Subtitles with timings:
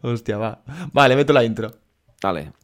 [0.00, 0.62] Hostia, va.
[0.92, 1.70] Vale, meto la intro.
[2.18, 2.59] Dale.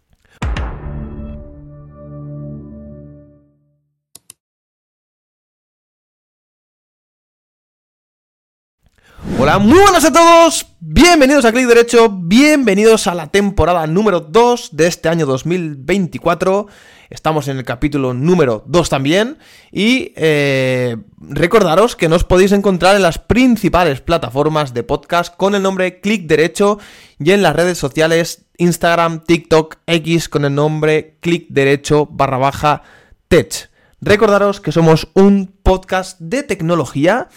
[9.47, 10.67] Hola, muy buenas a todos.
[10.81, 12.09] Bienvenidos a Click Derecho.
[12.11, 16.67] Bienvenidos a la temporada número 2 de este año 2024.
[17.11, 19.39] Estamos en el capítulo número 2 también.
[19.71, 25.63] Y eh, recordaros que nos podéis encontrar en las principales plataformas de podcast con el
[25.63, 26.81] nombre Click Derecho
[27.21, 32.83] y en las redes sociales Instagram, TikTok, X con el nombre Click Derecho barra baja
[33.29, 33.71] Tech.
[34.01, 37.29] Recordaros que somos un podcast de tecnología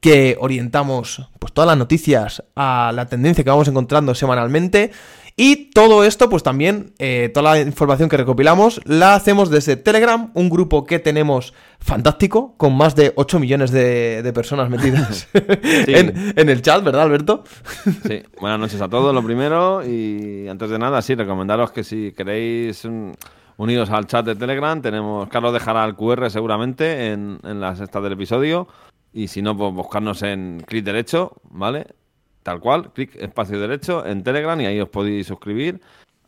[0.00, 4.90] que orientamos pues todas las noticias a la tendencia que vamos encontrando semanalmente.
[5.36, 10.30] Y todo esto pues también eh, toda la información que recopilamos la hacemos desde Telegram
[10.34, 16.48] un grupo que tenemos fantástico con más de 8 millones de, personas metidas en, en,
[16.48, 17.44] el chat ¿verdad Alberto?
[18.06, 18.22] sí.
[18.38, 19.82] Buenas noches a todos lo primero.
[19.86, 22.86] Y antes de nada sí recomendaros que si queréis
[23.56, 28.02] unidos al chat de Telegram tenemos Carlos dejará el QR seguramente en, en las estas
[28.02, 28.68] del episodio
[29.12, 31.86] y si no, pues buscarnos en clic derecho, ¿vale?
[32.42, 35.80] Tal cual, clic espacio derecho en Telegram y ahí os podéis suscribir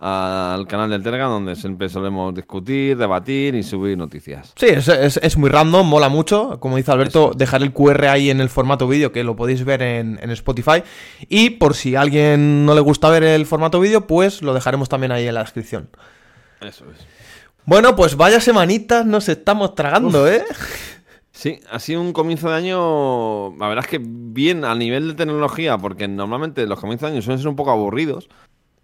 [0.04, 4.52] al canal del Telegram donde siempre solemos discutir, debatir y subir noticias.
[4.56, 6.58] Sí, es, es, muy random, mola mucho.
[6.58, 9.80] Como dice Alberto, dejar el QR ahí en el formato vídeo que lo podéis ver
[9.80, 10.82] en, en, Spotify.
[11.28, 14.88] Y por si a alguien no le gusta ver el formato vídeo, pues lo dejaremos
[14.88, 15.88] también ahí en la descripción.
[16.60, 17.06] Eso es.
[17.64, 20.42] Bueno, pues vaya semanitas nos estamos tragando, ¿eh?
[21.32, 25.14] Sí, ha sido un comienzo de año, la verdad es que bien a nivel de
[25.14, 28.28] tecnología, porque normalmente los comienzos de año suelen ser un poco aburridos.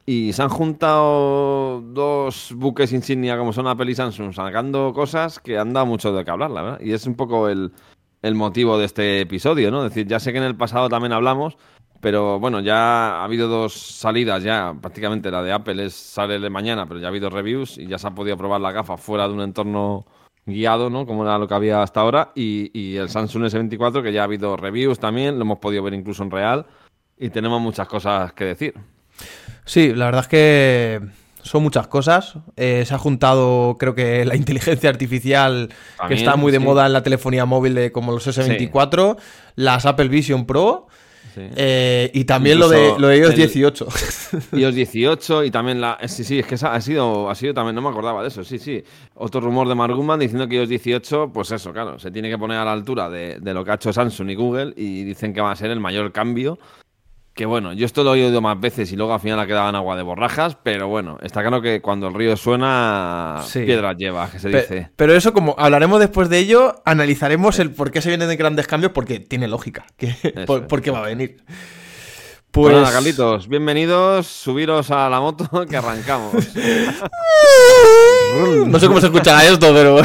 [0.06, 5.58] Y se han juntado dos buques insignia como son Apple y Samsung sacando cosas que
[5.58, 6.80] han dado mucho de qué hablar, la verdad.
[6.80, 7.72] Y es un poco el,
[8.22, 9.84] el motivo de este episodio, ¿no?
[9.84, 11.58] Es decir, ya sé que en el pasado también hablamos,
[12.00, 16.86] pero bueno, ya ha habido dos salidas ya, prácticamente la de Apple es sale mañana,
[16.86, 19.34] pero ya ha habido reviews y ya se ha podido probar la gafa fuera de
[19.34, 20.06] un entorno
[20.48, 21.06] guiado, ¿no?
[21.06, 22.32] Como era lo que había hasta ahora.
[22.34, 26.22] Y, el Samsung S24, que ya ha habido reviews también, lo hemos podido ver incluso
[26.22, 26.66] en real.
[27.16, 28.74] Y tenemos muchas cosas que decir.
[29.64, 31.00] Sí, la verdad es que
[31.42, 32.34] son muchas cosas.
[32.56, 35.70] Eh, se ha juntado, creo que la inteligencia artificial,
[36.06, 39.16] que está muy de moda en la telefonía móvil de como los S24,
[39.56, 40.88] las Apple Vision Pro
[41.36, 43.86] eh, y también lo de, lo de iOS 18.
[44.52, 45.98] iOS 18 y también la...
[46.06, 48.58] Sí, sí, es que ha sido, ha sido también, no me acordaba de eso, sí,
[48.58, 48.82] sí.
[49.14, 52.38] Otro rumor de Mark Gurman diciendo que iOS 18, pues eso, claro, se tiene que
[52.38, 55.32] poner a la altura de, de lo que ha hecho Samsung y Google y dicen
[55.32, 56.58] que va a ser el mayor cambio
[57.38, 59.68] que bueno, yo esto lo he oído más veces y luego al final ha quedado
[59.68, 64.28] en agua de borrajas, pero bueno, está claro que cuando el río suena, piedras lleva,
[64.28, 64.90] que se dice.
[64.96, 68.66] Pero eso, como hablaremos después de ello, analizaremos el por qué se vienen de grandes
[68.66, 70.16] cambios, porque tiene lógica, que,
[70.48, 71.44] por, qué va a venir.
[72.50, 72.72] Pues...
[72.72, 76.34] pues nada, Carlitos, bienvenidos, subiros a la moto que arrancamos.
[78.66, 80.02] no sé cómo se escuchará esto, pero...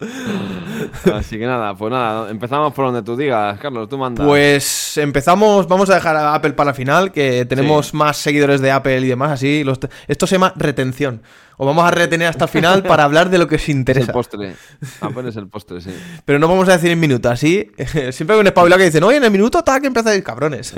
[1.12, 4.26] Así que nada, pues nada, empezamos por donde tú digas, Carlos, tú mandas.
[4.26, 8.72] Pues empezamos, vamos a dejar a Apple para la final, que tenemos más seguidores de
[8.72, 9.64] Apple y demás, así.
[10.08, 11.22] esto se llama retención.
[11.56, 14.02] O vamos a retener hasta el final para hablar de lo que os interesa.
[14.02, 14.54] Es el postre.
[15.00, 15.90] Apple es el postre, sí.
[16.24, 17.70] Pero no vamos a decir en minuto, así.
[18.10, 20.74] Siempre hay un espabilado que dicen, oye, en el minuto está que empezáis, cabrones.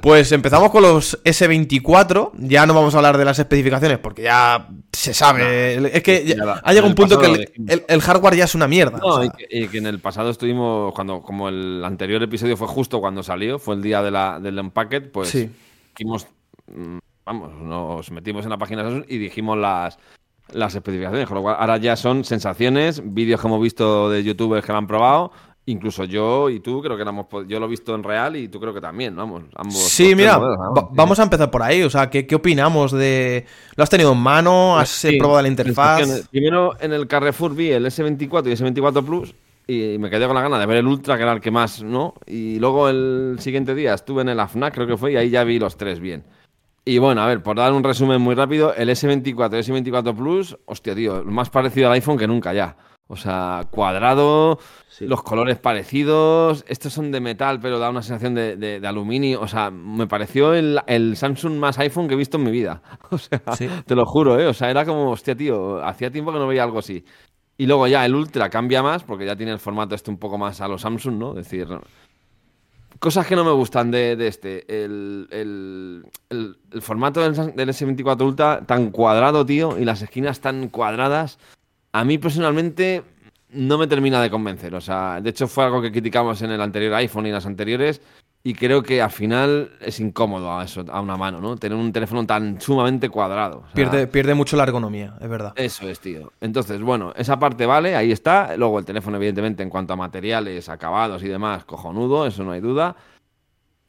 [0.00, 2.30] Pues empezamos con los S24.
[2.38, 5.96] Ya no vamos a hablar de las especificaciones porque ya se sabe.
[5.96, 7.52] es que ha llegado un punto que
[7.88, 8.98] el, hardware ya es una mierda.
[8.98, 9.30] No, y,
[9.68, 13.74] que, en el pasado estuvimos, cuando como el anterior episodio fue justo cuando salió, fue
[13.74, 15.50] el día de la, del Unpacked, pues sí.
[16.74, 19.98] Mm, vamos, nos metimos en la página y dijimos las,
[20.52, 21.26] las especificaciones.
[21.26, 24.78] Con lo cual, ahora ya son sensaciones, vídeos que hemos visto de youtubers que lo
[24.78, 25.32] han probado
[25.68, 27.04] Incluso yo y tú creo que
[27.46, 29.76] yo lo he visto en real y tú creo que también, vamos, ambos.
[29.76, 30.40] Sí, mira,
[30.92, 33.44] vamos a empezar por ahí, o sea, ¿qué, opinamos de...
[33.76, 34.78] ¿Lo has tenido en mano?
[34.78, 36.26] ¿Has probado la interfaz?
[36.30, 39.34] Primero en el Carrefour vi el S24 y S24 Plus
[39.66, 41.82] y me quedé con la gana de ver el Ultra, que era el que más,
[41.82, 42.14] ¿no?
[42.26, 45.44] Y luego el siguiente día estuve en el AFNAC, creo que fue, y ahí ya
[45.44, 46.24] vi los tres bien.
[46.86, 50.56] Y bueno, a ver, por dar un resumen muy rápido, el S24 y S24 Plus,
[50.64, 52.74] hostia, tío, más parecido al iPhone que nunca ya.
[53.10, 54.58] O sea, cuadrado,
[55.00, 56.62] los colores parecidos.
[56.68, 59.40] Estos son de metal, pero da una sensación de, aluminio.
[59.40, 62.82] O sea, me pareció el, Samsung más iPhone que he visto en mi vida.
[63.10, 63.40] O sea,
[63.86, 64.46] te lo juro, ¿eh?
[64.46, 67.02] O sea, era como, hostia, tío, hacía tiempo que no veía algo así.
[67.56, 70.36] Y luego ya el Ultra cambia más, porque ya tiene el formato este un poco
[70.36, 71.30] más a los Samsung, ¿no?
[71.30, 71.66] Es decir,
[72.98, 74.66] cosas que no me gustan de, este.
[74.84, 81.38] El, el, formato del, del S24 Ultra tan cuadrado, tío, y las esquinas tan cuadradas
[81.98, 83.02] a mí personalmente
[83.50, 84.72] no me termina de convencer.
[84.74, 87.46] O sea, de hecho fue algo que criticamos en el anterior iPhone y en las
[87.46, 88.00] anteriores.
[88.44, 91.56] Y creo que al final es incómodo a, eso, a una mano, ¿no?
[91.56, 93.64] Tener un teléfono tan sumamente cuadrado.
[93.74, 95.52] pierde, pierde mucho la ergonomía, es verdad.
[95.56, 96.32] Eso es, tío.
[96.40, 98.56] Entonces, bueno, esa parte vale, ahí está.
[98.56, 102.60] Luego el teléfono, evidentemente, en cuanto a materiales, acabados y demás, cojonudo, eso no hay
[102.60, 102.94] duda.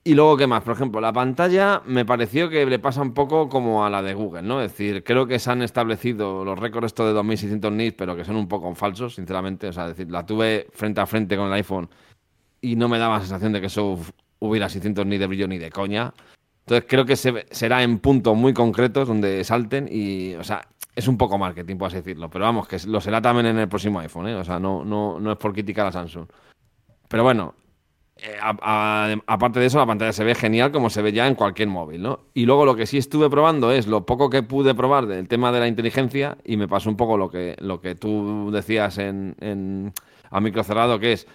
[0.04, 0.64] Y luego, ¿qué más?
[0.64, 4.14] Por ejemplo, la pantalla me pareció que le pasa un poco como a la de
[4.14, 4.62] Google, ¿no?
[4.62, 8.24] Es decir, creo que se han establecido los récords estos de 2600 nits, pero que
[8.24, 9.68] son un poco falsos, sinceramente.
[9.68, 11.90] O sea, decir, la tuve frente a frente con el iPhone
[12.62, 14.00] y no me daba la sensación de que eso
[14.40, 16.14] hubiera 600 nits de brillo ni de coña.
[16.62, 20.62] Entonces creo que será en puntos muy concretos donde salten y, o sea,
[20.96, 22.30] es un poco marketing, por así decirlo.
[22.30, 24.36] Pero vamos, que lo será también en el próximo iPhone, ¿eh?
[24.36, 26.28] O sea, no, no, no es por criticar a Samsung.
[27.08, 27.56] Pero bueno,
[28.22, 28.38] eh,
[29.28, 32.02] aparte de eso, la pantalla se ve genial como se ve ya en cualquier móvil,
[32.02, 32.20] ¿no?
[32.34, 35.52] Y luego lo que sí estuve probando es lo poco que pude probar del tema
[35.52, 39.94] de la inteligencia y me pasó un poco lo que, lo que tú decías en,
[40.30, 41.28] a micro cerrado, que es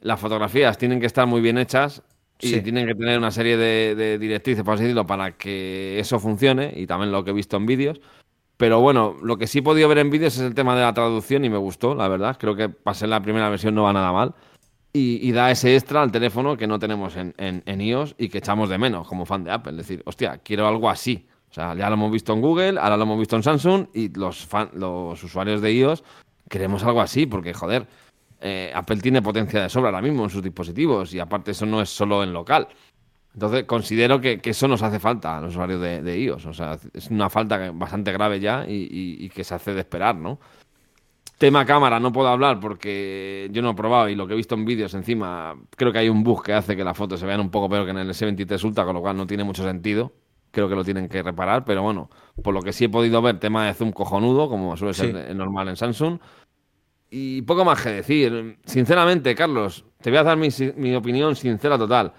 [0.00, 2.02] las fotografías tienen que estar muy bien hechas
[2.40, 6.72] y tienen que tener una serie de, directrices, por así decirlo, para que eso funcione
[6.76, 8.00] y también lo que he visto en vídeos.
[8.56, 10.94] Pero bueno, lo que sí he podido ver en vídeos es el tema de la
[10.94, 12.36] traducción y me gustó, la verdad.
[12.38, 14.34] Creo que pasé la primera versión no va nada mal
[14.92, 18.68] y, da ese extra al teléfono que no tenemos en, en, iOS y que echamos
[18.68, 19.72] de menos como fan de Apple.
[19.72, 21.26] Es decir, hostia, quiero algo así.
[21.50, 24.08] O sea, ya lo hemos visto en Google, ahora lo hemos visto en Samsung y
[24.14, 26.04] los, fan, los usuarios de iOS
[26.48, 27.86] queremos algo así porque, joder,
[28.40, 31.80] eh, Apple tiene potencia de sobra ahora mismo en sus dispositivos y aparte eso no
[31.80, 32.68] es solo en local.
[33.34, 36.46] Entonces considero que, eso nos hace falta a los usuarios de, iOS.
[36.46, 40.16] O sea, es una falta bastante grave ya y, y que se hace de esperar,
[40.16, 40.38] ¿no?
[41.38, 44.56] Tema cámara no puedo hablar porque yo no he probado y lo que he visto
[44.56, 47.38] en vídeos encima, creo que hay un bug que hace que las fotos se vean
[47.38, 50.12] un poco peor que en el S23 Ultra, con lo cual no tiene mucho sentido.
[50.50, 52.10] Creo que lo tienen que reparar, pero bueno,
[52.42, 55.68] por lo que sí he podido ver, tema de zoom cojonudo, como suele ser normal
[55.68, 56.18] en Samsung.
[57.10, 58.58] Y poco más que decir.
[58.64, 62.12] Sinceramente, Carlos, te voy a dar mi, mi opinión sincera total.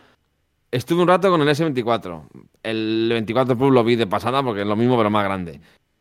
[0.71, 2.23] Estuve un rato con el S24.
[2.63, 5.59] El 24 Plus lo vi de pasada porque es lo mismo pero más grande.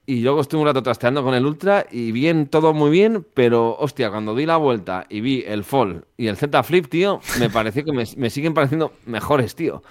[0.09, 3.77] Y luego estuve un rato trasteando con el Ultra y bien, todo muy bien, pero
[3.79, 7.51] hostia, cuando di la vuelta y vi el Fold y el Z Flip, tío, me
[7.51, 9.83] pareció que me, siguen pareciendo mejores, tío.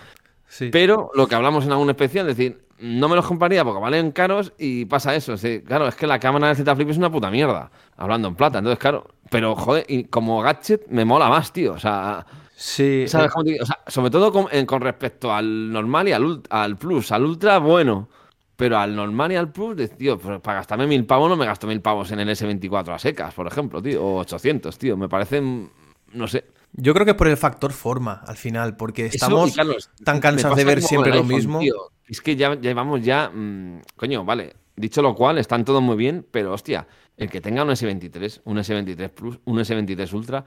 [0.48, 0.70] Sí.
[0.72, 4.12] Pero lo que hablamos en algún especial, es decir, no me los compraría porque valen
[4.12, 5.36] caros y pasa eso.
[5.64, 8.58] claro, es que la cámara del Z Flip es una puta mierda, hablando en plata.
[8.58, 11.74] Entonces, claro, pero joder, y como gadget me mola más, tío.
[11.74, 12.26] O sea,
[12.56, 13.06] sí.
[13.08, 13.60] ¿sabes eh.
[13.62, 17.60] O sea, sobre todo con, con, respecto al normal y al, al Plus, al Ultra,
[17.60, 18.10] bueno.
[18.58, 21.68] Pero al normal y al plus, tío, pues para gastarme mil pavos no me gasto
[21.68, 24.04] mil pavos en el S24 a secas, por ejemplo, tío.
[24.04, 24.98] O 800, tío.
[24.98, 25.70] Me parecen,
[26.14, 26.44] no sé.
[26.74, 29.56] Yo creo que por el factor forma, al final, porque estamos
[30.04, 31.60] tan cansados de ver siempre lo mismo.
[32.08, 34.56] Es que ya llevamos ya, mm, coño, vale.
[34.76, 38.58] Dicho lo cual, están todos muy bien, pero hostia, el que tenga un S23, un
[38.58, 40.46] S23 Plus, un S23 Ultra,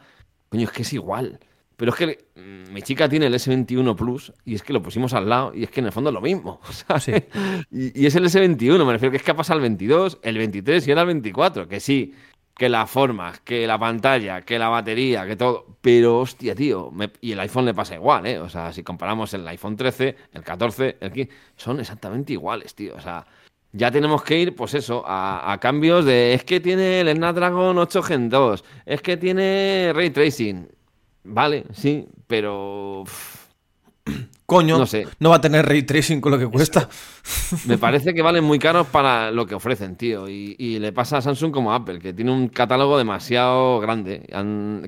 [0.48, 1.38] coño, es que es igual.
[1.80, 5.14] Pero es que mm, mi chica tiene el S21 Plus y es que lo pusimos
[5.14, 6.60] al lado y es que en el fondo es lo mismo.
[7.70, 10.86] Y, es el S21, me refiero que es que ha pasado el 22, el 23
[10.86, 11.68] y ahora el 24.
[11.68, 12.12] Que sí,
[12.54, 15.78] que la forma, que la pantalla, que la batería, que todo.
[15.80, 16.92] Pero hostia, tío.
[17.22, 18.38] y el iPhone le pasa igual, ¿eh?
[18.38, 22.94] O sea, si comparamos el iPhone 13, el 14, el 15, son exactamente iguales, tío.
[22.94, 23.26] O sea,
[23.72, 26.34] ya tenemos que ir, pues eso, a, a, cambios de.
[26.34, 30.79] Es que tiene el Snapdragon 8 Gen 2, es que tiene Ray Tracing.
[31.24, 33.04] Vale, sí, pero.
[34.46, 35.06] Coño, no, sé.
[35.20, 36.88] no va a tener ray tracing con lo que cuesta.
[37.66, 40.28] Me parece que valen muy caros para lo que ofrecen, tío.
[40.28, 44.26] Y, le pasa a Samsung como a Apple, que tiene un catálogo demasiado grande.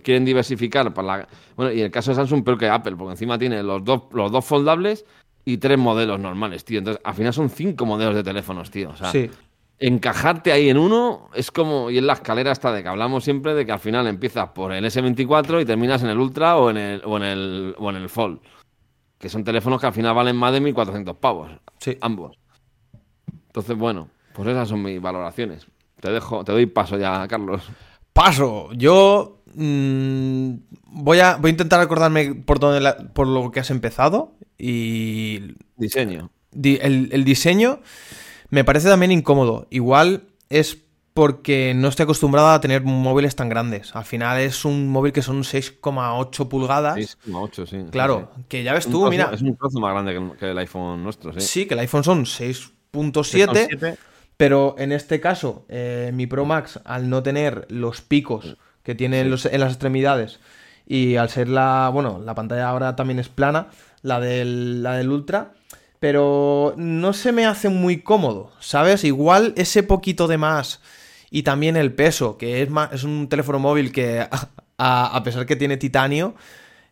[0.02, 1.28] quieren diversificar para la.
[1.54, 4.32] Bueno, y el caso de Samsung peor que Apple, porque encima tiene los dos, los
[4.32, 5.04] dos foldables
[5.44, 6.78] y tres modelos normales, tío.
[6.78, 8.90] Entonces, al final son cinco modelos de teléfonos, tío.
[8.90, 9.30] O sea, sí
[9.78, 13.54] encajarte ahí en uno es como, y en la escalera hasta de que hablamos siempre
[13.54, 16.76] de que al final empiezas por el S24 y terminas en el Ultra o en
[16.76, 18.40] el, o en el, o en el Fold.
[19.18, 21.50] Que son teléfonos que al final valen más de 1.400 pavos.
[21.78, 21.96] Sí.
[22.00, 22.38] Ambos.
[23.46, 25.66] Entonces, bueno, pues esas son mis valoraciones.
[26.00, 27.68] Te dejo, te doy paso ya, Carlos.
[28.12, 28.72] Paso.
[28.72, 32.58] Yo mm, voy, a, voy a intentar acordarme por,
[33.12, 35.54] por lo que has empezado y...
[35.76, 36.30] Diseño.
[36.52, 37.80] el, el diseño...
[38.52, 39.66] Me parece también incómodo.
[39.70, 40.76] Igual es
[41.14, 43.96] porque no estoy acostumbrada a tener móviles tan grandes.
[43.96, 46.98] Al final es un móvil que son 6,8 pulgadas.
[46.98, 47.78] 6,8, sí.
[47.90, 49.30] Claro, que ya ves tú, mira.
[49.32, 51.40] Es un trozo más grande que el iPhone nuestro, sí.
[51.40, 53.96] Sí, que el iPhone son 6.7,
[54.36, 59.20] pero en este caso, eh, mi Pro Max, al no tener los picos que tiene
[59.20, 60.40] en, las extremidades
[60.86, 63.68] y al ser la, bueno, la pantalla ahora también es plana,
[64.02, 65.54] la del, la del Ultra,
[66.02, 69.04] pero no se me hace muy cómodo, ¿sabes?
[69.04, 70.80] Igual ese poquito de más
[71.30, 74.26] y también el peso, que es, más, es un teléfono móvil que
[74.78, 76.34] a, pesar que tiene titanio,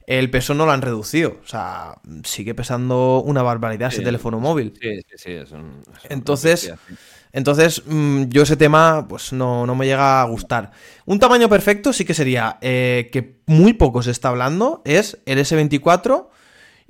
[0.06, 1.40] el peso no lo han reducido.
[1.42, 4.74] O sea, sigue pesando una barbaridad ese teléfono móvil.
[4.80, 5.32] Sí, sí, sí.
[5.32, 6.94] Es un, es Entonces, bestia, sí.
[7.32, 10.70] Entonces, mm, yo ese tema, pues no, no me llega a gustar.
[11.04, 15.40] Un tamaño perfecto sí que sería, eh, que muy poco se está hablando, es el
[15.40, 16.28] S24.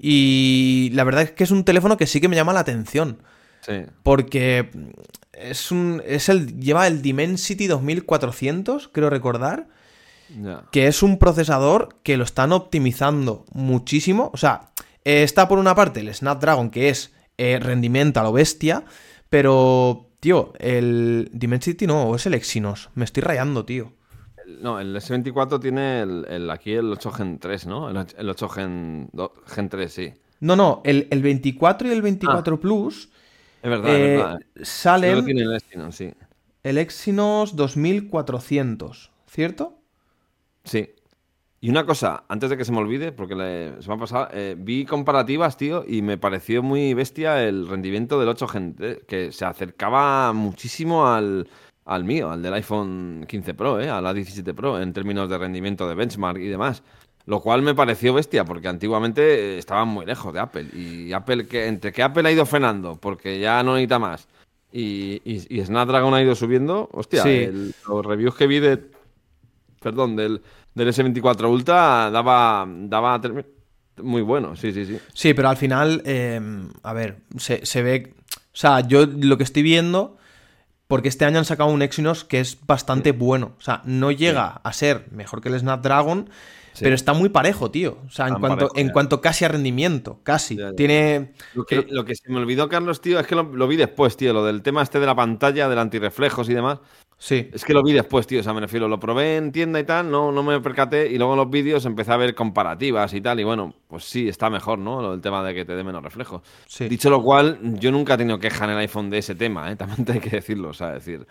[0.02, 3.22] Y la verdad es que es un teléfono que sí que me llama la atención.
[3.60, 3.82] Sí.
[4.02, 4.70] Porque
[5.32, 6.02] es un.
[6.06, 6.58] Es el.
[6.58, 9.68] Lleva el Dimensity 2400, creo recordar.
[10.70, 14.30] Que es un procesador que lo están optimizando muchísimo.
[14.32, 14.70] O sea,
[15.04, 18.84] eh, está por una parte el Snapdragon, que es eh, rendimiento a lo bestia.
[19.28, 22.90] Pero, tío, el Dimensity no, o es el Exynos.
[22.94, 23.92] Me estoy rayando, tío.
[24.60, 27.88] No, el S24 tiene el, el- aquí el 8 Gen 3, ¿no?
[27.90, 30.12] El, el 8 Gen, do- Gen 3, sí.
[30.40, 33.10] No, no, el, el 24 y el 24 Plus
[33.62, 34.40] Es verdad, eh, es verdad.
[34.62, 36.12] Salen tiene el Exynos, sí.
[36.62, 39.78] el Exynos 2400, ¿cierto?
[40.64, 40.90] Sí.
[41.62, 44.28] Y una cosa, antes de que se me olvide, porque le- se me ha pasado,
[44.32, 48.74] eh, vi comparativas, tío, y me pareció muy bestia el rendimiento del 8 Gen,
[49.06, 51.48] que se acercaba muchísimo al,
[51.90, 55.36] al mío, al del iPhone 15 Pro, eh, a la 17 Pro, en términos de
[55.38, 56.82] rendimiento de benchmark y demás.
[57.26, 59.22] Lo cual me pareció bestia, porque antiguamente
[59.54, 60.66] eh, estaban muy lejos de Apple.
[60.74, 64.28] Y Apple, que entre que Apple ha ido frenando, porque ya no necesita más,
[64.72, 67.28] y, y- y Snapdragon ha ido subiendo, hostia, Sí.
[67.28, 68.78] el- los reviews que vi de,
[69.82, 70.40] perdón, del,
[70.74, 73.20] del S24 Ultra daba, daba
[74.02, 74.98] muy bueno, sí, sí, sí.
[75.12, 76.40] Sí, pero al final, eh,
[76.84, 78.14] a ver, se, se ve.
[78.34, 80.16] O sea, yo lo que estoy viendo.
[80.90, 83.52] Porque este año han sacado un Exynos que es bastante bueno.
[83.60, 86.28] O sea, no llega a ser mejor que el Snapdragon,
[86.72, 86.84] Sí.
[86.84, 87.98] pero está muy parejo, tío.
[88.06, 90.56] O sea, en Tan cuanto, parejo, en cuanto casi a rendimiento, casi.
[90.56, 90.76] Ya, ya.
[90.76, 91.32] Tiene.
[91.54, 94.16] Lo que, lo que se me olvidó, Carlos, tío, es que lo, lo vi después,
[94.16, 96.78] tío, lo del tema este de la pantalla, del antirreflejos y demás.
[97.22, 97.50] Sí.
[97.52, 99.84] Es que lo vi después, tío, o sea, me refiero, lo probé en tienda y
[99.84, 103.20] tal, no, no me percaté, y luego en los vídeos empecé a ver comparativas y
[103.20, 105.02] tal, y bueno, pues sí, está mejor, ¿no?
[105.02, 106.40] Lo del tema de que te dé menos reflejos.
[106.66, 106.88] Sí.
[106.88, 109.76] Dicho lo cual, yo nunca he tenido queja en el iPhone de ese tema, ¿eh?
[109.76, 111.26] También hay que decirlo, o sea, decir...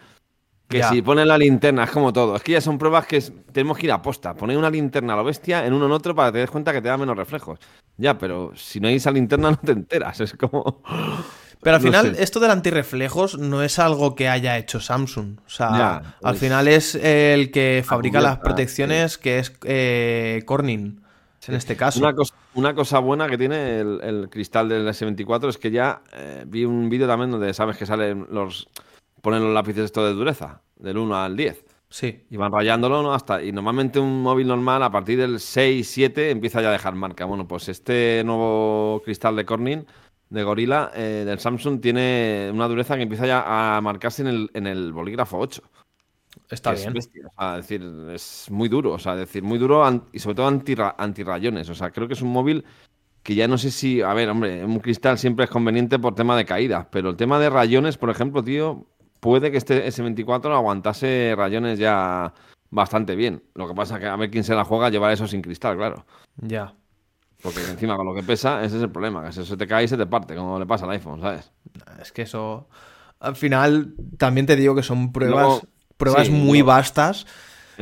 [0.70, 0.90] Que Ya.
[0.90, 2.36] si ponen la linterna, es como todo.
[2.36, 4.36] Es que ya son pruebas que es- tenemos que ir a posta.
[4.36, 6.72] Poner una linterna a lo bestia en uno en otro para que te des cuenta
[6.72, 7.60] que te da menos reflejos.
[7.98, 10.20] Ya, pero si no hay esa linterna no te enteras.
[10.22, 10.82] Es como...
[11.62, 12.24] Pero al No final, sé.
[12.24, 15.40] esto del antirreflejos no es algo que haya hecho Samsung.
[15.46, 20.42] O sea, Ya, al final es el que fabrica las cubierta, protecciones, que es eh,
[20.46, 21.02] Corning,
[21.48, 22.00] en este caso.
[22.00, 26.02] Una cosa, una cosa buena que tiene el, el cristal del S24 es que ya
[26.14, 28.70] eh, vi un vídeo también donde sabes que salen los...
[29.22, 31.66] Ponen los lápices esto de dureza, del 1 al 10.
[31.90, 32.26] Sí.
[32.30, 33.14] Y van rayándolo, ¿no?
[33.14, 36.94] Hasta, y normalmente un móvil normal a partir del 6, 7 empieza ya a dejar
[36.96, 37.26] marca.
[37.26, 39.86] Bueno, pues este nuevo cristal de Corning,
[40.30, 44.52] de Gorilla, eh, del Samsung, tiene una dureza que empieza ya a marcarse en el,
[44.54, 45.64] en el bolígrafo 8.
[46.50, 46.96] Está es bien.
[46.98, 47.10] es
[47.58, 47.84] decir,
[48.14, 49.84] es muy duro, o sea, decir, muy duro
[50.14, 51.70] y sobre todo antirra- antirrayones.
[51.70, 52.66] O sea, creo que es un móvil
[53.24, 56.38] que ya no sé si, a ver, hombre, un cristal siempre es conveniente por tema
[56.38, 58.86] de caídas, pero el tema de rayones, por ejemplo, tío,
[59.20, 62.34] puede que este S24 aguantase rayones ya
[62.70, 63.44] bastante bien.
[63.56, 66.06] Lo que pasa que a ver quién se la juega llevar eso sin cristal, claro.
[66.38, 66.74] Ya.
[67.42, 69.86] Porque encima con lo que pesa, ese es el problema, que si se te cae
[69.86, 71.52] y se te parte, como le pasa al iPhone, ¿sabes?
[72.02, 72.68] Es que eso.
[73.20, 75.62] Al final, también te digo que son pruebas, Luego-
[75.98, 77.26] pruebas sí, muy vastas.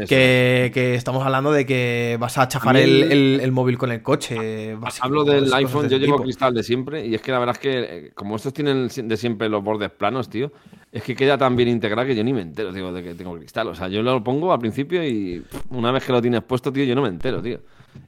[0.06, 3.92] Que, que estamos hablando de que vas a chafar A mí el, el- móvil con
[3.92, 4.76] el coche.
[5.02, 6.24] Hablo del iPhone, yo llevo tipo.
[6.24, 9.18] cristal de siempre y es que la verdad es que eh, como estos tienen de
[9.18, 10.52] siempre los bordes planos, tío,
[10.92, 13.36] es que queda tan bien integrado que yo ni me entero, digo, de que tengo
[13.38, 13.68] cristal.
[13.70, 16.84] O sea, yo lo pongo al principio y una vez que lo tienes puesto, tío,
[16.84, 17.60] yo no me entero, tío.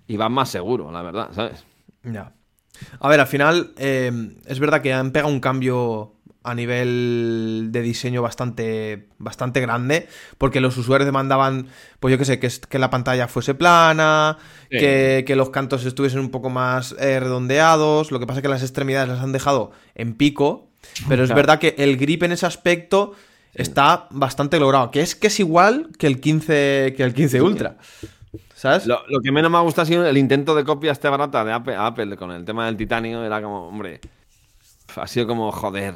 [0.08, 1.64] Y vas más seguro, la verdad, ¿sabes?
[2.04, 2.34] Ya.
[3.00, 4.12] A ver, al final eh,
[4.46, 10.62] es verdad que han pegado un cambio a nivel de diseño bastante, bastante grande, porque
[10.62, 11.68] los usuarios demandaban,
[12.00, 14.38] pues yo qué sé, que, que la pantalla fuese plana,
[14.72, 14.78] Sí.
[14.78, 18.50] que, que los cantos estuviesen un poco más eh, redondeados, lo que pasa es que
[18.50, 20.68] las extremidades las han dejado en pico,
[21.08, 23.14] pero es verdad que el grip en ese aspecto
[23.56, 27.78] está bastante logrado, que es que es igual que el 15, que el 15 Ultra.
[28.56, 28.86] ¿Sabes?
[28.86, 31.44] Lo, lo que menos me ha gustado ha sido el intento de copia este barata
[31.44, 33.24] de Apple, Apple con el tema del titanio.
[33.24, 34.02] Era como, hombre,
[34.96, 35.96] ha sido como, joder.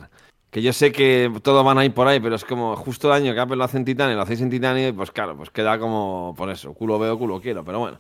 [0.53, 3.13] Que yo sé que todos van a ir por ahí, pero es como justo el
[3.21, 5.49] año que Apple lo hace en titanio, lo hacéis en titanio, y pues claro, pues
[5.49, 7.99] queda como por eso, culo veo, culo quiero, pero bueno.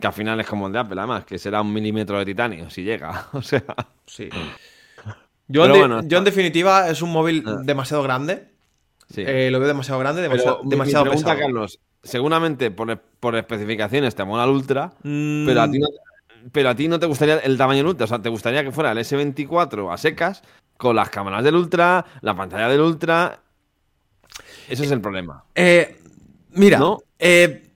[0.00, 2.70] Que al final es como el de Apple, además, que será un milímetro de titanio,
[2.70, 3.26] si llega.
[3.32, 3.64] O sea,
[4.06, 4.28] Sí.
[5.46, 7.56] Yo, en, Pero de- bueno, yo en definitiva es un móvil Ah.
[7.62, 8.48] demasiado grande.
[9.12, 9.22] sí.
[9.26, 11.46] Eh, lo veo demasiado grande, demasiado, pero demasiado mi pregunta, pesado.
[11.52, 15.88] Carlos, seguramente por, por especificaciones te mola el Ultra, Mm, Pero a ti no,
[16.52, 18.72] pero a ti no te gustaría el tamaño del Ultra, o sea, te gustaría que
[18.72, 20.42] fuera el S24 a secas,
[20.76, 23.40] con las cámaras del Ultra, la pantalla del Ultra.
[24.68, 25.44] Ese es el problema.
[25.54, 25.98] eh,
[26.52, 26.98] mira, ¿No?
[27.18, 27.68] eh,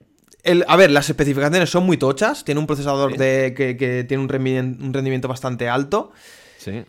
[0.43, 2.43] el- a ver, las especificaciones son muy tochas.
[2.45, 3.17] Tiene un procesador Sí.
[3.17, 6.11] de, que, que tiene un rendimiento, un rendimiento bastante alto.
[6.57, 6.83] Sí.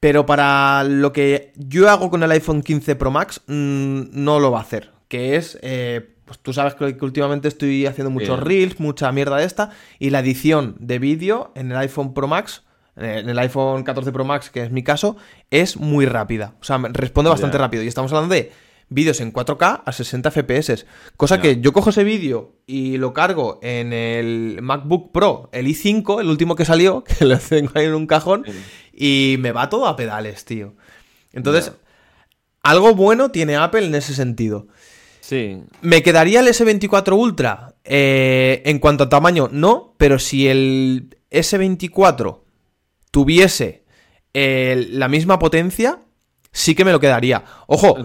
[0.00, 4.50] Pero para lo que yo hago con el iPhone 15 Pro Max, mm, no lo
[4.50, 4.90] va a hacer.
[5.08, 8.46] Que es, eh, pues tú sabes que, que últimamente estoy haciendo muchos Bien.
[8.46, 9.70] reels, mucha mierda de esta.
[9.98, 12.62] Y la edición de vídeo en el iPhone Pro Max,
[12.94, 15.16] en el iPhone 14 Pro Max, que es mi caso,
[15.50, 16.54] es muy rápida.
[16.60, 17.82] O sea, responde bastante rápido.
[17.82, 18.52] Y estamos hablando de
[18.88, 20.86] vídeos en 4K a 60 FPS.
[21.16, 26.20] Cosa que yo cojo ese vídeo y lo cargo en el MacBook Pro, el i5,
[26.20, 28.44] el último que salió, que lo tengo ahí en un cajón,
[28.92, 30.76] y me va todo a pedales, tío.
[31.32, 31.72] Entonces,
[32.62, 34.68] algo bueno tiene Apple en ese sentido.
[35.30, 35.62] Sí.
[35.80, 37.76] ¿Me quedaría el S24 Ultra?
[37.84, 42.40] Eh, en cuanto a tamaño, no, pero si el S24
[43.12, 43.84] tuviese
[44.34, 46.00] eh, la misma potencia,
[46.50, 47.44] sí que me lo quedaría.
[47.68, 47.96] Ojo,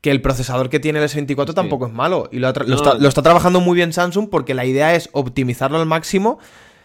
[0.00, 2.28] que el procesador que tiene el S24 tampoco es malo.
[2.32, 5.86] Y lo, está, lo está trabajando muy bien Samsung porque la idea es optimizarlo al
[5.86, 6.40] máximo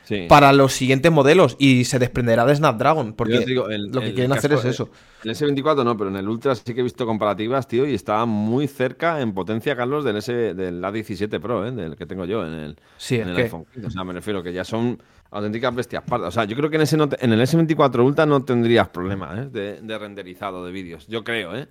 [0.06, 0.26] Sí.
[0.30, 3.14] para los siguientes modelos y se desprenderá de Snapdragon.
[3.14, 4.90] Porque digo, el- lo que el quieren hacer es eso.
[5.24, 8.24] El S24 no, pero en el Ultra sí que he visto comparativas, tío, y está
[8.26, 11.72] muy cerca en potencia, Carlos, del, S, del A17 Pro, ¿eh?
[11.72, 13.88] del que tengo yo en el, Sí, en es el que- iPhone 15.
[13.88, 16.28] O sea, me refiero que ya son auténticas bestias pardas.
[16.30, 18.88] O sea, yo creo que en, ese no te- en el S24 Ultra no tendrías
[18.90, 19.50] problema ¿eh?
[19.52, 21.08] de, de renderizado de vídeos.
[21.08, 21.68] Yo creo, ¿eh?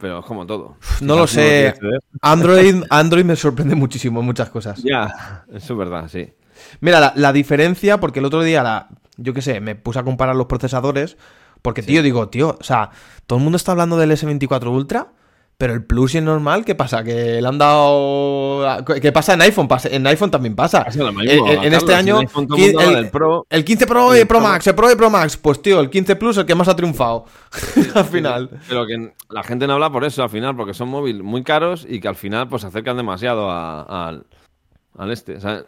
[0.00, 0.76] Pero es como todo.
[1.00, 1.74] No lo sé.
[2.20, 4.80] Android, Android me sorprende muchísimo en muchas cosas.
[4.84, 6.28] Ya, eso es verdad, sí.
[6.80, 10.04] Mira, la, la diferencia, porque el otro día, la, yo qué sé, me puse a
[10.04, 11.16] comparar los procesadores.
[11.62, 12.90] Porque, tío, digo, tío, o sea,
[13.26, 15.08] todo el mundo está hablando del S24 Ultra,
[15.56, 17.02] pero el Plus y el normal, ¿qué pasa?
[17.02, 18.84] Que le han dado.
[19.02, 19.66] ¿Qué pasa en iPhone?
[19.66, 20.86] Pasa- En iPhone también pasa.
[20.94, 22.20] Lo mismo, En- este año.
[22.20, 23.44] el Pro.
[23.50, 24.38] el 15 Pro Y Pro.
[24.40, 25.36] Max, el Pro y Pro Max.
[25.36, 27.24] Pues, tío, el 15 Plus es el que más ha triunfado.
[27.96, 28.50] al final.
[28.68, 31.84] Pero que la gente no habla por eso al final, porque son móviles muy caros
[31.88, 34.26] y que al final pues se acercan demasiado a- al,
[34.96, 35.40] al este.
[35.40, 35.64] ¿sabes?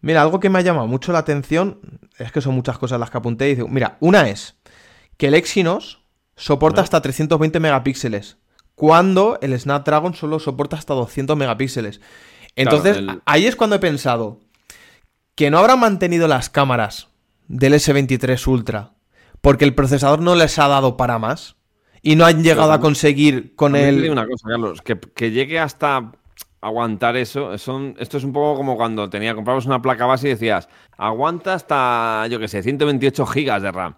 [0.00, 1.80] Mira, algo que me ha llamado mucho la atención
[2.18, 3.50] es que son muchas cosas las que apunté.
[3.50, 4.56] Y digo, mira, una es
[5.16, 6.02] que el Exynos
[6.36, 8.36] soporta hasta 320 megapíxeles,
[8.74, 12.00] cuando el Snapdragon solo soporta hasta 200 megapíxeles.
[12.56, 14.40] Entonces, el- ahí es cuando he pensado
[15.34, 17.08] que no habrán mantenido las cámaras
[17.48, 18.92] del S23 Ultra
[19.40, 21.56] porque el procesador no les ha dado para más
[22.02, 24.10] y no han llegado a conseguir con te el...
[24.10, 26.12] una cosa, Carlos, que, que llegue hasta
[26.66, 30.30] aguantar eso, son, esto es un poco como cuando tenía, comprabas una placa base y
[30.30, 33.94] decías, aguanta hasta, yo qué sé, 128 gigas de RAM.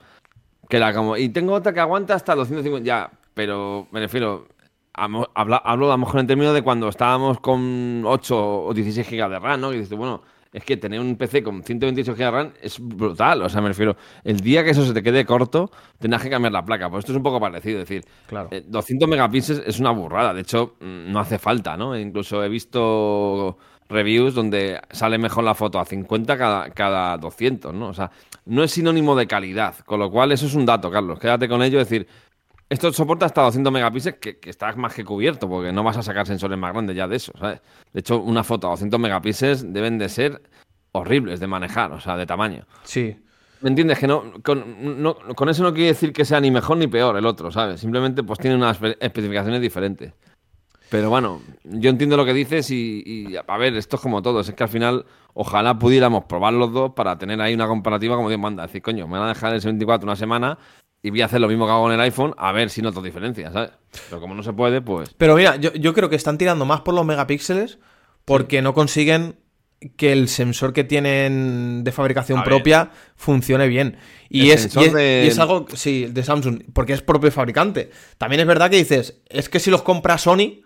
[0.69, 4.49] Que era como, y tengo otra que aguanta hasta 250, ya, pero me refiero,
[4.93, 9.31] habla- hablo a lo mejor en términos de cuando estábamos con 8 o 16 gigas
[9.31, 9.73] de RAM, ¿no?
[9.73, 13.43] Y dices, bueno, es que tener un PC con 128 GB de RAM es brutal.
[13.43, 16.53] O sea, me refiero, el día que eso se te quede corto, tendrás que cambiar
[16.53, 16.89] la placa.
[16.89, 17.81] Pues esto es un poco parecido.
[17.83, 18.49] Es decir, Claro.
[18.51, 20.33] eh, 200 megapíxeles es una burrada.
[20.33, 21.99] De hecho, mm, no hace falta, ¿no?
[21.99, 23.59] Incluso he visto
[23.91, 27.89] reviews donde sale mejor la foto a 50 cada, cada 200, ¿no?
[27.89, 28.11] O sea,
[28.45, 29.77] no es sinónimo de calidad.
[29.87, 31.19] Con lo cual, eso es un dato, Carlos.
[31.19, 31.81] Quédate con ello.
[31.81, 32.07] Es decir,
[32.71, 36.03] esto soporta hasta 200 megapíxeles, que, que está más que cubierto, porque no vas a
[36.03, 37.61] sacar sensores más grandes ya de eso, ¿sabes?
[37.93, 40.43] De hecho, una foto a 200 megapíxeles deben de ser
[40.93, 42.67] horribles de manejar, o sea, de tamaño.
[42.85, 43.17] Sí.
[43.61, 43.99] ¿Me entiendes?
[43.99, 47.17] Que no con, no- con eso no quiere decir que sea ni mejor ni peor
[47.17, 47.81] el otro, ¿sabes?
[47.81, 50.13] Simplemente pues tiene unas espe- especificaciones diferentes.
[50.91, 54.41] Pero bueno, yo entiendo lo que dices y, y, a ver, esto es como todo.
[54.41, 55.05] Es que al final,
[55.35, 58.63] ojalá pudiéramos probar los dos para tener ahí una comparativa como Dios manda.
[58.63, 60.57] Decir, coño, me van a dejar el S24 una semana
[61.03, 63.01] y voy a hacer lo mismo que hago en el iPhone a ver si noto
[63.03, 63.71] diferencias, ¿sabes?
[64.09, 65.15] Pero como no se puede, pues...
[65.17, 67.79] Pero mira, yo, yo creo que están tirando más por los megapíxeles
[68.25, 69.37] porque no consiguen
[69.97, 72.49] que el sensor que tienen de fabricación A ver.
[72.49, 73.97] propia funcione bien.
[74.29, 77.91] Y es, y es- de- y es algo, sí, de Samsung, porque es propio fabricante.
[78.19, 80.63] También es verdad que dices, es que si los compra Sony,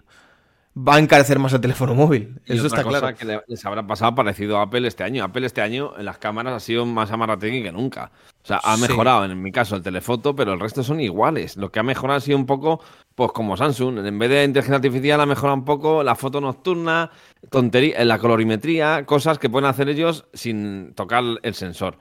[0.76, 2.40] va a encarecer más el teléfono móvil.
[2.46, 3.16] Y Eso otra está cosa claro.
[3.16, 5.22] que le- les habrá pasado parecido a Apple este año.
[5.22, 8.10] Apple este año en las cámaras ha sido más amarategui que nunca.
[8.42, 8.82] O sea, ha Sí.
[8.82, 11.56] mejorado en mi caso el telefoto, pero el resto son iguales.
[11.56, 12.80] Lo que ha mejorado ha sido un poco,
[13.14, 13.98] pues como Samsung.
[14.04, 17.10] En vez de inteligencia artificial ha mejorado un poco la foto nocturna,
[17.50, 21.98] tontería, la colorimetría, cosas que pueden hacer ellos sin tocar el sensor.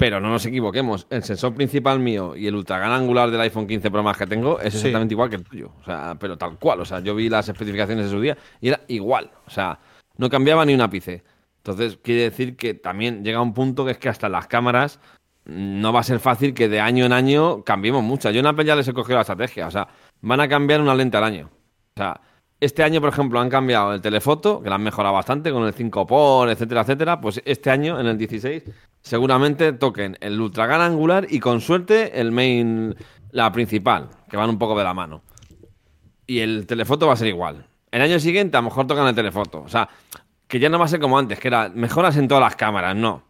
[0.00, 3.66] Pero no nos equivoquemos, el sensor principal mío y el ultra gran angular del iPhone
[3.66, 4.78] 15 Pro Max que tengo es Sí.
[4.78, 5.72] exactamente igual que el tuyo.
[5.78, 6.80] O sea, pero tal cual.
[6.80, 9.30] O sea, yo vi las especificaciones de su día y era igual.
[9.46, 9.78] O sea,
[10.16, 11.22] no cambiaba ni un ápice.
[11.58, 14.98] Entonces, quiere decir que también llega un punto que es que hasta las cámaras
[15.44, 18.30] mm, no va a ser fácil que de año en año cambiemos mucho.
[18.30, 19.66] Yo en Apple ya les he cogido la estrategia.
[19.66, 19.86] O sea,
[20.22, 21.50] van a cambiar una lente al año.
[21.94, 22.18] O sea,
[22.60, 25.72] este año, por ejemplo, han cambiado el telefoto, que lo han mejorado bastante con el
[25.72, 27.20] 5 por, etcétera, etcétera.
[27.20, 28.64] Pues este año, en el 16,
[29.00, 32.94] seguramente toquen el ultra gran angular y con suerte el main,
[33.30, 35.22] la principal, que van un poco de la mano.
[36.26, 37.66] Y el telefoto va a ser igual.
[37.90, 39.62] El año siguiente a lo mejor tocan el telefoto.
[39.62, 39.88] O sea,
[40.46, 42.94] que ya no va a ser como antes, que era mejoras en todas las cámaras.
[42.94, 43.22] No.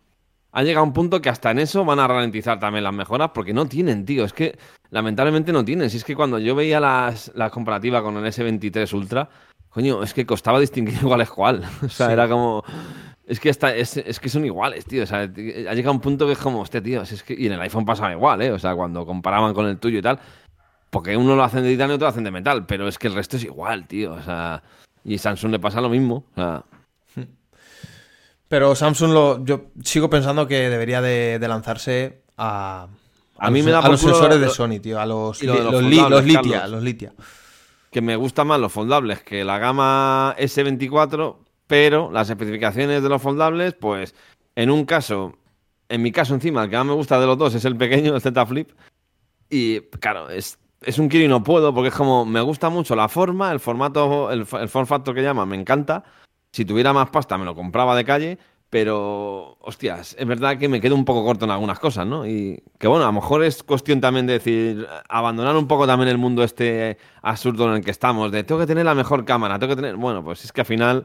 [0.53, 3.55] Ha llegado un punto que hasta en eso van a ralentizar también las mejoras porque
[3.55, 4.25] no tienen, tío.
[4.25, 4.59] Es que
[4.91, 5.91] lamentablemente no tienen.
[5.91, 9.29] Si es que cuando yo veía las, la comparativa con el S23 Ultra,
[9.69, 11.65] coño, es que costaba distinguir cuál es cuál.
[11.85, 12.65] O sea, era como.
[13.27, 15.05] Es que, está, es, es, que son iguales, tío.
[15.05, 17.03] O sea, ha llegado un punto que es como, hostia, tío.
[17.03, 18.51] Es que, y en el iPhone pasaba igual, ¿eh?
[18.51, 20.19] O sea, cuando comparaban con el tuyo y tal.
[20.91, 22.67] Porque uno lo hacen de titanio y otro lo hacen de metal.
[22.67, 24.15] Pero es que el resto es igual, tío.
[24.15, 24.65] O sea.
[25.05, 26.25] Y Samsung le pasa lo mismo.
[26.33, 26.65] O sea.
[28.51, 32.89] Pero Samsung lo, yo sigo pensando que debería de, de lanzarse a,
[33.39, 35.41] a, A mí los, me da a los sensores lo- de Sony, tío, a los,
[35.41, 36.71] lo los los, li- foldables, los litia, Carlos.
[36.73, 37.13] los litia.
[37.93, 41.37] que me gustan más los foldables que la gama S24,
[41.69, 44.17] pero las especificaciones de los foldables, pues
[44.57, 45.37] en un caso,
[45.89, 48.17] en mi caso encima, el que más me gusta de los dos es el pequeño,
[48.17, 48.71] el Z Flip,
[49.49, 52.97] y claro, es, es un quiero y no puedo, porque es como, me gusta mucho
[52.97, 56.03] la forma, el formato, el, el form factor que llaman, me encanta.
[56.53, 58.39] Si tuviera más pasta me lo compraba de calle,
[58.71, 62.25] pero, hostias, es verdad que me quedo un poco corto en algunas cosas, ¿no?
[62.25, 66.09] Y que bueno, a lo mejor es cuestión también de decir, abandonar un poco también
[66.09, 69.59] el mundo este absurdo en el que estamos, de tengo que tener la mejor cámara,
[69.59, 69.97] tengo que tener...
[69.97, 71.05] Bueno, pues es que al final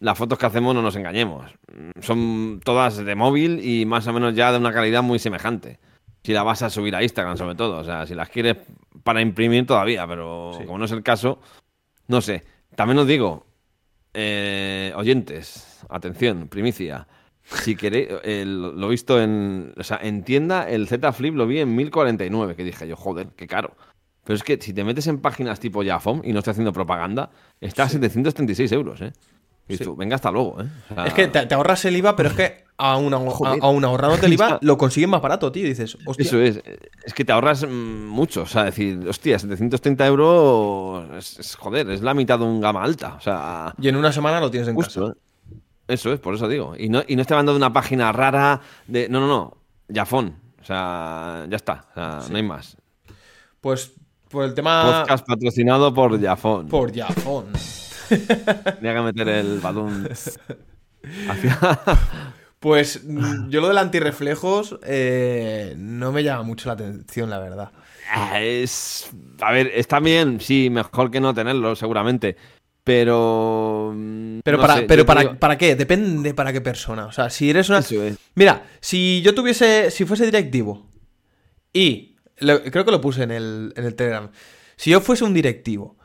[0.00, 1.52] las fotos que hacemos no nos engañemos.
[2.00, 5.78] Son todas de móvil y más o menos ya de una calidad muy semejante.
[6.24, 8.56] Si la vas a subir a Instagram sobre todo, o sea, si las quieres
[9.04, 10.64] para imprimir todavía, pero Sí.
[10.64, 11.38] como no es el caso,
[12.08, 12.44] no sé.
[12.74, 13.46] También os digo,
[14.14, 17.06] eh, oyentes, atención, primicia.
[17.44, 21.46] Si queréis, el- lo he visto en, o sea, en tienda, el Z Flip lo
[21.46, 23.74] vi en 1049, que dije yo, joder, qué caro.
[24.24, 27.30] Pero es que si te metes en páginas tipo Yafom, y no estoy haciendo propaganda,
[27.60, 29.12] está a 736 euros, ¿eh?
[29.66, 29.84] Y Sí.
[29.84, 30.66] tú, venga hasta luego, ¿eh?
[30.90, 34.26] O sea, Es que te, te ahorras el IVA, pero es que aún, aún, ahorrándote
[34.26, 35.64] el IVA lo consigues más barato, tío.
[35.66, 36.24] Dices, hostia.
[36.24, 36.62] Eso es,
[37.04, 41.90] es que te ahorras mm, mucho, o sea, decir, hostia, 730 euros, es, es, joder,
[41.90, 44.68] es la mitad de un gama alta, o sea, Y en una semana lo tienes
[44.68, 44.86] en casa.
[44.86, 45.14] justo, ¿eh?
[45.88, 46.74] Eso es, por eso digo.
[46.78, 49.08] Y no, y no estoy hablando de una página rara de.
[49.08, 49.56] No, no, no.
[49.88, 50.36] Yafón.
[50.60, 51.86] O sea, ya está.
[51.90, 52.76] O sea, no hay más.
[53.62, 53.92] Pues
[54.28, 55.00] por el tema.
[55.00, 56.68] Podcast patrocinado por Yafón.
[56.68, 57.46] Por Yafón.
[58.08, 60.08] Tenía que meter el balón.
[61.28, 61.80] hacia-
[62.60, 67.70] Pues mm, yo lo del antirreflejos eh, no me llama mucho la atención, la verdad.
[68.10, 69.10] Ah, es.
[69.40, 72.36] A ver, está bien, sí, mejor que no tenerlo, seguramente.
[72.84, 73.92] Pero.
[73.94, 75.76] mm, Pero, no para, sé, pero para, digo- ¿para qué?
[75.76, 77.06] Depende para qué persona.
[77.06, 77.82] O sea, si eres una.
[78.34, 79.90] Mira, si yo tuviese.
[79.90, 80.86] Si fuese directivo.
[81.72, 82.16] Y.
[82.38, 84.30] lo- creo que lo puse en el, en el Telegram.
[84.76, 85.96] Si yo fuese un directivo.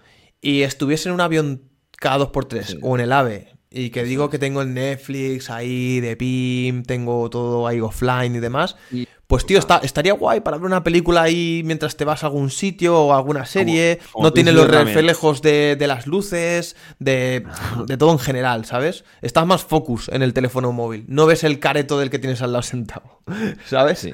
[0.41, 2.77] Y estuviese en un avión cada 2x3 Sí.
[2.81, 3.53] o en el AVE.
[3.75, 8.39] Y que digo que tengo el Netflix ahí de PIM, tengo todo ahí offline y
[8.39, 8.75] demás.
[8.91, 12.27] Y- Pues tío, está, estaría guay para ver una película ahí mientras te vas a
[12.27, 13.97] algún sitio o a alguna serie.
[14.11, 17.43] como no tiene los reflejos de, de las luces, de,
[17.87, 19.05] de todo en general, ¿sabes?
[19.23, 21.05] Estás más focus en el teléfono móvil.
[21.07, 23.21] No ves el careto del que tienes al lado sentado,
[23.65, 23.99] ¿sabes?
[23.99, 24.11] Sí,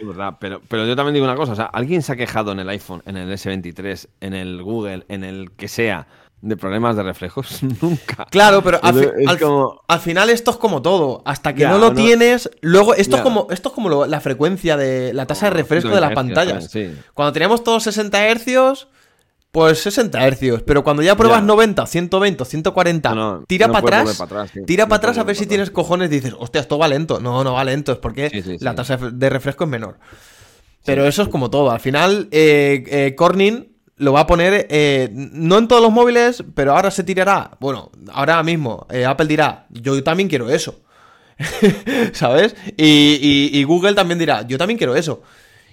[0.00, 0.38] es verdad.
[0.40, 1.52] Pero, pero yo también digo una cosa.
[1.52, 5.04] O sea, ¿alguien se ha quejado en el iPhone, en el S23, en el Google,
[5.08, 6.06] en el que sea,
[6.42, 7.62] de problemas de reflejos?
[7.82, 8.26] Nunca.
[8.30, 11.22] Claro, pero al, fi- Es al- como- al final esto es como todo.
[11.24, 14.06] Hasta que Ya, no lo no- tienes, luego esto es como esto es como lo-
[14.06, 16.94] la frecuencia de la tasa de refresco de las 120 hercios, pantallas.
[16.96, 17.02] sí.
[17.14, 18.88] Cuando teníamos todos 60 hercios,
[19.52, 20.62] pues 60 hercios.
[20.62, 21.46] Pero cuando ya pruebas Ya.
[21.46, 25.36] 90, 140, 140, No, no, tira no para atrás, tira No para atrás a ver
[25.36, 25.74] si tienes atrás.
[25.74, 27.20] cojones y dices, hostia, esto va lento.
[27.20, 28.76] No, no va lento, es porque Sí, sí, la sí.
[28.76, 29.98] tasa de refresco es menor.
[30.84, 31.70] Pero eso es como todo.
[31.70, 33.71] Al final, eh, eh, Corning
[34.02, 37.52] lo va a poner, eh, no en todos los móviles, pero ahora se tirará.
[37.60, 40.80] Bueno, ahora mismo eh, Apple dirá, yo también quiero eso.
[42.12, 42.54] ¿Sabes?
[42.76, 45.22] Y, y- y Google también dirá, yo también quiero eso.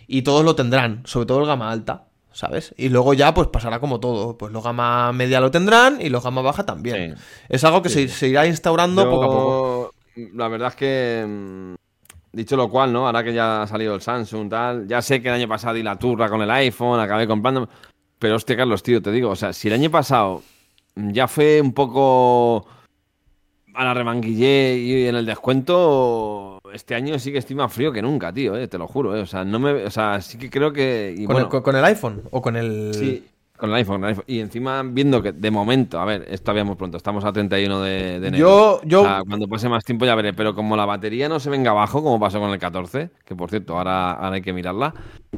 [0.07, 2.05] Y todos lo tendrán, sobre todo el gama alta.
[2.31, 2.73] ¿Sabes?
[2.77, 4.37] Y luego ya pues pasará como todo.
[4.37, 7.15] Pues los gama media lo tendrán y los gama baja también.
[7.17, 7.23] Sí.
[7.49, 9.93] Es algo que se, se irá instaurando Yo, poco a poco.
[10.35, 11.73] La verdad es que, mm,
[12.31, 13.07] dicho lo cual, ¿no?
[13.07, 15.83] Ahora que ya ha salido el Samsung, tal, ya sé que el año pasado di
[15.83, 17.67] la turra con el iPhone, acabé comprando.
[18.19, 20.43] Pero hostia, Carlos, tío, te digo, o sea, si el año pasado
[20.95, 22.65] ya fue un poco
[23.73, 28.01] a la remanguillé y en el descuento, este año sí que estoy más frío que
[28.01, 29.21] nunca, tío, eh, te lo juro, eh.
[29.21, 31.13] O sea, no me, o sea, sí que creo que.
[31.17, 32.91] y ¿Con, bueno, el, con- con el iPhone o con el.
[32.93, 33.23] Sí,
[33.57, 34.25] con el iPhone, con el iPhone.
[34.27, 38.19] Y encima viendo que de momento, a ver, esto habíamos pronto, estamos a 31 de,
[38.19, 38.37] de enero.
[38.37, 41.39] Yo, yo, O sea, cuando pase más tiempo ya veré, pero como la batería no
[41.39, 44.51] se venga abajo, como pasó con el 14, que por cierto, ahora, ahora hay que
[44.53, 44.93] mirarla,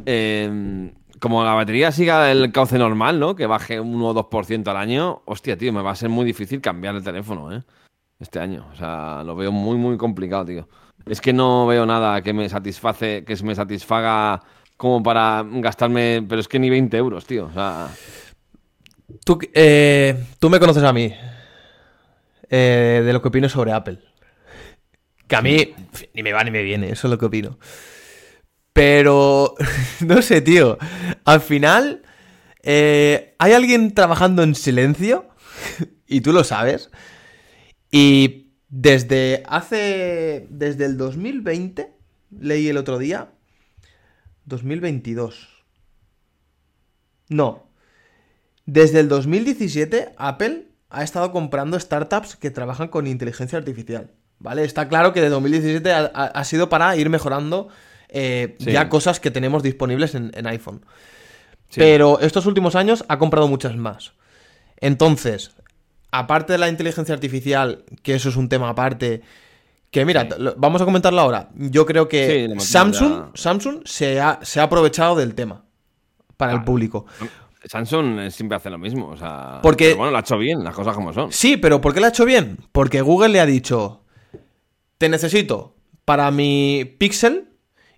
[0.06, 3.36] eh, como la batería siga el cauce normal, ¿no?
[3.36, 6.26] Que baje un 1 o 2% al año, hostia, tío, me va a ser muy
[6.26, 7.62] difícil cambiar el teléfono, ¿eh?
[8.20, 8.68] Este año.
[8.74, 10.68] O sea, lo veo muy, muy complicado, tío.
[11.06, 14.42] Es que no veo nada que me satisface, que me satisfaga
[14.78, 17.46] como para gastarme, pero es que ni 20 euros, tío.
[17.46, 17.88] O sea,
[19.26, 21.14] Tú, eh, tú me conoces a mí.
[22.50, 24.00] eh, de lo que opino sobre Apple.
[25.28, 25.74] Que a mí
[26.14, 27.58] ni me va ni me viene, eso es lo que opino.
[28.74, 29.56] Pero,
[30.06, 30.78] no sé, tío.
[31.26, 32.04] Al final,
[32.64, 35.28] eh, hay alguien trabajando en silencio,
[36.08, 36.90] y tú lo sabes.
[37.92, 40.48] Y desde hace.
[40.50, 41.92] Desde el 2020,
[42.40, 43.30] leí el otro día.
[44.46, 45.50] 2022.
[47.30, 47.68] No.
[48.66, 54.12] Desde el 2017, Apple ha estado comprando startups que trabajan con inteligencia artificial.
[54.40, 54.64] ¿Vale?
[54.64, 57.70] Está claro que de 2017 ha, ha- sido para ir mejorando
[58.12, 58.72] eh, Sí.
[58.72, 60.86] ya cosas que tenemos disponibles en, en iPhone.
[61.70, 61.80] Sí.
[61.80, 64.14] Pero estos últimos años ha comprado muchas más.
[64.78, 65.52] Entonces,
[66.12, 69.22] aparte de la inteligencia artificial, que eso es un tema aparte,
[69.90, 70.30] que mira, Sí.
[70.58, 71.50] vamos a comentarlo ahora.
[71.56, 73.32] Yo creo que Samsung, ya.
[73.36, 75.64] Samsung se ha, se ha aprovechado del tema
[76.38, 76.66] para el Claro.
[76.66, 77.06] público.
[77.64, 79.60] Samsung siempre hace lo mismo, o sea...
[79.62, 81.32] Porque- pero bueno, lo ha hecho bien, las cosas como son.
[81.32, 82.58] Sí, pero ¿por qué lo ha hecho bien?
[82.72, 84.04] Porque Google le ha dicho,
[84.98, 87.50] te necesito para mi Pixel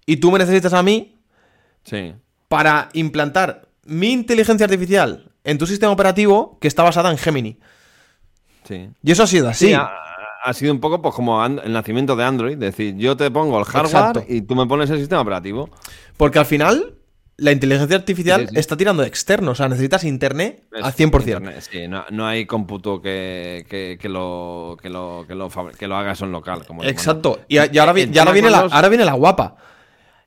[0.06, 1.18] y tú me necesitas a mí
[1.84, 2.14] Sí.
[2.48, 7.58] para implantar mi inteligencia artificial en tu sistema operativo que está basada en Gemini.
[8.68, 8.90] Sí.
[9.04, 9.68] Y eso ha sido así.
[9.68, 9.90] Sí, ha,
[10.44, 13.60] ha sido un poco pues como el nacimiento de Android, es decir, yo te pongo
[13.60, 14.26] el hardware Exacto.
[14.28, 15.70] y tú me pones el sistema operativo.
[16.16, 16.96] Porque al final
[17.36, 19.52] la inteligencia artificial Sí, está tirando de externo.
[19.52, 21.22] O sea, necesitas internet Es al 100%.
[21.42, 25.76] Internet, Sí, no, no hay cómputo que, que, que lo, que, lo, que, lo, fabri-
[25.76, 26.64] que lo haga eso en local.
[26.66, 27.42] Como Exacto.
[27.50, 29.56] Y, ahora, vi- y ahora viene la, ahora viene la guapa.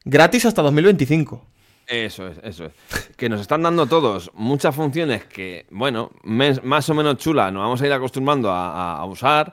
[0.08, 1.44] Gratis hasta 2025.
[1.88, 2.72] Eso es, eso es.
[3.16, 7.82] Que nos están dando todos muchas funciones que, bueno, más o menos chulas, nos vamos
[7.82, 9.52] a ir acostumbrando a usar.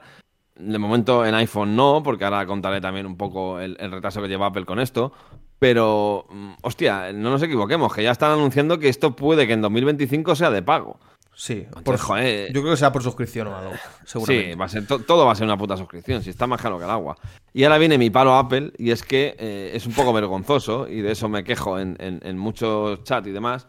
[0.54, 4.28] De momento en iPhone no, porque ahora contaré también un poco el, el retraso que
[4.28, 5.12] lleva Apple con esto.
[5.58, 9.62] Pero, mm, hostia, no nos equivoquemos, que ya están anunciando que esto puede que en
[9.62, 11.00] 2025 sea de pago.
[11.34, 11.66] Sí.
[11.76, 12.52] Entonces, joder.
[12.52, 13.72] Yo creo que sea por suscripción o algo.
[14.04, 14.52] Seguramente.
[14.52, 16.60] Sí, va a ser to- todo va a ser una puta suscripción, si está más
[16.62, 17.16] caro que el agua.
[17.52, 21.00] Y ahora viene mi palo Apple, y es que eh, es un poco vergonzoso, y
[21.00, 23.66] de eso me quejo en, en- en muchos chats y demás,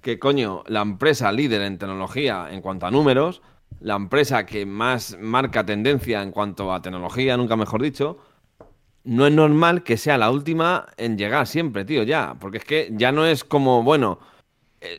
[0.00, 3.42] que coño, la empresa líder en tecnología en cuanto a números,
[3.80, 8.18] la empresa que más marca tendencia en cuanto a tecnología, nunca mejor dicho,
[9.04, 12.34] no es normal que sea la última en llegar siempre, tío, ya.
[12.38, 14.18] Porque es que ya no es como, bueno,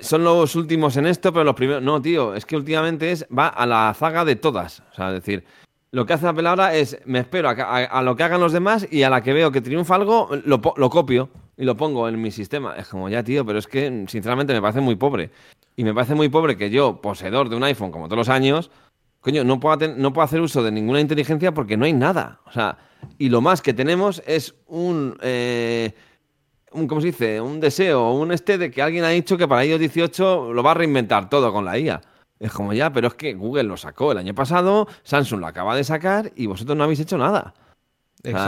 [0.01, 1.81] son los últimos en esto, pero los primeros.
[1.83, 4.83] No, tío, es que últimamente es va a la zaga de todas.
[4.91, 5.43] O sea, es decir,
[5.91, 9.03] lo que hace Apple ahora es me espero a, lo que hagan los demás y
[9.03, 12.75] a la que veo que triunfa algo, lo copio y lo pongo en mi sistema.
[12.77, 15.29] Es como, ya, tío, pero es que sinceramente me parece muy pobre.
[15.75, 18.71] Y me parece muy pobre que yo, poseedor de un iPhone como todos los años,
[19.19, 22.39] coño, no puedo, no puedo hacer uso de ninguna inteligencia porque no hay nada.
[22.45, 22.77] O sea,
[23.17, 25.17] y lo más que tenemos es un.
[25.21, 25.93] eh,
[26.71, 27.41] un, ¿cómo se dice?
[27.41, 30.71] Un deseo, un este de que alguien ha dicho que para iOS 18 lo va
[30.71, 32.01] a reinventar todo con la IA.
[32.39, 35.75] Es como ya, pero es que Google lo sacó el año pasado, Samsung lo acaba
[35.75, 37.53] de sacar y vosotros no habéis hecho nada.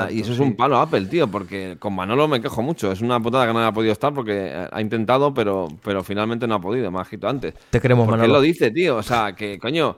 [0.10, 2.92] Y eso es un palo a Apple, tío, porque con Manolo me quejo mucho.
[2.92, 6.46] Es una putada que no haya podido estar porque eh, ha intentado, pero, pero finalmente
[6.46, 7.54] no ha podido, me ha agito antes.
[7.70, 8.40] Te queremos, Porque él Manolo.
[8.40, 8.98] lo dice, tío.
[8.98, 9.98] O sea, que coño.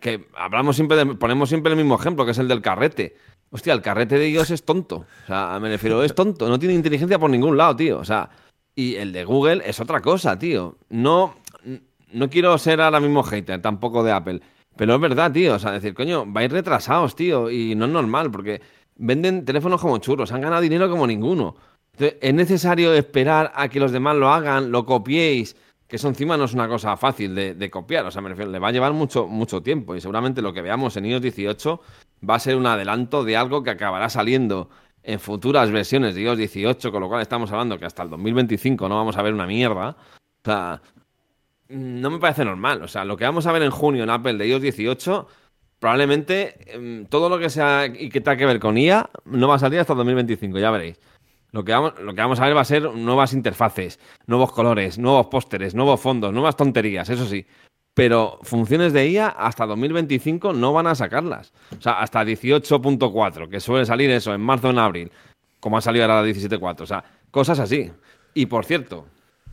[0.00, 3.16] Que hablamos siempre ponemos siempre el mismo ejemplo, que es el del carrete.
[3.50, 5.06] Hostia, el carrete de iOS es tonto.
[5.24, 6.48] O sea, me refiero, es tonto.
[6.48, 7.98] No tiene inteligencia por ningún lado, tío.
[7.98, 8.28] O sea,
[8.74, 10.76] y el de Google es otra cosa, tío.
[10.90, 11.36] No,
[12.12, 14.40] no quiero ser ahora mismo hater, tampoco de Apple.
[14.76, 15.54] Pero es verdad, tío.
[15.54, 17.50] O sea, decir, coño, vais retrasados, tío.
[17.50, 18.60] Y no es normal, porque
[18.96, 21.56] venden teléfonos como churros, han ganado dinero como ninguno.
[21.92, 25.56] Entonces, es necesario esperar a que los demás lo hagan, lo copiéis,
[25.88, 28.04] que eso encima no es una cosa fácil de, de copiar.
[28.04, 29.96] O sea, le va a llevar mucho, mucho tiempo.
[29.96, 31.80] Y seguramente lo que veamos en iOS 18
[32.28, 34.68] va a ser un adelanto de algo que acabará saliendo
[35.02, 38.86] en futuras versiones de iOS 18, con lo cual estamos hablando que hasta el 2025
[38.86, 39.96] no vamos a ver una mierda.
[40.42, 40.82] O sea,
[41.68, 42.82] no me parece normal.
[42.82, 45.26] O sea, lo que vamos a ver en junio en Apple de iOS 18,
[45.78, 49.54] probablemente em, todo lo que sea y que tenga que ver con IA no va
[49.54, 51.00] a salir hasta el 2025, ya veréis.
[51.52, 54.98] Lo que, vamos, lo que vamos a ver va a ser nuevas interfaces, nuevos colores,
[54.98, 57.46] nuevos pósteres, nuevos fondos, nuevas tonterías, eso sí.
[57.94, 61.52] Pero funciones de IA hasta 2025 no van a sacarlas.
[61.76, 65.10] O sea, hasta 18.4, que suele salir eso en marzo o en abril,
[65.60, 66.80] como ha salido ahora la 17.4.
[66.82, 67.90] O sea, cosas así.
[68.34, 69.06] Y por cierto,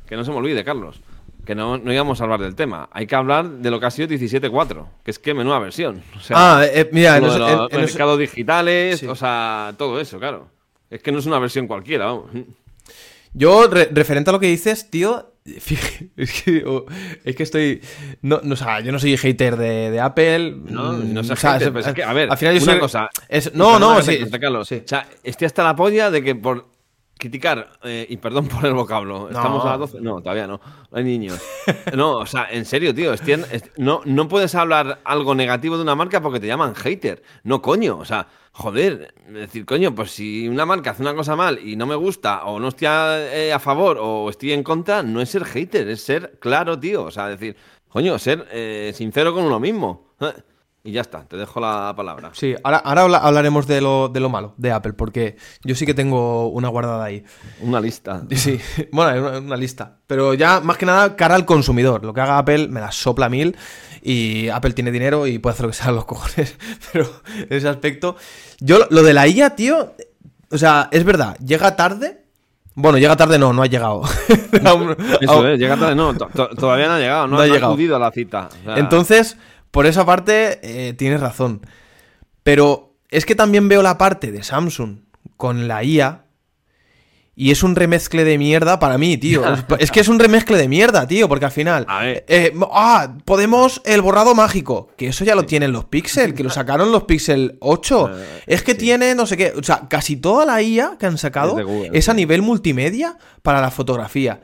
[0.05, 1.01] que no se me olvide, Carlos,
[1.45, 2.89] que no, no íbamos a hablar del tema.
[2.91, 6.03] Hay que hablar de lo que ha sido 17.4, que es que menuda versión.
[6.15, 9.07] O sea, Ah, eh, mira, en los eso- mercados digitales, Sí.
[9.07, 10.47] o sea, todo eso, claro.
[10.95, 12.31] Es que no es una versión cualquiera, vamos.
[13.33, 15.33] Yo, re- referente a lo que dices, tío,
[16.17, 16.85] es que, oh,
[17.23, 17.81] es que estoy.
[18.21, 20.55] No, no, o sea, yo no soy hater de, de Apple.
[20.65, 22.71] No, mm, no sé, o sea, pero es que, a ver, al final yo una
[22.73, 23.09] soy- cosa.
[23.29, 24.17] es- no, no, sí.
[24.83, 26.65] O sea, estoy hasta la polla de que por
[27.17, 30.59] criticar, eh, y perdón por el vocablo, estamos a las 12, no, todavía no,
[30.91, 31.39] no hay niños.
[31.95, 35.83] No, o sea, en serio, tío, Estien- est- no, no puedes hablar algo negativo de
[35.83, 37.21] una marca porque te llaman hater.
[37.43, 41.35] No, coño, o sea, joder, es decir, coño, pues si una marca hace una cosa
[41.35, 44.63] mal y no me gusta, o no estoy a, eh, a favor, o estoy en
[44.63, 47.55] contra, no es ser hater, es ser claro, tío, o sea, decir,
[47.87, 50.15] coño, ser eh, sincero con uno mismo.
[50.87, 52.29] Y ya está, te dejo la palabra.
[52.33, 55.83] Sí, ahora, ahora habla- hablaremos de lo, de lo malo de Apple, porque yo sí
[55.87, 57.23] que tengo una guardada ahí.
[57.61, 58.21] Una lista.
[58.35, 58.59] Sí,
[58.91, 59.97] bueno, una, una lista.
[60.05, 62.05] Pero ya, más que nada, cara al consumidor.
[62.05, 63.57] Lo que haga Apple me la sopla mil
[64.03, 66.55] y Apple tiene dinero y puede hacer lo que sea los cojones.
[66.93, 68.15] Pero en ese aspecto...
[68.59, 69.93] Yo, lo de la IA, tío,
[70.51, 72.21] o sea, es verdad, llega tarde.
[72.75, 74.03] Bueno, llega tarde no, no ha llegado.
[74.65, 75.95] Aún- Eso aún- es, llega tarde.
[75.95, 77.71] No, to- to- todavía no ha llegado, no, No ha no llegado.
[77.73, 78.49] acudido a la cita.
[78.61, 79.37] O sea, Entonces,
[79.75, 81.61] por esa parte, eh, tienes razón.
[82.43, 84.99] Pero es que también veo la parte de Samsung
[85.37, 86.21] con la IA.
[87.37, 89.43] Y es un remezcle de mierda para mí, tío.
[89.77, 91.85] Es- que es un remezcle de mierda, tío, porque al final.
[91.89, 92.23] A ver.
[92.29, 94.87] eh, ah, podemos el borrado mágico.
[94.95, 98.11] Que eso ya lo tienen los Pixel, que lo sacaron los Pixel 8.
[98.17, 99.51] Eh, es que tiene no sé qué.
[99.57, 102.15] O sea, casi toda la IA que han sacado Es de Google, es a sí.
[102.15, 104.39] nivel multimedia para la fotografía.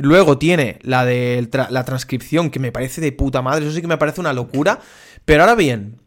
[0.00, 3.64] Luego tiene la de la transcripción, que me parece de puta madre.
[3.64, 4.80] Eso sí que me parece una locura.
[5.24, 6.00] Pero ahora bien,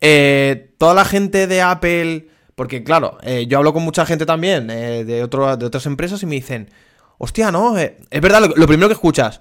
[0.00, 2.28] eh, toda la gente de Apple.
[2.54, 6.26] Porque, claro, eh, yo hablo con mucha gente también eh, de, de otras empresas y
[6.26, 6.70] me dicen:
[7.18, 9.40] Hostia, no, es verdad, lo, primero que escuchas.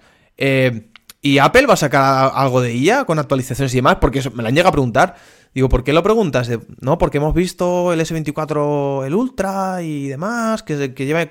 [1.22, 3.98] ¿Y Apple va a sacar algo de IA con actualizaciones y demás?
[4.00, 5.16] Porque me la han llegado a preguntar.
[5.54, 6.50] Digo, ¿por qué lo preguntas?
[6.80, 11.28] No, porque hemos visto el S24, el Ultra y demás, que, que lleva...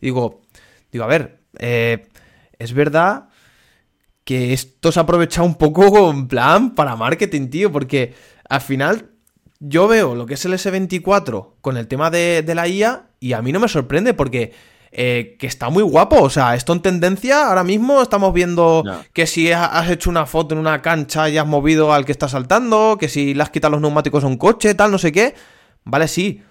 [0.00, 0.42] Digo,
[0.90, 2.06] digo, a ver, eh,
[2.58, 3.28] es verdad
[4.24, 8.14] que esto se ha aprovechado un poco en plan para marketing, tío, porque
[8.48, 9.10] al final
[9.60, 13.32] yo veo lo que es el S24 con el tema de, de la IA y
[13.32, 14.52] a mí no me sorprende porque
[14.92, 19.26] eh, que está muy guapo, o sea, esto en tendencia, ahora mismo estamos viendo que
[19.26, 22.28] si ha- has hecho una foto en una cancha y has movido al que está
[22.28, 25.34] saltando, que si le has quitado los neumáticos a un coche, tal, no sé qué,
[25.84, 26.42] vale, sí,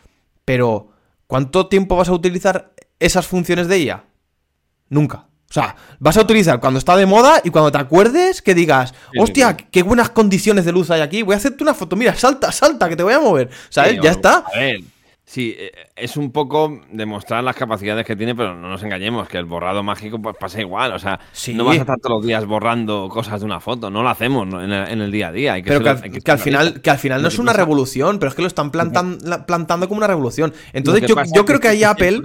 [0.43, 0.89] pero
[1.27, 4.03] ¿cuánto tiempo vas a utilizar esas funciones de IA?
[4.89, 5.25] Nunca.
[5.49, 8.93] O sea, vas a utilizar cuando está de moda y cuando te acuerdes que digas,
[9.13, 9.65] Sí, hostia, sí.
[9.71, 12.89] qué buenas condiciones de luz hay aquí, voy a hacerte una foto, mira, salta, salta,
[12.89, 13.91] que te voy a mover, ¿sabes?
[13.93, 14.43] Sí, ya está.
[14.53, 14.79] A ver,
[15.23, 19.37] sí, eh, es un poco demostrar las capacidades que tiene, pero no nos engañemos, que
[19.37, 20.91] el borrado mágico pues pasa igual.
[20.93, 21.53] O sea, Sí.
[21.53, 24.47] no vas a estar todos los días borrando cosas de una foto, no lo hacemos
[24.61, 25.53] en, el, en el día a día.
[25.53, 27.39] Hay que Pero que, al, hay que ser al final, que al final no es
[27.39, 30.53] una revolución, pero es que lo están plantan- la- plantando como una revolución.
[30.73, 32.21] Entonces yo, creo que ahí Apple,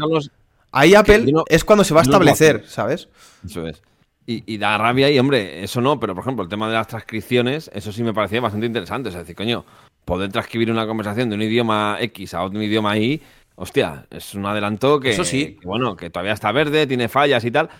[0.73, 2.65] ahí Apple no- es cuando se va a establecer.
[2.67, 3.09] ¿sabes?
[3.45, 3.83] Eso es.
[4.27, 6.87] Y, y da rabia y, hombre, eso no, pero por ejemplo, el tema de las
[6.87, 9.09] transcripciones, eso sí me parecía bastante interesante.
[9.09, 9.65] Es decir, coño,
[10.05, 13.21] poder transcribir una conversación de un idioma X a otro idioma Y,
[13.57, 15.57] hostia, es un adelanto que, Eso sí.
[15.61, 17.71] que, bueno, que todavía está verde, tiene fallas y tal.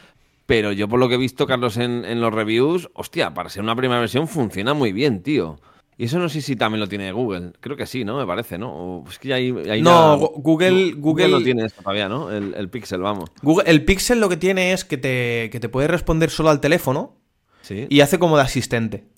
[0.47, 3.63] Pero yo, por lo que he visto, Carlos, en, en los reviews, hostia, para ser
[3.63, 5.61] una primera versión funciona muy bien, tío.
[6.01, 7.53] Y eso no sé si también lo tiene Google.
[7.61, 8.17] Creo que sí, ¿no?
[8.17, 9.05] Me parece, ¿no?
[9.07, 12.31] Es que ya hay, hay No, ya- Google- Google- no tiene esto todavía, ¿no?
[12.31, 13.29] El, el Pixel, vamos.
[13.43, 16.59] Google, el Pixel lo que tiene es que te, que te puede responder solo al
[16.63, 17.19] teléfono
[17.61, 17.87] Sí.
[17.91, 19.09] y hace como de asistente,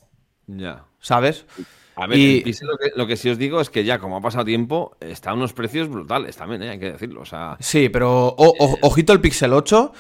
[0.49, 0.85] Ya.
[0.99, 1.47] ¿sabes?
[1.95, 4.01] A ver, Y- el Pixel lo que, lo que sí os digo es que ya,
[4.01, 6.71] como ha pasado tiempo, está a unos precios brutales también, ¿eh?
[6.71, 7.21] hay que decirlo.
[7.21, 9.93] O sea, Sí, pero o- o- ojito el Pixel 8,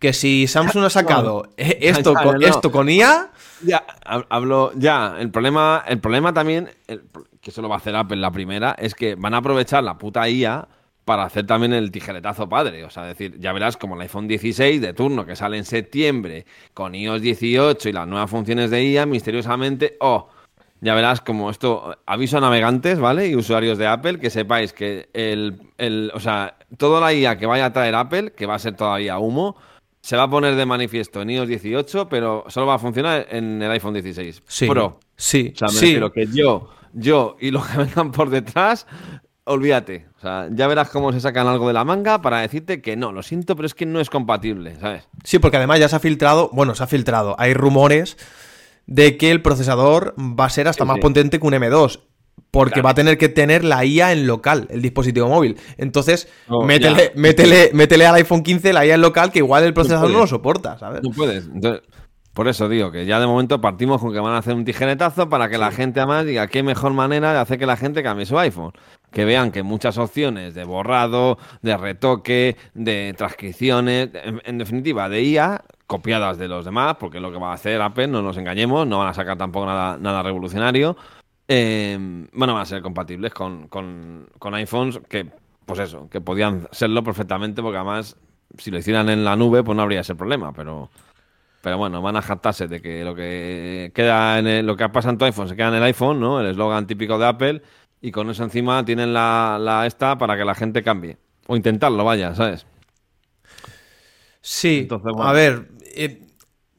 [0.00, 3.30] que si Samsung ha sacado eh, esto, con, esto con IA,
[3.64, 7.02] ya, hab- hablo, ya, el problema, el problema también, el-
[7.40, 9.96] que eso lo va a hacer Apple la primera, es que van a aprovechar la
[9.98, 10.66] puta IA
[11.04, 12.84] para hacer también el tijeretazo padre.
[12.84, 16.46] O sea, decir, ya verás como el iPhone 16 de turno que sale en septiembre
[16.74, 20.28] con iOS 18 y las nuevas funciones de IA, misteriosamente, oh,
[20.82, 23.26] ya verás como esto, aviso a navegantes, ¿vale?
[23.28, 27.46] Y usuarios de Apple, que sepáis que el, el, o sea, toda la IA que
[27.46, 29.56] vaya a traer Apple, que va a ser todavía humo,
[30.02, 33.60] se va a poner de manifiesto en iOS 18, pero solo va a funcionar en
[33.62, 34.98] el iPhone 16 sí, Pro.
[35.16, 35.80] sí, O sea, me sí.
[35.86, 38.86] refiero que yo, yo y los que vengan por detrás,
[39.44, 40.06] olvídate.
[40.16, 43.12] O sea, ya verás cómo se sacan algo de la manga para decirte que no,
[43.12, 45.08] lo siento, pero es que no es compatible, ¿sabes?
[45.24, 48.16] Sí, porque además ya se ha filtrado, bueno, se ha filtrado, hay rumores
[48.86, 51.00] de que el procesador va a ser hasta Sí, más sí.
[51.02, 52.00] potente que un M2.
[52.50, 52.84] Porque Claro.
[52.86, 55.56] va a tener que tener la IA en local, el dispositivo móvil.
[55.76, 56.28] Entonces,
[56.64, 60.18] métele, métele, métele al iPhone 15 la IA en local, que igual el procesador no,
[60.18, 61.02] lo soporta, ¿sabes?
[61.02, 61.46] No puedes.
[61.46, 61.82] Entonces,
[62.34, 65.28] por eso digo que ya de momento partimos con que van a hacer un tijeretazo
[65.28, 68.26] para que la gente además diga qué mejor manera de hacer que la gente cambie
[68.26, 68.72] su iPhone.
[69.12, 75.22] Que vean que muchas opciones de borrado, de retoque, de transcripciones, en, en definitiva, de
[75.22, 78.86] IA, copiadas de los demás, porque lo que va a hacer Apple, no nos engañemos,
[78.86, 80.96] no van a sacar tampoco nada, nada revolucionario.
[81.50, 81.98] Eh,
[82.32, 85.26] bueno, van a ser compatibles con, con- con iPhones que
[85.66, 88.16] pues eso, que podían serlo perfectamente, porque además,
[88.58, 90.90] si lo hicieran en la nube, pues no habría ese problema, pero.
[91.62, 95.10] Pero bueno, van a jactarse de que lo que queda en el- lo que pasa
[95.10, 96.40] en tu iPhone se queda en el iPhone, ¿no?
[96.40, 97.62] El eslogan típico de Apple.
[98.02, 101.18] Y con eso encima tienen la, la esta para que la gente cambie.
[101.48, 102.66] O intentarlo, vaya, ¿sabes?
[104.42, 105.28] Sí, Entonces, bueno.
[105.28, 106.26] a ver, eh,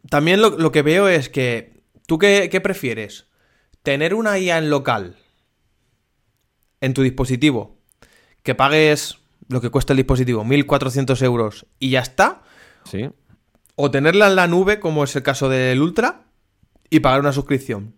[0.09, 3.27] también lo, lo que veo es que, ¿tú qué, qué prefieres?
[3.83, 5.15] ¿Tener una IA en local
[6.81, 7.77] en tu dispositivo?
[8.43, 9.17] Que pagues
[9.47, 12.43] lo que cuesta el dispositivo, 1.400 euros y ya está.
[12.85, 13.09] Sí.
[13.75, 16.23] O tenerla en la nube, como es el caso del Ultra,
[16.89, 17.95] y pagar una suscripción.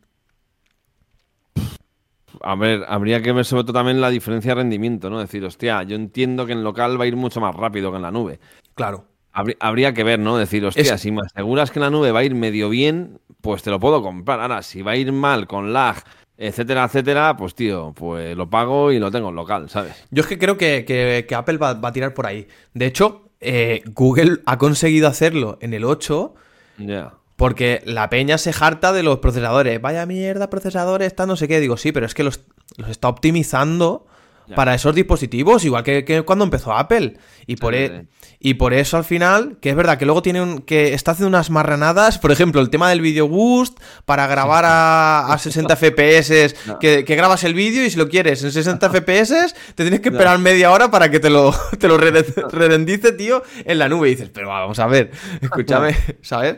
[2.41, 5.19] A ver, habría que ver sobre todo también la diferencia de rendimiento, ¿no?
[5.19, 8.01] Decir, hostia, yo entiendo que en local va a ir mucho más rápido que en
[8.01, 8.39] la nube.
[8.75, 9.05] Claro.
[9.33, 10.37] Habría, que ver, ¿no?
[10.37, 13.63] Decir, hostia, Es- si me aseguras que la nube va a ir medio bien, pues
[13.63, 14.39] te lo puedo comprar.
[14.39, 15.97] Ahora, si va a ir mal, con lag,
[16.37, 20.05] etcétera, etcétera, pues tío, pues lo pago y lo tengo en local, ¿sabes?
[20.11, 22.47] Yo es que creo que, que- que Apple va, va a tirar por ahí.
[22.73, 26.35] De hecho, eh, Google ha conseguido hacerlo en el 8
[26.77, 27.13] Ya.
[27.35, 29.81] porque la peña se harta de los procesadores.
[29.81, 31.59] Vaya mierda, procesadores, está no sé qué.
[31.59, 32.41] Digo, sí, pero es que los,
[32.77, 34.05] los está optimizando
[34.47, 34.55] Ya.
[34.55, 37.17] para esos dispositivos, igual que, que cuando empezó Apple.
[37.47, 38.27] Y por, Sí, e- sí.
[38.39, 41.29] y por eso al final, que es verdad que luego tiene un, que está haciendo
[41.29, 46.55] unas marranadas, por ejemplo, el tema del video boost para grabar a, a 60 FPS,
[46.67, 46.79] No.
[46.79, 50.09] que, que grabas el vídeo y si lo quieres en 60 FPS, te tienes que
[50.09, 52.11] esperar media hora para que te lo, te lo re-
[52.51, 54.09] redendice, tío, en la nube.
[54.09, 56.57] Y dices, pero vamos a ver, escúchame, ¿sabes?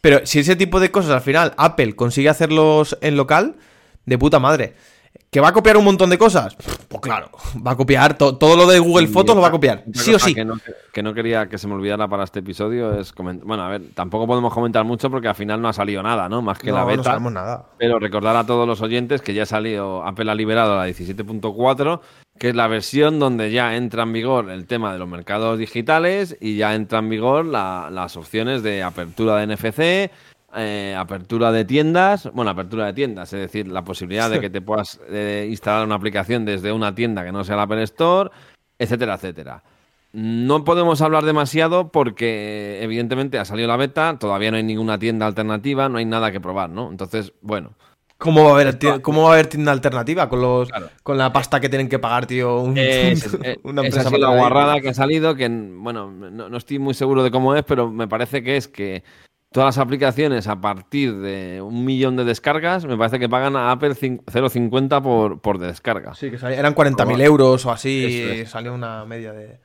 [0.00, 3.56] Pero si ese tipo de cosas al final Apple consigue hacerlos en local,
[4.04, 4.74] de puta madre.
[5.30, 6.56] ¿Que va a copiar un montón de cosas?
[6.88, 7.30] Pues claro,
[7.66, 10.18] va a copiar to- todo lo de Google Fotos lo va a copiar, sí o
[10.18, 10.34] sí.
[10.34, 10.54] Que no,
[10.92, 13.46] que no quería que se me olvidara para este episodio es comentar.
[13.46, 16.40] Bueno, a ver, tampoco podemos comentar mucho porque al final no ha salido nada, ¿no?
[16.42, 17.02] Más que No, la no beta.
[17.02, 17.66] sabemos nada.
[17.76, 22.00] Pero recordar a todos los oyentes que ya ha salido, Apple ha liberado la 17.4,
[22.38, 26.36] que es la versión donde ya entra en vigor el tema de los mercados digitales
[26.40, 30.10] y ya entra en vigor la- las opciones de apertura de NFC,
[30.56, 34.60] eh, apertura de tiendas, bueno, apertura de tiendas, es decir, la posibilidad de que te
[34.60, 38.30] puedas eh, instalar una aplicación desde una tienda que no sea la Apple Store,
[38.78, 39.62] etcétera, etcétera.
[40.12, 45.26] No podemos hablar demasiado porque evidentemente ha salido la beta, todavía no hay ninguna tienda
[45.26, 46.90] alternativa, no hay nada que probar, ¿no?
[46.90, 47.74] Entonces, bueno,
[48.18, 50.88] ¿Cómo va a haber, cómo va a haber tienda alternativa con los Claro.
[51.02, 52.60] con la pasta que tienen que pagar, tío?
[52.62, 53.26] un- Es,
[53.62, 57.22] una esa empresa la guarrada que ha salido, que bueno, no, no estoy muy seguro
[57.22, 59.04] de cómo es, pero me parece que es que
[59.56, 63.70] todas las aplicaciones a partir de un millón de descargas, me parece que pagan a
[63.70, 66.14] Apple cin- 0,50 por, por descarga.
[66.14, 68.50] Sí, que eran 40.000 euros o así, es.
[68.50, 69.58] salió una media de...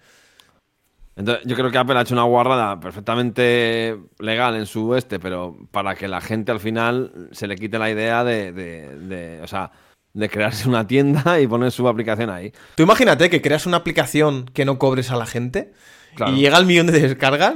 [1.17, 5.57] Entonces, yo creo que Apple ha hecho una guarrada perfectamente legal en su este, pero
[5.71, 9.47] para que la gente al final se le quite la idea de, de- de, o
[9.47, 9.71] sea,
[10.13, 12.53] de crearse una tienda y poner su aplicación ahí.
[12.75, 15.73] Tú imagínate que creas una aplicación que no cobres a la gente
[16.15, 16.33] Claro.
[16.33, 17.55] y llega el millón de descargas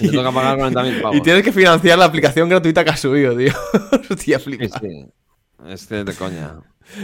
[0.00, 1.16] Y te toca pagar 40.000 pavos.
[1.16, 3.52] y tienes que financiar la aplicación gratuita que has subido, tío.
[4.10, 4.78] Hostia, flipa.
[4.80, 5.06] sí.
[5.68, 6.54] Este de coña.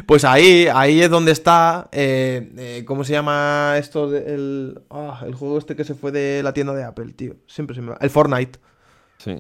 [0.07, 1.89] Pues ahí, ahí es donde está.
[1.93, 4.11] eh, eh, ¿Cómo se llama esto?
[4.11, 7.37] de- el, ah, el juego este que se fue de la tienda de Apple, tío.
[7.47, 7.99] Siempre se me va.
[8.01, 8.59] El Fortnite.
[9.19, 9.37] Sí.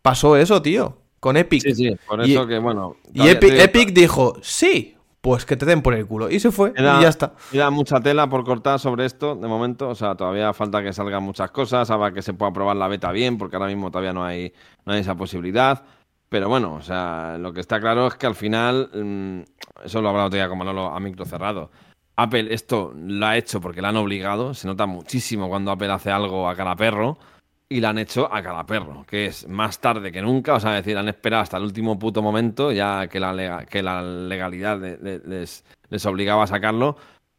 [0.00, 1.02] Pasó eso, tío.
[1.20, 1.62] Con Epic.
[1.62, 2.96] Sí, sí, por Y- eso que bueno.
[3.12, 6.30] Y Epic dijo, sí, pues que te den por el culo.
[6.30, 6.72] Y se fue.
[6.76, 7.32] Y ya está.
[7.50, 9.88] queda mucha tela por cortar sobre esto de momento.
[9.88, 13.10] O sea, todavía falta que salgan muchas cosas, ahora que se pueda probar la beta
[13.12, 14.52] bien, porque ahora mismo todavía no hay,
[14.84, 15.82] no hay esa posibilidad.
[16.28, 19.40] Pero bueno, o sea, lo que está claro es que al final, mm,
[19.84, 21.70] eso lo he hablado todavía con Manolo a micro cerrado.
[22.16, 24.52] Apple esto lo ha hecho porque la han obligado.
[24.52, 27.16] Se nota muchísimo cuando Apple hace algo a cara perro.
[27.70, 30.72] Y la han hecho a cada perro, que es más tarde que nunca, o sea,
[30.72, 35.64] decir, han esperado hasta el último puto momento, ya que la, que la legalidad les,
[35.90, 36.96] les obligaba a sacarlo,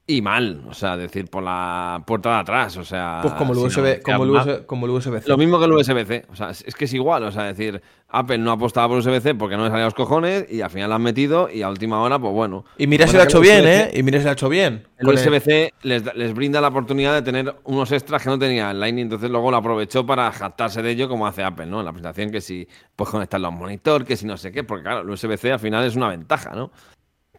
[0.09, 3.19] y mal, o sea, decir, por la puerta de atrás, o sea...
[3.21, 5.27] Pues como el USB, como el anunciar USB, como el USB.
[5.27, 8.39] Lo mismo que el USB-C, o sea, es, que es igual, o sea, decir, Apple
[8.39, 11.03] no apostaba por USB-C porque no le salía los cojones, y al final la han
[11.03, 12.65] metido, y a última hora, pues bueno.
[12.79, 13.91] Y mira si lo ha hecho bien, ¿eh?
[13.93, 14.87] Y mira si lo ha hecho bien.
[14.97, 18.79] el USB-C les, les brinda la oportunidad de tener unos extras que no tenía el
[18.79, 21.81] Lightning, entonces luego lo aprovechó para jactarse de ello como hace Apple, ¿no?
[21.81, 24.63] En la presentación que si puedes conectarlo a un monitor, que si no sé qué,
[24.63, 26.71] porque claro, el USB-C al final es una ventaja, ¿no?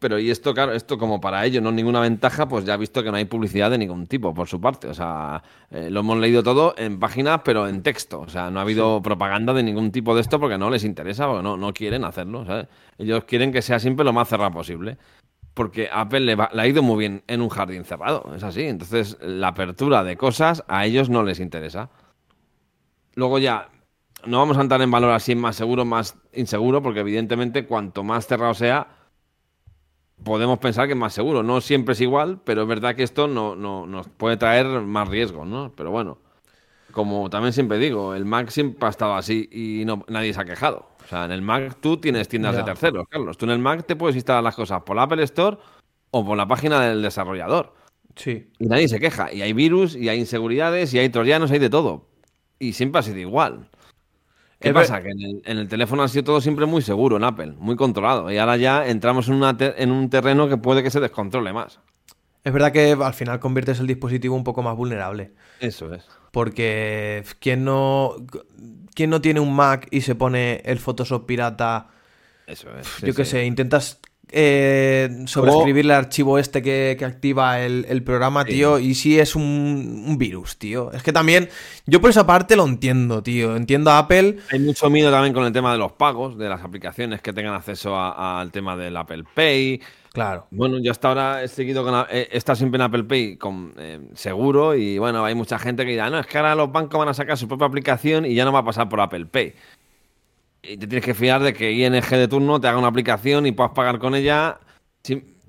[0.01, 2.79] Pero y esto, claro, esto como para ellos no es ninguna ventaja, pues ya he
[2.79, 4.89] visto que no hay publicidad de ningún tipo por su parte.
[4.89, 8.21] O sea, eh, lo hemos leído todo en páginas, pero en texto.
[8.21, 11.27] O sea, no ha habido propaganda de ningún tipo de esto porque no les interesa,
[11.29, 12.67] porque no, no quieren hacerlo, ¿sabes?
[12.99, 14.97] Ellos quieren que sea siempre lo más cerrado posible.
[15.55, 18.63] Porque Apple le, va- le ha ido muy bien en un jardín cerrado, es así.
[18.65, 21.91] Entonces, la apertura de cosas a ellos no les interesa.
[23.15, 23.69] Luego ya,
[24.27, 28.27] no vamos a entrar en valor así más seguro, más inseguro, porque evidentemente cuanto más
[28.27, 28.89] cerrado sea,
[30.25, 31.43] podemos pensar que es más seguro.
[31.43, 35.09] No siempre es igual, pero es verdad que esto no, no, nos puede traer más
[35.09, 35.73] riesgos, ¿no?
[35.77, 36.19] Pero bueno,
[36.93, 40.45] como también siempre digo, el Mac siempre ha estado así y no, nadie se ha
[40.45, 40.87] quejado.
[41.05, 43.37] O sea, en el Mac tú tienes tiendas de terceros, Carlos.
[43.37, 45.59] Tú en el Mac te puedes instalar las cosas por la Apple Store
[46.11, 47.75] o por la página del desarrollador.
[48.17, 48.51] Sí.
[48.59, 49.33] Y nadie se queja.
[49.33, 52.09] Y hay virus, y hay inseguridades, y hay troyanos, hay de todo.
[52.59, 53.71] Y siempre ha sido igual.
[54.61, 55.01] ¿Qué pasa?
[55.01, 58.31] Que en el, teléfono ha sido todo siempre muy seguro en Apple, muy controlado.
[58.31, 61.81] Y ahora ya entramos en, una en un terreno que puede que se descontrole más.
[62.45, 65.33] Es verdad que al final conviertes el dispositivo un poco más vulnerable.
[65.61, 66.07] Eso es.
[66.31, 68.17] Porque ¿quién no,
[68.95, 71.89] quién no tiene un Mac y se pone el Photoshop pirata?
[72.47, 72.99] Eso es.
[73.01, 74.00] yo qué sé, intentas
[74.33, 80.57] eh, sobreescribir el archivo este que, activa el, programa, tío, y si es un, virus,
[80.59, 80.93] tío.
[80.93, 81.49] Es que también,
[81.87, 83.57] yo por esa parte lo entiendo, tío.
[83.57, 84.39] Entiendo a Apple.
[84.51, 87.55] Hay mucho miedo también con el tema de los pagos, de las aplicaciones que tengan
[87.55, 89.81] acceso al tema del Apple Pay.
[90.13, 90.47] Claro.
[90.51, 91.95] Bueno, yo hasta ahora he seguido con.
[92.11, 95.93] He estado siempre en Apple Pay con eh, seguro y bueno, hay mucha gente que
[95.93, 98.45] dirá, no, es que ahora los bancos van a sacar su propia aplicación y ya
[98.45, 99.55] no va a pasar por Apple Pay.
[100.63, 103.53] Y te tienes que fiar de que ING de turno te haga una aplicación y
[103.53, 104.61] puedas pagar con ella.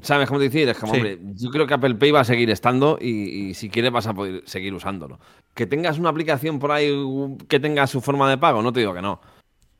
[0.01, 0.67] ¿Sabes cómo te decir?
[0.67, 3.91] Es como, hombre, yo creo que Apple Pay va a seguir estando y, si quieres
[3.91, 5.19] vas a poder seguir usándolo.
[5.53, 6.91] Que tengas una aplicación por ahí
[7.47, 9.21] que tenga su forma de pago, no te digo que no.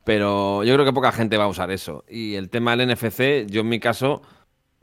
[0.04, 2.04] Pero yo creo que poca gente va a usar eso.
[2.08, 4.22] Y el tema del NFC, yo en mi caso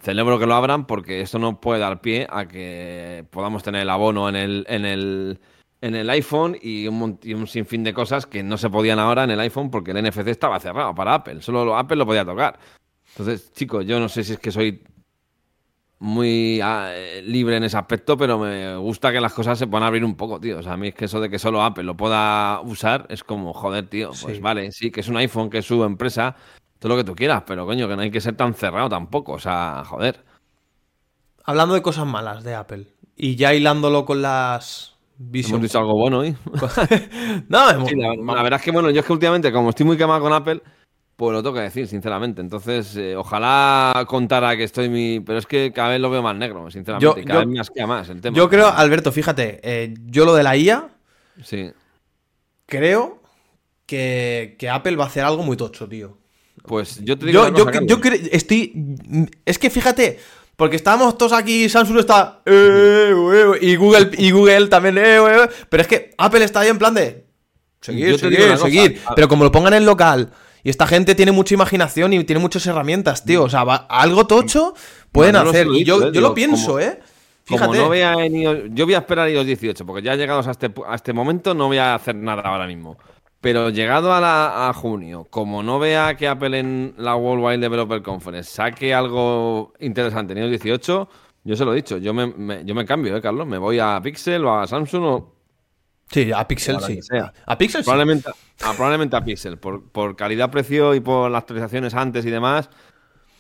[0.02, 3.90] celebro que lo abran porque esto no puede dar pie a que podamos tener el
[3.90, 5.40] abono en el, en el
[5.82, 9.32] en el iPhone y un, un, sinfín de cosas que no se podían ahora en
[9.32, 11.42] el iPhone porque el NFC estaba cerrado para Apple.
[11.42, 12.60] Solo Apple lo podía tocar.
[13.12, 14.84] Entonces, chicos, yo no sé si es que soy
[16.00, 20.04] muy ah, libre en ese aspecto, pero me gusta que las cosas se puedan abrir
[20.04, 20.60] un poco, tío.
[20.60, 23.24] O sea, a mí es que eso de que solo Apple lo pueda usar es
[23.24, 24.12] como, joder, tío.
[24.22, 26.36] Pues vale, sí, que es un iPhone, que es su empresa,
[26.80, 29.34] todo lo que tú quieras, pero coño, que no hay que ser tan cerrado tampoco.
[29.34, 30.24] O sea, joder.
[31.44, 36.20] Hablando de cosas malas de Apple y ya hilándolo con las Hemos dicho algo bueno
[36.20, 36.36] hoy.
[37.50, 40.32] no, la, verdad es que, bueno, yo es que últimamente, como estoy muy quemado con
[40.32, 40.62] Apple,
[41.18, 42.40] pues lo tengo que decir, sinceramente.
[42.40, 45.20] Entonces, eh, ojalá contara que estoy mi.
[45.20, 47.26] Pero es que cada vez lo veo más negro, sinceramente.
[47.26, 48.38] cada vez me asquea más el tema.
[48.38, 50.88] Yo creo, Alberto, fíjate, eh, yo lo de la IA.
[51.44, 51.70] Sí.
[52.66, 53.22] Creo
[53.86, 56.18] que, que, Apple va a hacer algo muy tocho, tío.
[56.64, 57.50] Pues yo te digo.
[57.50, 57.98] Yo, yo, yo
[58.32, 59.28] estoy.
[59.44, 60.20] Es que fíjate.
[60.60, 62.42] Porque estábamos todos aquí, Samsung está.
[62.46, 64.98] Eh, eh, y Google y Google también.
[64.98, 65.18] Eh,
[65.70, 67.26] pero es que Apple está ahí en plan de.
[67.80, 69.02] Seguir, seguir, seguir.
[69.16, 70.32] Pero como lo pongan en local.
[70.62, 73.44] Y esta gente tiene mucha imaginación y tiene muchas herramientas, tío.
[73.44, 74.74] O sea, algo tocho
[75.14, 75.66] pueden hacer.
[75.68, 77.00] y yo, yo lo pienso, ¿eh?
[77.46, 77.66] Fíjate.
[77.66, 80.52] Como no voy a yo voy a esperar a iOS 18, porque ya llegados a
[80.52, 82.98] este, a este momento no voy a hacer nada ahora mismo.
[83.42, 88.94] Pero llegado a, junio, como no vea que Apple en la Worldwide Developer Conference saque
[88.94, 91.10] algo interesante en el 18,
[91.46, 93.48] yo se lo he dicho, yo me, yo me cambio, ¿eh, Carlos?
[93.48, 95.36] Me voy a Pixel o a Samsung o...
[96.12, 97.00] Sí, a Pixel sí.
[97.46, 98.66] A Pixel probablemente, sí.
[98.66, 99.58] A, probablemente a Pixel.
[99.58, 102.70] Por, por calidad-precio y por las actualizaciones antes y demás,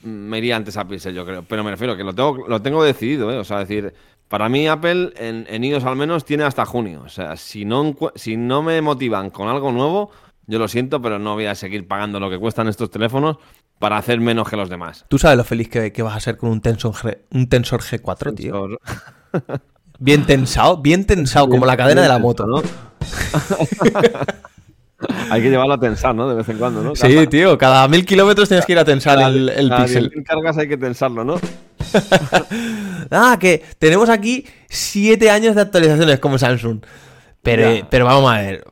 [0.04, 1.44] me iría antes a Pixel, yo creo.
[1.44, 3.38] Pero me refiero que lo tengo, lo tengo decidido, ¿eh?
[3.38, 3.94] O sea, decir,
[4.30, 7.02] para mí, Apple, en, en iOS al menos, tiene hasta junio.
[7.06, 10.12] O sea, si no, si no me motivan con algo nuevo,
[10.48, 13.38] yo lo siento, pero no voy a seguir pagando lo que cuestan estos teléfonos
[13.80, 15.06] para hacer menos que los demás.
[15.10, 18.36] ¿Tú sabes lo feliz que, vas a ser con un Tensor, G, un Tensor G4,
[18.36, 18.68] tío?
[20.00, 22.62] bien tensado, bien tensado, como la cadena de la moto, ¿no?
[25.30, 26.28] Hay que llevarlo a tensar, ¿no?
[26.28, 26.96] De vez en cuando, ¿no?
[26.96, 30.12] Sí, tío, cada mil kilómetros tienes que ir a tensar el, el cada pixel.
[30.26, 31.40] cargas hay que tensarlo, ¿no?
[33.12, 36.82] ah, que tenemos aquí siete años de actualizaciones como Samsung.
[37.42, 38.64] Pero, pero vamos a ver.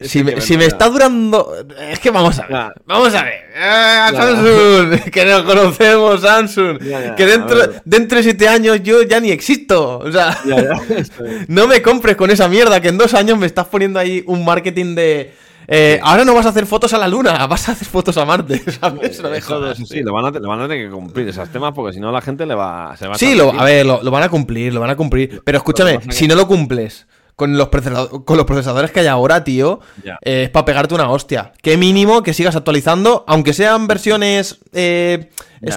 [0.00, 1.54] Si, me, si me, está durando.
[1.78, 2.72] Es que vamos a ver.
[2.86, 3.34] Vamos a ver.
[3.54, 5.10] Eh, Samsung.
[5.10, 6.78] Que nos conocemos, Samsung.
[7.16, 9.98] que dentro, dentro de siete años yo ya ni existo.
[9.98, 10.38] O sea.
[11.48, 12.80] no me compres con esa mierda.
[12.80, 15.32] Que en dos años me estás poniendo ahí un marketing de.
[15.72, 18.24] Eh, ahora no vas a hacer fotos a la luna, vas a hacer fotos a
[18.24, 19.20] Marte, ¿sabes?
[19.22, 22.10] No sí, lo van, a, van, a, tener que cumplir esos temas porque si no
[22.10, 24.74] la gente le va, se va a Sí, lo, a ver, lo, van a cumplir,
[24.74, 25.40] lo van a cumplir.
[25.44, 27.06] Pero escúchame, si no lo cumples
[27.40, 31.52] con los, con los procesadores que hay ahora, tío, eh, es para pegarte una hostia.
[31.62, 35.30] Qué mínimo que sigas actualizando, aunque sean versiones eh,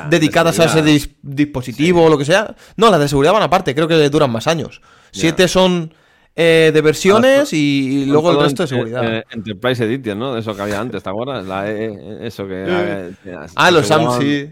[0.10, 2.54] dedicadas a ese dispositivo o lo que sea.
[2.76, 4.82] No, las de seguridad van aparte, creo que duran más años.
[5.12, 5.94] Siete son
[6.36, 9.24] eh, de versiones y, luego el resto de seguridad.
[9.32, 10.34] Enterprise Edition, ¿no?
[10.34, 11.46] De eso que había antes, ¿te acuerdas?
[11.46, 13.14] La e, eso que.
[13.56, 14.50] ah, los SAM, sí.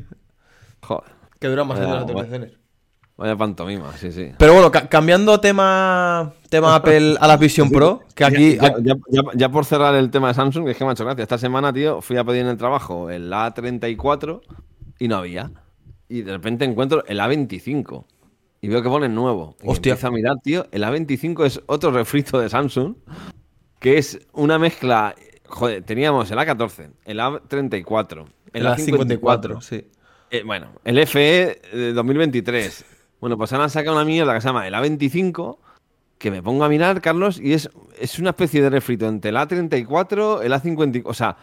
[0.79, 1.11] Joder.
[1.41, 2.60] Que duran más años las actualizaciones.
[3.17, 4.31] Vaya pantomima, sí, sí.
[4.37, 8.57] Pero bueno, cambiando tema, tema Apple a la Vision Pro, que aquí...
[9.35, 11.21] Ya, por cerrar el tema de Samsung, que es que me ha hecho gracia.
[11.21, 14.41] Esta semana, tío, fui a pedir en el trabajo el A34
[14.99, 15.51] y no había.
[16.09, 18.05] y de repente encuentro el A25
[18.61, 19.55] y veo que pone nuevo.
[19.61, 19.91] Y Hostia.
[19.91, 20.67] empiezo a mirar, tío.
[20.71, 22.95] El A25 es otro refrito de Samsung
[23.81, 25.15] que es una mezcla.
[25.47, 28.85] Joder, teníamos el A14, el A34, el La A54.
[28.85, 29.85] 54, sí.
[30.29, 32.85] Eh, bueno, el FE de 2023.
[33.21, 35.59] Bueno, pues ahora han sacado una mierda que se llama el A25,
[36.17, 37.69] que me pongo a mirar, Carlos, y es,
[37.99, 41.37] es una especie de refrito entre el A34, el A50, o sea,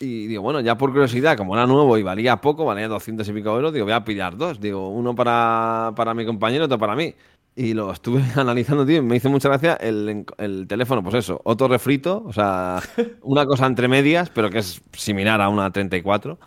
[0.00, 3.32] y digo, bueno, ya por curiosidad, como era nuevo y valía poco, valía 200 y
[3.34, 6.96] pico euros, digo, voy a pillar dos, digo, uno para, para mi compañero, otro para
[6.96, 7.14] mí.
[7.54, 11.38] Y lo estuve analizando, tío, y me hizo mucha gracia el, el teléfono, pues eso,
[11.44, 12.80] otro refrito, o sea,
[13.22, 16.38] una cosa entre medias, pero que es similar a una 34.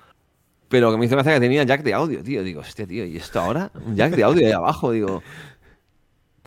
[0.70, 2.44] Pero que me hizo gracia que tenía jack de audio, tío.
[2.44, 3.72] Digo, hostia, tío, ¿y esto ahora?
[3.86, 5.24] Un jack de audio ahí abajo, digo.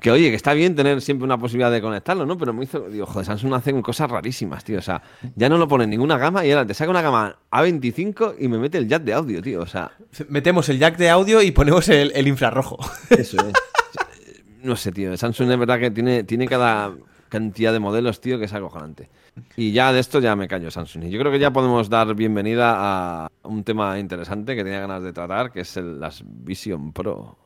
[0.01, 2.39] Que oye, que está bien tener siempre una posibilidad de conectarlo, ¿no?
[2.39, 4.79] Pero me hizo, digo, joder, Samsung hace cosas rarísimas, tío.
[4.79, 5.03] O sea,
[5.37, 8.49] ya no lo pone en ninguna gama y ahora te saca una gama A25 y
[8.49, 9.61] me mete el jack de audio, tío.
[9.61, 9.91] O sea,
[10.29, 12.79] Metemos el jack de audio y ponemos el, el infrarrojo.
[13.11, 13.53] eso es.
[14.63, 15.17] No sé, tío.
[15.17, 16.93] Samsung es verdad que tiene, tiene cada
[17.31, 19.09] cantidad de modelos, tío, que es algo acojonante.
[19.57, 21.05] Y ya de esto ya me callo, Samsung.
[21.05, 25.03] Y yo creo que ya podemos dar bienvenida a un tema interesante que tenía ganas
[25.03, 27.39] de tratar, que es el, las Vision Pro.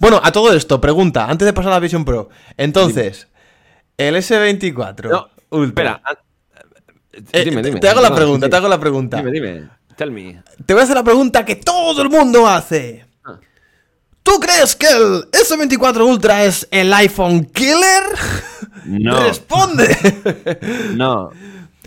[0.00, 2.28] Bueno, a todo esto, pregunta, antes de pasar a la Vision Pro.
[2.56, 3.28] Entonces,
[3.96, 5.10] el S24.
[5.10, 6.00] No, Ultra.
[6.02, 6.18] Espera.
[7.32, 7.78] Eh, dime, dime.
[7.78, 9.18] Te hago la pregunta, te hago la pregunta.
[9.18, 9.68] Dime, dime.
[10.66, 13.06] Te voy a hacer la pregunta que todo el mundo hace.
[14.24, 18.02] ¿Tú crees que el S24 Ultra es el iPhone killer?
[18.86, 19.22] No.
[19.22, 19.96] Responde.
[20.96, 21.30] No.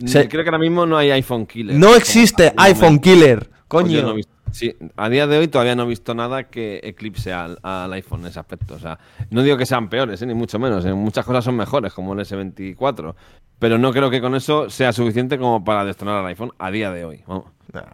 [0.05, 1.75] Se- Creo que ahora mismo no hay iPhone killer.
[1.75, 3.49] No existe iPhone killer.
[3.67, 4.13] Pues no Coño.
[4.13, 7.91] visto- sí, a día de hoy todavía no he visto nada que eclipse al, al
[7.93, 8.75] iPhone en ese aspecto.
[8.75, 8.99] O sea,
[9.31, 10.25] no digo que sean peores, ¿eh?
[10.27, 10.85] ni mucho menos.
[10.85, 13.15] En muchas cosas son mejores, como el S24.
[13.59, 16.91] Pero no creo que con eso sea suficiente como para destronar al iPhone a día
[16.91, 17.23] de hoy.
[17.27, 17.45] Vamos.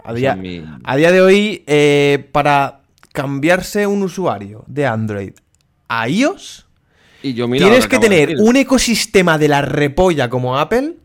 [0.04, 2.82] A O día, sea, mi- a día de hoy, eh, para
[3.14, 5.32] cambiarse un usuario de Android
[5.88, 6.66] a iOS,
[7.22, 10.96] Y yo mira tienes que tener un ecosistema de la repolla como Apple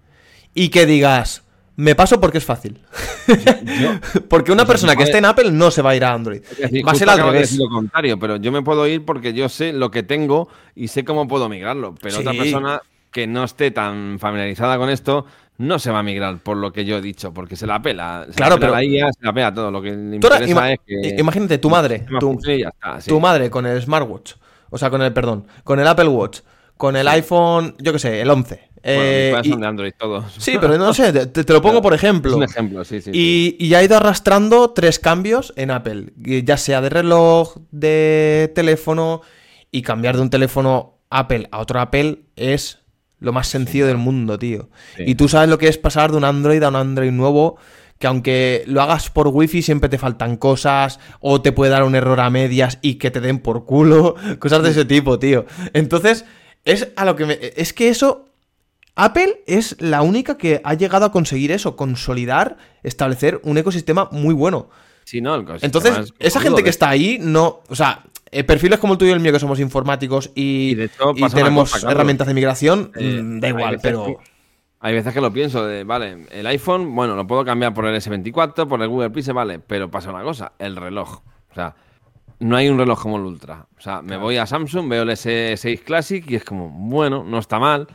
[0.55, 1.45] y que digas,
[1.77, 2.81] me paso porque es fácil.
[4.29, 6.43] porque una persona que esté en Apple no se va a ir a Android.
[6.59, 7.57] Decir, va a ser al de revés.
[7.57, 11.05] lo contrario, pero yo me puedo ir porque yo sé lo que tengo y sé
[11.05, 11.95] cómo puedo migrarlo.
[12.01, 12.21] Pero Sí.
[12.23, 12.81] otra persona
[13.13, 15.25] que no esté tan familiarizada con esto
[15.59, 18.27] no se va a migrar por lo que yo he dicho, porque se la pela.
[18.29, 19.71] Se Claro, la pela pero- la IA, se la pela todo.
[19.71, 21.17] Lo que le interesa ima- es que.
[21.19, 23.09] Imagínate tu madre, tu, y está, sí.
[23.11, 24.35] tu madre con el smartwatch,
[24.71, 26.41] o sea, con el, perdón, con el Apple Watch,
[26.77, 28.69] con el iPhone, yo qué sé, el 11.
[28.85, 30.25] Bueno, mis eh, y- son de Android todos.
[30.39, 32.37] sí, pero no sé, te, te lo pongo por Es ejemplo.
[32.37, 33.11] un ejemplo, sí, sí.
[33.13, 33.57] sí.
[33.59, 38.53] Y, y ha ido arrastrando tres cambios en Apple, y ya sea de reloj, de
[38.55, 39.23] teléfono,
[39.73, 42.79] y cambiar de un teléfono Apple a otro Apple es
[43.21, 44.69] lo más sencillo del mundo, tío.
[44.97, 45.05] Sí.
[45.07, 47.57] Y tú sabes lo que es pasar de un Android a un Android nuevo,
[47.99, 51.95] que aunque lo hagas por Wi-Fi siempre te faltan cosas, o te puede dar un
[51.95, 55.47] error a medias y que te den por culo, cosas de ese tipo, tío.
[55.73, 56.25] Entonces,
[56.65, 57.39] es a lo que me...
[57.57, 58.29] Es que eso
[58.99, 64.35] Apple es la única que ha llegado a conseguir eso, consolidar, establecer un ecosistema muy
[64.35, 64.71] bueno.
[65.05, 67.61] Sí, no, el Entonces, es esa gente que está ahí, no.
[67.69, 70.75] O sea, eh, perfiles como el tuyo y el mío, que somos informáticos y, Y
[70.75, 74.05] de hecho, y pasa una tenemos cosa, herramientas de migración, Eh, mm, da igual, pero.
[74.07, 74.17] que-
[74.81, 77.97] Hay veces que lo pienso de, vale, el iPhone, bueno, lo puedo cambiar por el
[77.97, 81.21] S24, por el Google Pixel, vale, pero pasa una cosa, el reloj.
[81.51, 81.75] O sea,
[82.39, 83.67] no hay un reloj como el Ultra.
[83.77, 87.39] O sea, me voy a Samsung, veo el S6 Classic y es como, bueno, no
[87.41, 87.89] está mal.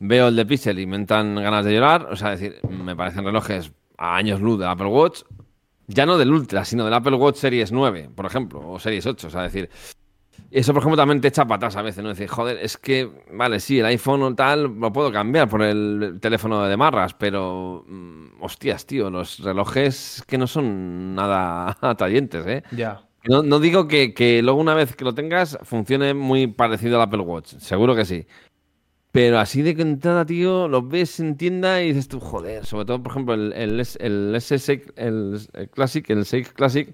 [0.00, 2.08] Veo el de Pixel y me entran ganas de llorar.
[2.10, 5.20] O sea, es decir, me parecen relojes a años luz del Apple Watch.
[5.86, 9.26] Ya no del Ultra, sino del Apple Watch Series 9, por ejemplo, o Series 8.
[9.26, 9.68] O sea, decir,
[10.50, 12.10] eso, por ejemplo, también te echa patas a veces, ¿no?
[12.10, 16.18] Decir, joder, es que, vale, sí, el iPhone o tal lo puedo cambiar por el
[16.20, 22.62] teléfono de marras, pero, mm, hostias, tío, los relojes que no son nada atrayentes, ¿eh?
[22.70, 23.02] Ya.
[23.24, 27.02] No, no digo que, que luego una vez que lo tengas funcione muy parecido al
[27.02, 28.26] Apple Watch, seguro que sí.
[29.14, 33.00] Pero así de entrada, tío, lo ves en tienda y dices tú, joder, sobre todo,
[33.00, 36.92] por ejemplo, el, el, S- el S6, el, el Classic, el 6 Classic,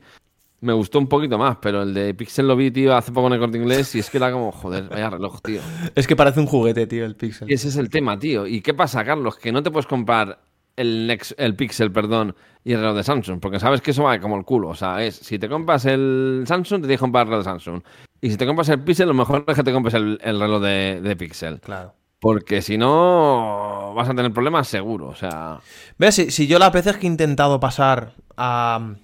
[0.61, 3.33] me gustó un poquito más, pero el de Pixel lo vi, tío, hace poco en
[3.33, 5.63] el corte inglés y es que era como, joder, vaya reloj, tío.
[5.95, 7.51] Es que parece un juguete, tío, el Pixel.
[7.51, 8.47] Y ese es el tema, tío.
[8.47, 9.37] ¿Y qué pasa, Carlos?
[9.37, 10.41] Que no te puedes comprar
[10.77, 14.21] el, Nex- el Pixel, perdón, y el reloj de Samsung, porque sabes que eso va
[14.21, 14.69] como el culo.
[14.69, 17.51] O sea, es, si te compras el Samsung, te tienes que comprar el reloj de
[17.51, 17.83] Samsung.
[18.21, 20.61] Y si te compras el Pixel, lo mejor es que te compres el, el reloj
[20.63, 21.59] de, de Pixel.
[21.63, 21.95] Claro.
[22.21, 25.09] Porque si no, vas a tener problemas seguro.
[25.09, 25.59] O sea,
[25.99, 28.95] Mira, si, si yo las veces que he intentado pasar a,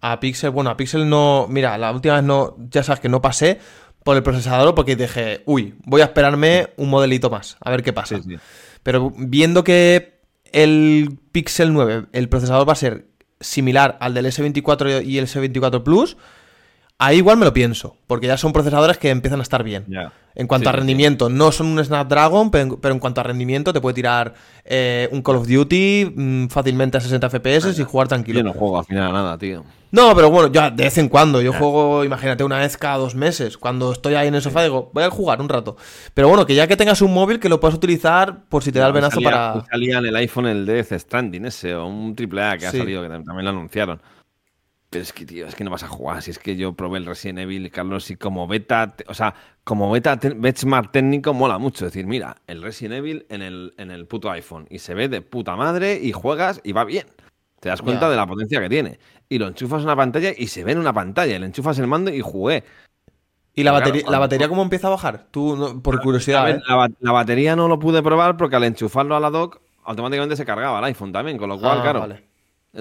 [0.00, 3.22] a Pixel, bueno, a Pixel no, mira, la última vez no, ya sabes que no
[3.22, 3.60] pasé
[4.02, 7.92] por el procesador porque dije, uy, voy a esperarme un modelito más, a ver qué
[7.92, 8.16] pasa.
[8.16, 8.36] Sí, sí.
[8.82, 10.20] Pero viendo que
[10.52, 13.06] el Pixel 9, el procesador va a ser
[13.40, 16.16] similar al del S24 y el S24 Plus,
[16.98, 19.84] ahí igual me lo pienso, porque ya son procesadores que empiezan a estar bien.
[20.34, 23.20] En cuanto Sí, a sí, rendimiento, no son un Snapdragon, pero en, pero en cuanto
[23.22, 24.34] a rendimiento te puede tirar
[24.66, 28.40] eh, un Call of Duty mm, fácilmente a 60 FPS y jugar tranquilo.
[28.40, 29.64] Yo no juego al final nada, tío.
[29.92, 31.40] No, pero bueno, ya de vez en cuando.
[31.40, 33.56] Yo juego, imagínate, una vez cada dos meses.
[33.56, 35.76] Cuando estoy ahí en el sofá, digo, voy a jugar un rato.
[36.12, 38.78] Pero bueno, que ya que tengas un móvil que lo puedas utilizar por si te
[38.78, 39.64] da el venazo salía, para.
[39.70, 43.08] salía en el iPhone el Death Stranding ese, o un AAA que ha salido, que
[43.08, 44.02] tam- también lo anunciaron.
[44.96, 46.22] Pero es que, tío, es que no vas a jugar.
[46.22, 49.90] Si es que yo probé el Resident Evil, Carlos, y como beta, o sea, como
[49.90, 51.84] beta benchmark técnico mola mucho.
[51.86, 54.66] Es decir, mira, el Resident Evil en el, en el puto iPhone.
[54.70, 57.06] Y se ve de puta madre, y juegas, y va bien.
[57.60, 58.98] Te das cuenta de la potencia que tiene.
[59.28, 61.36] Y lo enchufas en una pantalla y se ve en una pantalla.
[61.36, 62.64] Y le enchufas el mando y jugué.
[63.54, 65.26] ¿Y la Claro, batería, la batería cómo empieza a bajar?
[65.30, 66.48] Tú, no- por curiosidad.
[66.50, 66.60] ¿eh?
[66.66, 70.36] la, ba- la batería no lo pude probar porque al enchufarlo a la dock, automáticamente
[70.36, 71.38] se cargaba el iPhone también.
[71.38, 72.25] Con lo cual, Ah, claro, vale.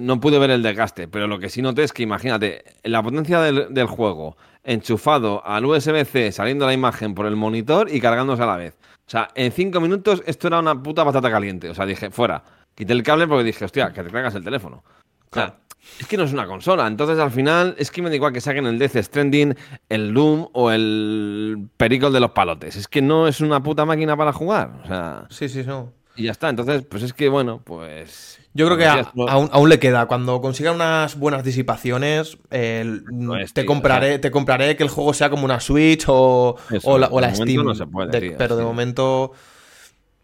[0.02, 1.08] No pude ver el desgaste.
[1.08, 5.66] Pero lo que sí noté es que, imagínate, la potencia del, del juego enchufado al
[5.66, 8.78] USB-C, saliendo la imagen por el monitor y cargándose a la vez.
[9.08, 11.70] O sea, en cinco minutos esto era una puta patata caliente.
[11.70, 12.44] O sea, dije, fuera.
[12.74, 14.84] Quité el cable porque dije, hostia, que te cargas el teléfono.
[15.32, 15.58] O sea,
[16.00, 16.88] es que no es una consola.
[16.88, 19.56] Entonces, al final, es que me da igual que saquen el Death Stranding,
[19.88, 22.76] el Doom o el Pericol de los palotes.
[22.76, 24.82] Es que no es una puta máquina para jugar.
[24.84, 25.94] O sea, Sí, sí, no.
[26.16, 26.50] Y ya está.
[26.50, 28.40] Entonces, pues es que, bueno, pues.
[28.54, 30.06] Yo creo que a- decías tú, aún, aún le queda.
[30.06, 34.90] Cuando consiga unas buenas disipaciones, Pues, te tío, compraré, o sea- te compraré que el
[34.90, 37.64] juego sea como una Switch o, Eso, o la, o la Steam.
[37.66, 39.34] no se puede, De- tío, pero de momento,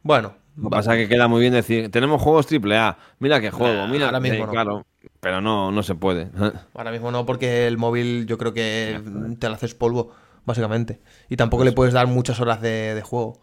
[0.03, 3.51] bueno, Lo que pasa es que queda muy bien decir, tenemos juegos AAA, mira qué
[3.51, 4.51] juego, mira, ahora mismo no.
[4.51, 4.85] claro,
[5.19, 6.29] pero no, no se puede.
[6.73, 8.99] ahora mismo no, porque el móvil yo creo que
[9.39, 10.11] te lo haces polvo,
[10.45, 10.99] básicamente.
[11.29, 13.39] Y tampoco le puedes dar muchas horas de, de juego.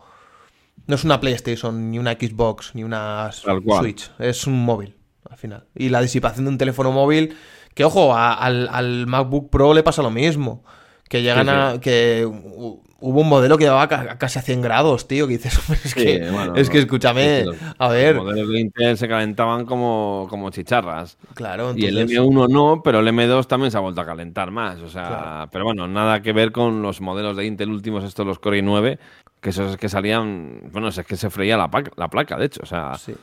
[0.89, 3.30] No es una PlayStation, ni una Xbox, ni una.
[3.32, 4.11] Switch.
[4.18, 4.97] Es un móvil,
[5.30, 5.64] al final.
[5.76, 7.36] Y la disipación de un teléfono móvil,
[7.74, 10.64] que ojo, a- al, al MacBook Pro le pasa lo mismo.
[11.09, 11.59] Que llegan Sí, sí.
[11.76, 11.80] a.
[11.80, 15.26] que hu- hubo un modelo que llevaba ca- casi a 100 grados, tío.
[15.26, 18.16] Que dices, es Sí, que, bueno, es que escúchame, los- a ver.
[18.16, 21.16] Los modelos de Intel se calentaban como, como chicharras.
[21.34, 22.18] Claro, Y el entonces.
[22.18, 24.80] M1 no, pero el M2 también se ha vuelto a calentar más.
[24.80, 25.51] O sea, Claro.
[25.53, 28.99] pero bueno, nada que ver con los modelos de Intel últimos, estos los Core i9,
[29.41, 32.66] que esos es que salían, bueno, es que se freía la, placa, de hecho, o
[32.66, 33.14] sea, Sí.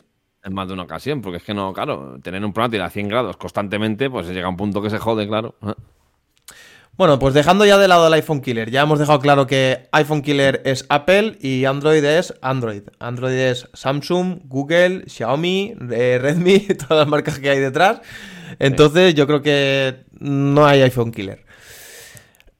[0.44, 3.08] en más de una ocasión, porque es que no, claro, tener un portátil a 100
[3.10, 5.56] grados constantemente, pues llega a un punto que se jode, claro.
[6.98, 10.22] Bueno, pues dejando ya de lado el iPhone Killer, ya hemos dejado claro que iPhone
[10.22, 12.84] Killer es Apple y Android es Android.
[13.00, 18.00] Android es Samsung, Google, Xiaomi, eh, Redmi, todas las marcas que hay detrás.
[18.60, 21.44] Entonces yo creo que no hay iPhone Killer.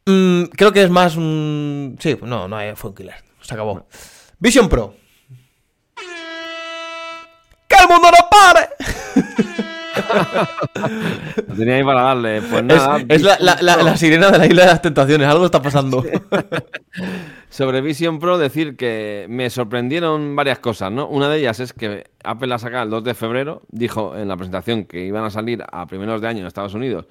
[0.06, 1.96] Mm, creo que es más un...
[2.00, 3.16] Sí, no, no hay iPhone Killer.
[3.46, 3.86] Se acabó.
[4.40, 4.96] Vision Pro.
[7.68, 8.70] ¡Que el mundo no pare!
[11.48, 13.00] Lo tenía ahí para darle, pues Es, nada.
[13.08, 15.28] es la, la- la- la sirena de la isla de las tentaciones.
[15.28, 16.04] Algo está pasando.
[17.50, 21.08] Sobre Vision Pro, decir que me sorprendieron varias cosas, ¿no?
[21.08, 24.36] Una de ellas es que Apple la saca el 2 de febrero, dijo en la
[24.36, 27.06] presentación que iban a salir a primeros de año en Estados Unidos,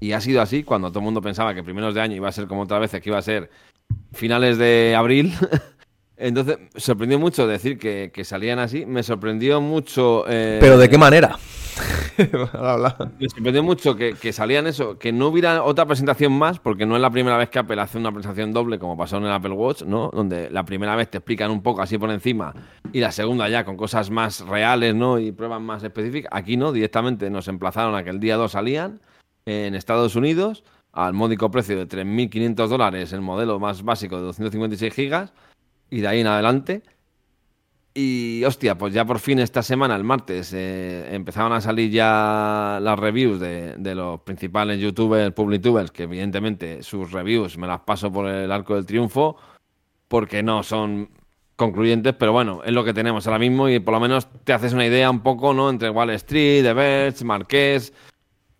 [0.00, 2.32] y ha sido así cuando todo el mundo pensaba que primeros de año iba a
[2.32, 3.50] ser como otras veces, que iba a ser
[4.12, 5.34] finales de abril.
[6.20, 8.84] Entonces, sorprendió mucho decir que, que salían así.
[8.86, 10.24] Me sorprendió mucho.
[10.28, 11.38] eh, ¿Pero de qué manera?
[13.18, 16.94] Me sorprendió mucho que, que salían eso, que no hubiera otra presentación más, porque no
[16.96, 19.52] es la primera vez que Apple hace una presentación doble, como pasó en el Apple
[19.52, 20.10] Watch, ¿no?
[20.12, 22.54] Donde la primera vez te explican un poco así por encima
[22.92, 25.18] y la segunda ya con cosas más reales, ¿no?
[25.18, 26.30] Y pruebas más específicas.
[26.34, 29.00] Aquí no, directamente nos emplazaron a que el día 2 salían
[29.46, 34.92] en Estados Unidos al módico precio de 3.500 dólares, el modelo más básico de 256
[34.92, 35.32] gigas,
[35.90, 36.82] y de ahí en adelante.
[37.92, 42.78] Y hostia, pues ya por fin esta semana, el martes, eh, empezaron a salir ya
[42.80, 48.12] las reviews de, de los principales youtubers, publitubers, que evidentemente sus reviews me las paso
[48.12, 49.36] por el arco del triunfo,
[50.06, 51.10] porque no son
[51.60, 54.72] concluyentes, pero bueno, es lo que tenemos ahora mismo y por lo menos te haces
[54.72, 55.68] una idea un poco, ¿no?
[55.68, 57.92] Entre Wall Street, The Verge, Marqués,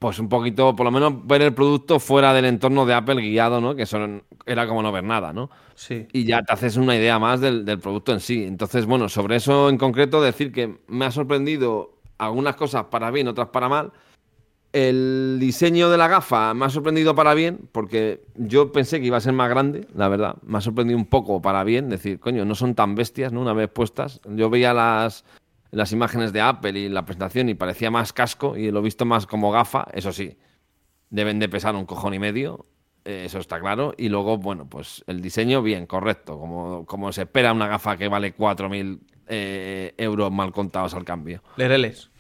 [0.01, 3.61] pues un poquito, por lo menos ver el producto fuera del entorno de Apple guiado,
[3.61, 3.76] ¿no?
[3.76, 5.51] Que son, era como no ver nada, ¿no?
[5.74, 6.09] Sí.
[6.12, 8.44] y ya te haces una idea más del, del producto en sí.
[8.44, 13.28] Entonces, bueno, sobre eso en concreto, decir que me ha sorprendido algunas cosas para bien,
[13.28, 13.92] otras para mal.
[14.72, 19.18] El diseño de la gafa me ha sorprendido para bien, porque yo pensé que iba
[19.18, 20.36] a ser más grande, la verdad.
[20.46, 23.42] Me ha sorprendido un poco para bien, decir, coño, no son tan bestias, ¿no?
[23.42, 24.22] Una vez puestas.
[24.26, 25.26] Yo veía las,
[25.71, 29.05] las imágenes de Apple y la presentación y parecía más casco y lo he visto
[29.05, 30.37] más como gafa, eso sí.
[31.11, 32.66] Deben de pesar un cojón y medio,
[33.05, 33.95] eh, eso está claro.
[33.97, 36.39] Y luego, bueno, pues el diseño, bien, correcto.
[36.39, 41.43] Como, como se espera una gafa que vale 4.000 eh, euros mal contados al cambio.
[41.57, 42.11] Lereles.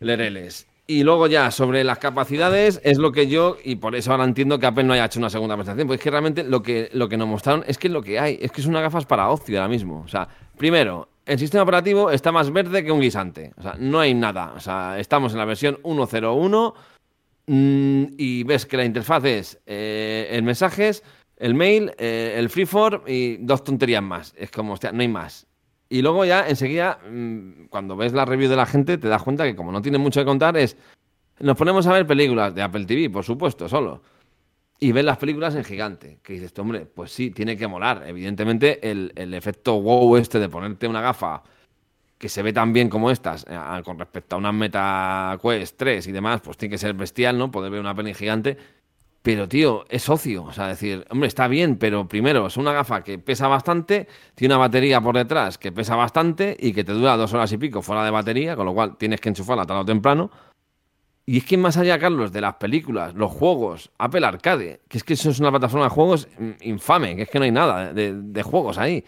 [0.00, 0.66] Lereles.
[0.88, 4.60] Y luego ya, sobre las capacidades, es lo que yo, y por eso ahora entiendo
[4.60, 7.08] que Apple no haya hecho una segunda presentación, porque es que realmente lo que, lo
[7.08, 9.58] que nos mostraron es que lo que hay, es que es una gafas para ocio
[9.58, 10.02] ahora mismo.
[10.04, 13.52] O sea, primero, el sistema operativo está más verde que un guisante.
[13.58, 14.52] O sea, no hay nada.
[14.56, 16.74] O sea, estamos en la versión 1.01
[17.48, 21.02] mm, y ves que la interfaz es eh, el mensajes,
[21.36, 24.34] el mail, eh, el freeform y dos tonterías más.
[24.36, 25.48] Es como, hostia, no hay más.
[25.88, 29.44] Y luego ya enseguida, mm, cuando ves la review de la gente, te das cuenta
[29.44, 30.76] que como no tiene mucho que contar, es.
[31.38, 34.00] Nos ponemos a ver películas de Apple TV, por supuesto, solo.
[34.78, 36.18] Y ves las películas en gigante.
[36.22, 38.04] Que dices, hombre, pues sí, tiene que molar.
[38.06, 41.42] Evidentemente, el, el efecto wow este de ponerte una gafa
[42.18, 46.06] que se ve tan bien como estas, eh, con respecto a una Meta Quest 3
[46.06, 47.50] y demás, pues tiene que ser bestial, ¿no?
[47.50, 48.56] Poder ver una peli gigante.
[49.22, 50.44] Pero, tío, es ocio.
[50.44, 54.54] O sea, decir, hombre, está bien, pero primero es una gafa que pesa bastante, tiene
[54.54, 57.82] una batería por detrás que pesa bastante y que te dura dos horas y pico
[57.82, 60.30] fuera de batería, con lo cual tienes que enchufarla tarde o temprano.
[61.28, 65.04] Y es que más allá, Carlos, de las películas, los juegos, Apple Arcade, que es
[65.04, 66.28] que eso es una plataforma de juegos
[66.60, 69.04] infame, que es que no hay nada de, juegos ahí.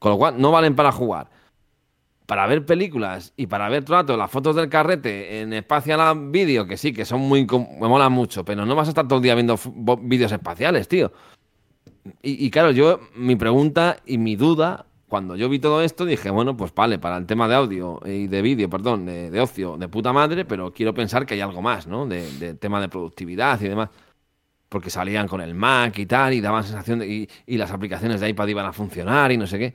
[0.00, 1.30] Con lo cual, no valen para jugar
[2.26, 6.76] para ver películas y para ver todo las fotos del carrete en espacial vídeo, que
[6.76, 7.44] sí, que son muy.
[7.44, 9.58] me molan mucho, pero no vas a estar todo el día viendo
[10.00, 11.10] vídeos espaciales, tío.
[12.22, 16.56] Y, claro, yo, mi pregunta y mi duda, cuando yo vi todo esto, dije, bueno,
[16.56, 20.12] pues vale, para el tema de audio y de vídeo, perdón, de, ocio, de puta
[20.14, 22.06] madre, pero quiero pensar que hay algo más, ¿no?
[22.06, 23.90] De, tema de productividad y demás.
[24.70, 27.08] Porque salían con el Mac y tal, y daban sensación de.
[27.08, 29.74] Y, y las aplicaciones de iPad iban a funcionar y no sé qué.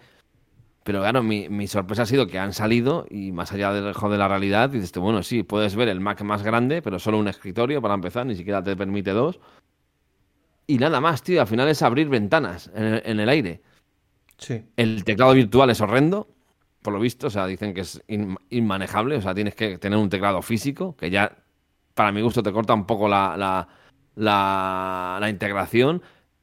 [0.85, 4.19] Pero claro, mi, sorpresa ha sido que han salido y más allá del lejos de
[4.19, 7.81] la realidad, dices, bueno, sí, puedes ver el Mac más grande, pero solo un escritorio
[7.81, 9.39] para empezar, ni siquiera te permite dos.
[10.67, 13.61] Y nada más, tío, al final es abrir ventanas en el, aire.
[14.37, 14.63] Sí.
[14.75, 16.27] El teclado virtual es horrendo,
[16.81, 18.03] por lo visto, o sea, dicen que es
[18.49, 21.35] inmanejable, o sea, tienes que tener un teclado físico, que ya,
[21.93, 23.67] para mi gusto, te corta un poco la, la,
[24.15, 26.01] la, la integración.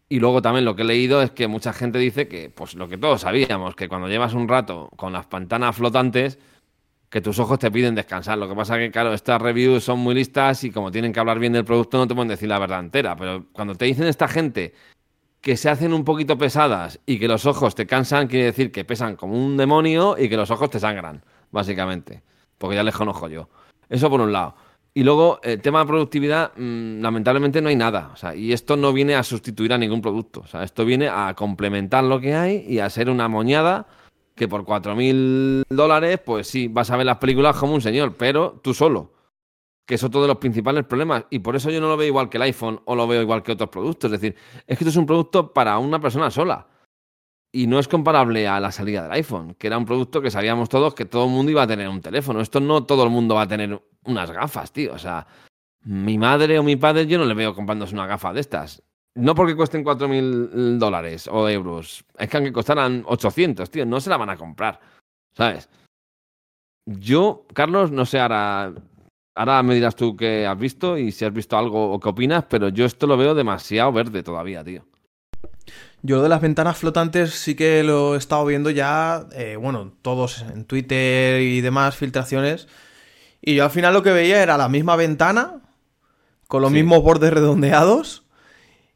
[0.09, 2.89] Y luego también lo que he leído es que mucha gente dice que, pues lo
[2.89, 6.39] que todos sabíamos, que cuando llevas un rato con las pantanas flotantes,
[7.13, 8.39] que tus ojos te piden descansar.
[8.39, 11.39] Lo que pasa que, claro, estas reviews son muy listas y como tienen que hablar
[11.39, 13.15] bien del producto no te pueden decir la verdad entera.
[13.17, 14.75] Pero cuando te dicen esta gente
[15.43, 18.85] que se hacen un poquito pesadas y que los ojos te cansan, quiere decir que
[18.85, 22.23] pesan como un demonio y que los ojos te sangran, básicamente.
[22.57, 23.49] Porque ya les conozco yo.
[23.89, 24.55] Eso por un lado.
[24.95, 28.11] Y luego, el tema de productividad, mm, lamentablemente no hay nada.
[28.13, 30.41] O sea, y esto no viene a sustituir a ningún producto.
[30.41, 33.89] O sea, esto viene a complementar lo que hay y a ser una moñada
[34.37, 38.61] que por 4.000 dólares, pues sí, vas a ver las películas como un señor, pero
[38.63, 39.12] tú solo.
[39.93, 41.27] Que es otro de los principales problemas.
[41.29, 43.43] Y por eso yo no lo veo igual que el iPhone o lo veo igual
[43.43, 44.11] que otros productos.
[44.11, 44.35] Es decir,
[44.67, 46.67] es que esto es un producto para una persona sola.
[47.53, 50.71] Y no es comparable a la salida del iPhone, que era un producto que sabíamos
[50.71, 52.41] todos que todo el mundo iba a tener un teléfono.
[52.41, 54.95] Esto no todo el mundo va a tener unas gafas, tío.
[54.95, 55.27] O sea,
[55.85, 58.83] mi madre o mi padre yo no le veo comprándose una gafa de estas.
[59.15, 62.03] No porque cuesten 4.000 dólares o euros.
[62.17, 64.81] Es que aunque costaran 800, tío, no se la van a comprar.
[65.35, 65.69] ¿Sabes?
[66.87, 68.73] Yo, Carlos, no sé, ahora,
[69.35, 72.45] ahora me dirás tú qué has visto y si has visto algo o qué opinas,
[72.49, 74.85] pero yo esto lo veo demasiado verde todavía, tío.
[76.03, 79.93] Yo lo de las ventanas flotantes sí que lo he estado viendo ya, eh, bueno,
[80.03, 82.67] todos en Twitter y demás filtraciones.
[83.41, 85.61] Y yo al final lo que veía era la misma ventana,
[86.49, 88.25] con los mismos bordes redondeados.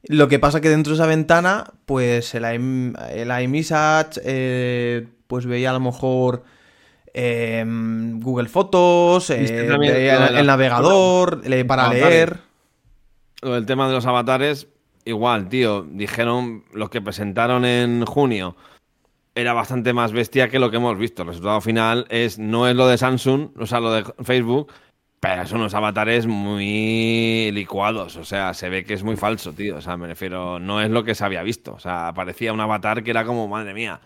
[0.02, 5.70] Lo que pasa que dentro de esa ventana, pues el, el iMessage, eh, pues veía
[5.70, 6.44] a lo mejor
[7.16, 12.36] em, Google Fotos, eh, el, navegador para leer.
[13.42, 14.68] El tema de los avatares,
[15.04, 18.56] igual, tío, dijeron los que presentaron en junio
[19.34, 21.22] era bastante más bestia que lo que hemos visto.
[21.22, 24.72] El resultado final es no es lo de Samsung, o sea, lo de Facebook,
[25.20, 28.16] pero son unos avatares muy licuados.
[28.16, 29.76] O sea, se ve que es muy falso, tío.
[29.76, 31.74] O sea, me refiero, no es lo que se había visto.
[31.74, 34.00] O sea, parecía un avatar que era como, madre mía,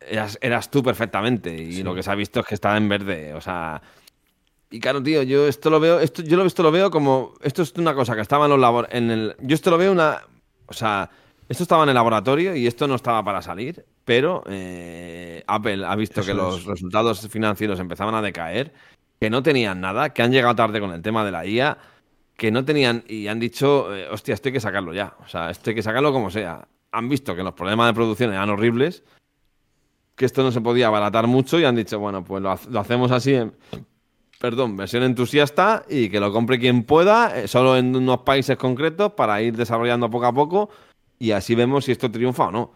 [0.00, 1.54] eras, tú perfectamente.
[1.54, 3.34] Y lo que se ha visto es que estaba en verde.
[3.34, 3.80] O sea,
[4.70, 7.72] y claro, tío, yo esto lo veo, esto, yo esto lo veo como, esto es
[7.76, 10.20] una cosa que estaba en los labor, en el, yo esto lo veo una,
[10.66, 11.10] o sea,
[11.48, 15.96] esto estaba en el laboratorio y esto no estaba para salir, pero eh, Apple ha
[15.96, 18.74] visto que los resultados financieros empezaban a decaer,
[19.18, 21.78] que no tenían nada, que han llegado tarde con el tema de la IA,
[22.36, 25.48] que no tenían y han dicho, eh, hostia, esto hay que sacarlo ya, o sea,
[25.50, 26.68] esto hay que sacarlo como sea.
[26.92, 29.02] Han visto que los problemas de producción eran horribles,
[30.18, 32.50] que esto no se podía abaratar mucho y han dicho, bueno, pues lo,
[32.80, 33.52] hacemos así en,
[34.40, 39.12] perdón, versión entusiasta y que lo compre quien pueda, eh, solo en unos países concretos
[39.12, 40.70] para ir desarrollando poco a poco
[41.20, 42.72] y así vemos si esto triunfa o no.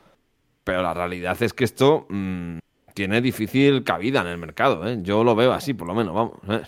[0.63, 2.59] Pero la realidad es que esto mm,
[2.95, 4.89] tiene difícil cabida en el mercado.
[4.89, 5.01] ¿eh?
[5.03, 6.35] Yo lo veo así, por lo menos, vamos.
[6.49, 6.63] ¿eh?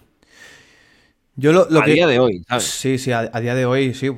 [1.37, 1.93] Yo lo, lo a que...
[1.93, 2.65] día de hoy, ¿sabes?
[2.65, 4.11] Sí, sí, a, a día de hoy, sí.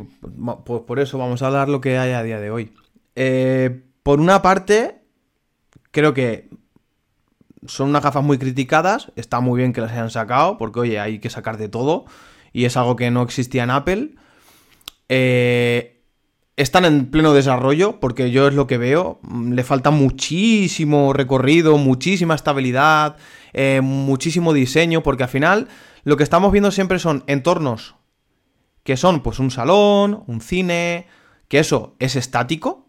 [0.64, 2.72] Pues por eso vamos a hablar lo que hay a día de hoy.
[4.02, 5.05] Por una parte,
[5.96, 6.50] creo que
[7.66, 9.10] son unas gafas muy criticadas.
[9.16, 12.04] Está muy bien que las hayan sacado, porque oye, hay que sacar de todo.
[12.52, 14.10] Y es algo que no existía en Apple.
[15.08, 16.02] Eh,
[16.56, 19.20] están en pleno desarrollo, porque yo es lo que veo.
[19.22, 23.16] Mm, Le falta muchísimo recorrido, muchísima estabilidad,
[23.54, 25.68] eh, muchísimo diseño, porque al final
[26.04, 27.94] lo que estamos viendo siempre son entornos
[28.84, 31.08] que son pues un salón, un cine,
[31.48, 32.85] que eso es estático.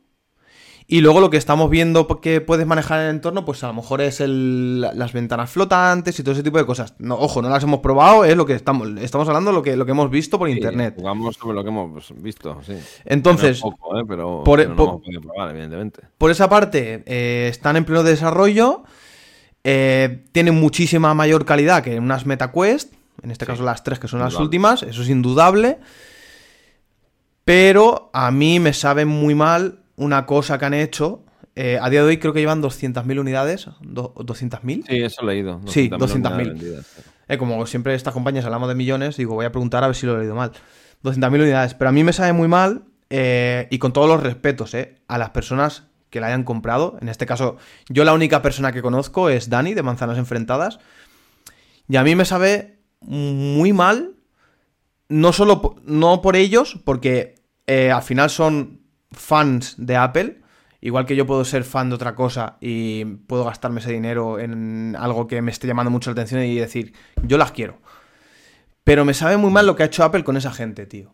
[0.89, 3.73] Y luego lo que estamos viendo que puedes manejar en el entorno, pues a lo
[3.73, 6.93] mejor es el- las ventanas flotantes y todo ese tipo de cosas.
[6.97, 9.85] No, ojo, no las hemos probado, es lo que estamos, estamos hablando lo que, lo
[9.85, 10.93] que hemos visto por Sí, internet.
[10.97, 12.77] Jugamos sobre lo que hemos visto, sí.
[13.03, 14.03] Entonces, poco, ¿eh?
[14.07, 16.03] pero, por- pero no por- hemos podido probar, evidentemente.
[16.17, 18.83] Por esa parte, eh, están en pleno desarrollo.
[19.69, 22.93] eh, tienen muchísima mayor calidad que unas MetaQuest.
[23.21, 24.45] En este Sí, caso, las tres que son las indudable.
[24.45, 24.83] últimas.
[24.83, 25.79] Eso es indudable.
[27.43, 31.23] Pero a mí me sabe muy mal una cosa que han hecho.
[31.55, 33.67] eh, a día de hoy creo que llevan 200.000 unidades.
[33.81, 34.85] do- ¿200.000?
[34.87, 35.59] Sí, eso he leído.
[35.65, 36.15] Sí, 200.000 200.000.
[36.15, 37.01] unidades vendidas, sí.
[37.27, 40.05] Eh, como siempre estas compañías hablamos de millones, digo, voy a preguntar a ver si
[40.05, 40.51] lo he leído mal.
[41.03, 41.73] 200.000 unidades.
[41.73, 45.17] Pero a mí me sabe muy mal, eh, y con todos los respetos, eh, a
[45.17, 46.97] las personas que la hayan comprado.
[47.01, 47.57] En este caso,
[47.89, 50.79] yo la única persona que conozco es Dani, de Manzanas Enfrentadas.
[51.89, 54.13] Y a mí me sabe muy mal,
[55.09, 57.35] no solo no por ellos, porque
[57.67, 58.81] al final son
[59.11, 60.41] fans de Apple.
[60.79, 64.95] Igual que yo puedo ser fan de otra cosa y puedo gastarme ese dinero en
[64.97, 66.93] algo que me esté llamando mucho la atención y decir,
[67.23, 67.79] yo las quiero.
[68.83, 71.13] Pero me sabe muy mal lo que ha hecho Apple con esa gente, tío.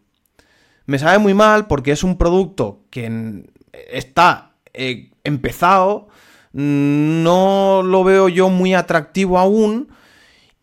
[0.85, 3.45] Me sabe muy mal porque es un producto que
[3.89, 6.09] está eh, empezado,
[6.51, 9.91] no lo veo yo muy atractivo aún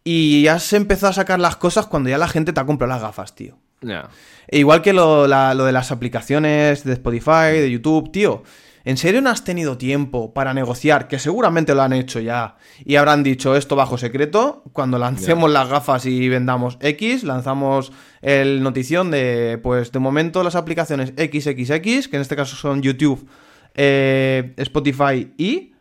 [0.04, 3.02] y has empezado a sacar las cosas cuando ya la gente te ha comprado las
[3.02, 3.58] gafas, tío.
[3.82, 4.08] Ya.
[4.48, 8.42] E igual que lo, la- lo de las aplicaciones de Spotify, de YouTube, tío.
[8.82, 11.06] ¿En serio no has tenido tiempo para negociar?
[11.06, 12.56] Que seguramente lo han hecho ya.
[12.84, 14.64] Y habrán dicho esto bajo secreto.
[14.72, 20.54] Cuando lancemos las gafas y vendamos X, lanzamos el notición de, pues de momento las
[20.56, 23.28] aplicaciones XXX, que en este caso son YouTube,
[23.74, 25.74] eh, Spotify y...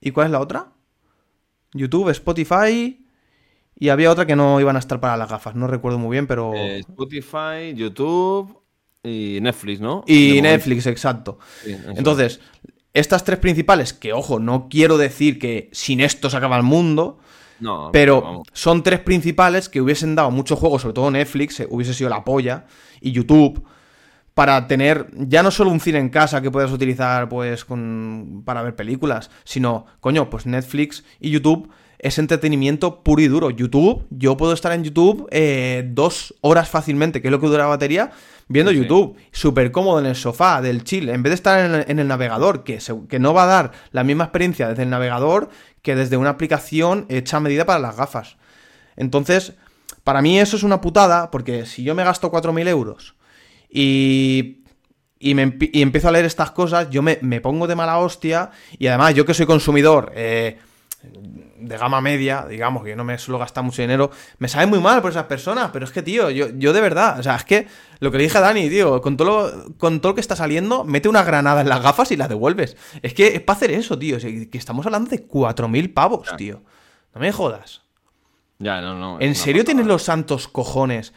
[0.00, 0.72] ¿Y cuál es la otra?
[1.72, 2.96] YouTube, Spotify...
[3.80, 5.54] Y había otra que no iban a estar para las gafas.
[5.56, 6.52] No recuerdo muy bien, pero...
[6.54, 8.60] Eh, Spotify, YouTube
[9.02, 10.04] y Netflix, ¿no?
[10.06, 10.42] Y.
[10.42, 11.38] Netflix, exacto.
[11.64, 11.74] Sí.
[11.96, 12.40] Entonces,
[12.92, 17.20] estas tres principales, que ojo, no quiero decir que sin esto se acaba el mundo,
[17.58, 18.48] No, pero vamos.
[18.52, 22.22] son tres principales que hubiesen dado muchos juegos, sobre todo Netflix, eh, hubiese sido la
[22.22, 22.66] polla,
[23.00, 23.64] y YouTube,
[24.34, 28.62] para tener ya no solo un cine en casa que puedas utilizar pues con, para
[28.62, 31.70] ver películas, sino, coño, pues Netflix y YouTube
[32.02, 33.50] es entretenimiento puro y duro.
[33.50, 37.64] YouTube, yo puedo estar en YouTube eh, dos horas fácilmente, que es lo que dura
[37.64, 38.10] la batería,
[38.48, 38.78] viendo Sí.
[38.78, 39.16] YouTube.
[39.32, 41.08] Súper cómodo en el sofá, del chill.
[41.10, 43.46] En vez de estar en el, en el navegador, que, se- que no va a
[43.46, 45.50] dar la misma experiencia desde el navegador
[45.82, 48.36] que desde una aplicación hecha a medida para las gafas.
[48.96, 49.52] Entonces,
[50.02, 53.14] para mí eso es una putada, porque si yo me gasto 4.000 euros
[53.70, 54.64] y,
[55.18, 58.50] y, me y empiezo a leer estas cosas, yo me, me pongo de mala hostia,
[58.78, 60.58] y además yo que soy consumidor eh,
[61.02, 64.80] de gama media, digamos, que yo no me suelo gastar mucho dinero, me sabe muy
[64.80, 67.44] mal por esas personas, pero es que, tío, yo, yo de verdad, o sea, es
[67.44, 67.66] que
[68.00, 70.36] lo que le dije a Dani, tío, con todo, lo, con todo lo que está
[70.36, 72.76] saliendo, mete una granada en las gafas y las devuelves.
[73.02, 76.62] Es que es para hacer eso, tío, que estamos hablando de 4.000 pavos, tío.
[77.14, 77.82] No me jodas.
[78.58, 79.18] Ya, no, no.
[79.20, 81.14] ¿En serio tienes los santos cojones?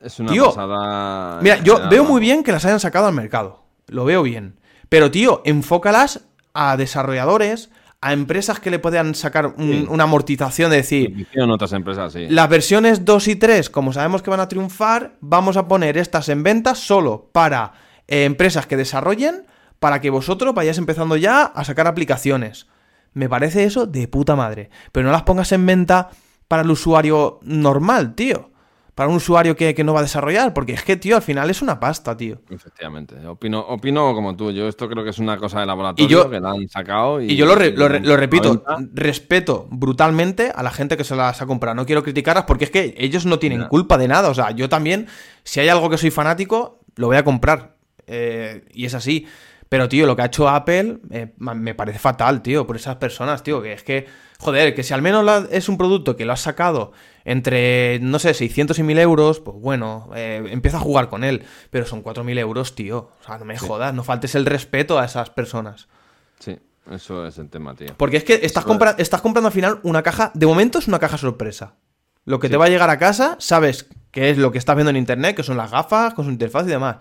[0.00, 1.40] Es una Tío, pasada.
[1.42, 3.64] Mira, yo veo muy bien que las hayan sacado al mercado.
[3.88, 4.58] Lo veo bien.
[4.88, 6.22] Pero, tío, enfócalas
[6.54, 7.70] a desarrolladores,
[8.00, 9.86] a empresas que le puedan sacar un- Sí.
[9.88, 12.26] una amortización de decir, otras empresas, sí.
[12.28, 16.28] las versiones 2 y 3, como sabemos que van a triunfar, vamos a poner estas
[16.28, 17.72] en venta solo para
[18.06, 19.46] eh, empresas que desarrollen,
[19.80, 22.66] para que vosotros vayáis empezando ya a sacar aplicaciones.
[23.14, 24.70] Me parece eso de puta madre.
[24.92, 26.08] Pero no las pongas en venta
[26.46, 28.50] para el usuario normal, tío.
[28.98, 30.52] Para un usuario que, que no va a desarrollar.
[30.52, 32.40] Porque es que, tío, al final es una pasta, tío.
[32.50, 33.14] Efectivamente.
[33.28, 34.50] Opino, opino como tú.
[34.50, 37.22] Yo esto creo que es una cosa de laboratorio Y yo- que la han sacado.
[37.22, 40.96] Y, Y yo lo, re- lo re- lo a repito, respeto brutalmente a la gente
[40.96, 41.76] que se las ha comprado.
[41.76, 44.30] No quiero criticarlas porque es que ellos no tienen culpa de nada.
[44.30, 45.06] O sea, yo también,
[45.44, 47.76] si hay algo que soy fanático, lo voy a comprar.
[48.08, 49.28] Eh, y es así.
[49.68, 53.44] Pero, tío, lo que ha hecho Apple eh, me parece fatal, tío, por esas personas,
[53.44, 53.62] tío.
[53.62, 54.06] Que es que,
[54.40, 56.92] joder, que si al menos la- es un producto que lo has sacado
[57.24, 61.44] entre, no sé, 600 y 1000 euros, pues bueno, eh, empieza a jugar con él.
[61.70, 63.10] Pero son 4000 euros, tío.
[63.20, 65.88] O sea, no me jodas, no faltes el respeto a esas personas.
[66.38, 66.58] Sí,
[66.90, 67.88] eso es el tema, tío.
[67.96, 70.30] Porque es que estás, compra- estás comprando al final una caja.
[70.34, 71.74] De momento es una caja sorpresa.
[72.24, 74.90] lo que te va a llegar a casa, sabes qué es lo que estás viendo
[74.90, 76.96] en internet, que son las gafas, con su interfaz y demás.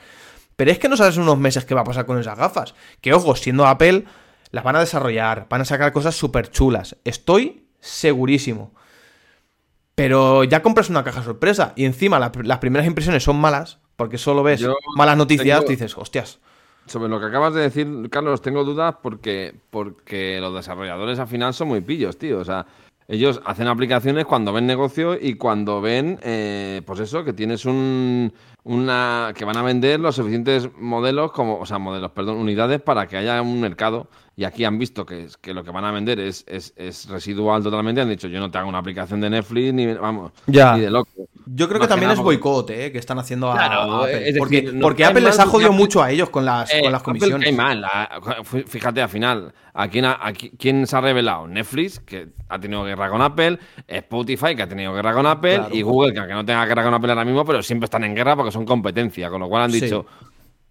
[0.55, 2.75] Pero es que no sabes unos meses qué va a pasar con esas gafas.
[3.01, 4.05] Que ojo, siendo Apple,
[4.51, 6.97] las van a desarrollar, van a sacar cosas súper chulas.
[7.03, 8.73] Estoy segurísimo.
[9.95, 14.43] Pero ya compras una caja sorpresa y encima las primeras impresiones son malas, porque solo
[14.43, 14.63] ves
[14.95, 16.39] malas noticias, dices, hostias.
[16.85, 21.53] Sobre lo que acabas de decir, Carlos, tengo dudas porque, porque los desarrolladores al final
[21.53, 22.39] son muy pillos, tío.
[22.39, 22.65] O sea,
[23.07, 28.33] ellos hacen aplicaciones cuando ven negocio y cuando ven, eh, pues eso, que tienes un,
[28.63, 33.07] una, que van a vender los suficientes modelos, como, o sea, modelos, perdón, unidades para
[33.07, 36.19] que haya un mercado y aquí han visto que, que lo que van a vender
[36.19, 39.93] es, es, residual totalmente, han dicho, yo no te hago una aplicación de Netflix ni,
[39.93, 40.75] vamos, ya.
[40.75, 41.09] ni de loco.
[41.49, 42.91] Yo creo que también es boicot, ¿eh?
[42.91, 44.35] que están haciendo a, Apple.
[44.81, 47.55] porque, Apple les ha jodido mucho a ellos con las, con las comisiones.
[47.55, 47.85] mal.
[48.43, 51.47] fíjate, al final, ¿a quién, a, quién, se ha revelado?
[51.47, 55.81] Netflix, que ha tenido guerra con Apple, Spotify, que ha tenido guerra con Apple, y
[55.81, 58.35] Google, que aunque no tenga guerra con Apple ahora mismo, pero siempre están en guerra
[58.35, 60.05] porque son competencia, con lo cual han dicho...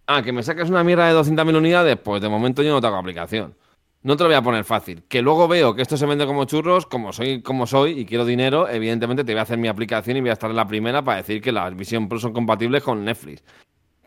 [0.09, 2.95] Ah, que me saques una mierda de 200.000 unidades, pues de momento yo no tengo
[2.95, 3.55] aplicación.
[4.03, 5.05] No te lo voy a poner fácil.
[5.09, 8.25] Que luego veo que esto se vende como churros, como soy como soy y quiero
[8.25, 11.03] dinero, evidentemente te voy a hacer mi aplicación y voy a estar en la primera
[11.03, 13.43] para decir que las Vision Pro son compatibles con Netflix.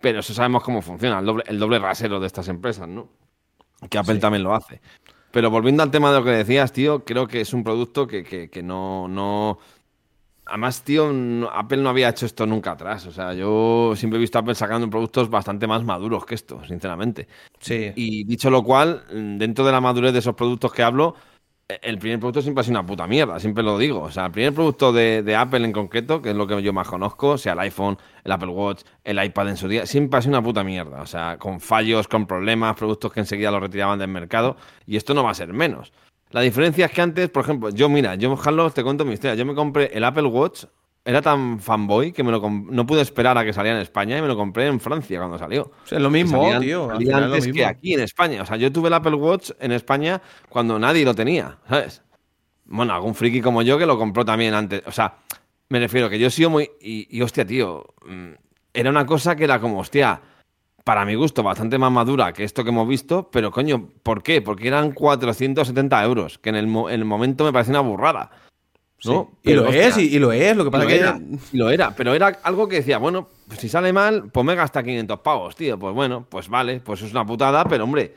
[0.01, 3.09] Pero eso sabemos cómo funciona, el doble, el doble rasero de estas empresas, ¿no?
[3.89, 4.81] Que Apple también lo hace.
[5.31, 8.23] Pero volviendo al tema de lo que decías, tío, creo que es un producto que,
[8.23, 9.59] que, que no, no,
[10.49, 11.09] Además, tío,
[11.53, 13.05] Apple no había hecho esto nunca atrás.
[13.05, 16.61] O sea, yo siempre he visto a Apple sacando productos bastante más maduros que esto,
[16.67, 17.27] sinceramente.
[17.59, 17.91] Sí.
[17.95, 19.03] Y dicho lo cual,
[19.37, 21.15] dentro de la madurez de esos productos que hablo,
[21.81, 24.01] el primer producto siempre ha sido una puta mierda, siempre lo digo.
[24.01, 26.87] O sea, el primer producto de, Apple en concreto, que es lo que yo más
[26.87, 30.31] conozco, sea el iPhone, el Apple Watch, el iPad en su día, siempre ha sido
[30.31, 31.01] una puta mierda.
[31.01, 34.57] O sea, con fallos, con problemas, productos que enseguida los retiraban del mercado.
[34.87, 35.93] Y esto no va a ser menos.
[36.31, 39.35] La diferencia es que antes, por ejemplo, yo, mira, yo, Carlos, te cuento mi historia.
[39.35, 40.65] Yo me compré el Apple Watch,
[41.03, 44.21] era tan fanboy que me lo no pude esperar a que saliera en España y
[44.21, 45.71] me lo compré en Francia cuando salió.
[45.89, 46.91] es lo mismo, tío.
[46.91, 48.43] antes que aquí en España.
[48.43, 52.03] O sea, yo tuve el Apple Watch en España cuando nadie lo tenía, ¿sabes?
[52.65, 54.83] Bueno, algún friki como yo que lo compró también antes.
[54.85, 55.17] O sea,
[55.69, 56.69] me refiero que yo he sido muy.
[56.79, 57.85] Y, y hostia, tío.
[58.05, 58.33] Mm,
[58.71, 60.21] era una cosa que era como, hostia
[60.89, 64.41] para mi gusto, bastante más madura que esto que hemos visto, pero coño, ¿por qué?
[64.41, 68.31] Porque eran 470 euros, que en el, momento me parece una burrada.
[69.05, 69.37] ¿no?
[69.43, 70.97] y lo es, y, lo es, lo que pasa que...
[70.97, 71.19] Era,
[71.53, 74.55] y lo era, pero era algo que decía, bueno, pues si sale mal, pues me
[74.55, 78.15] gasta 500 pavos, tío, pues bueno, pues vale, pues es una putada, pero hombre,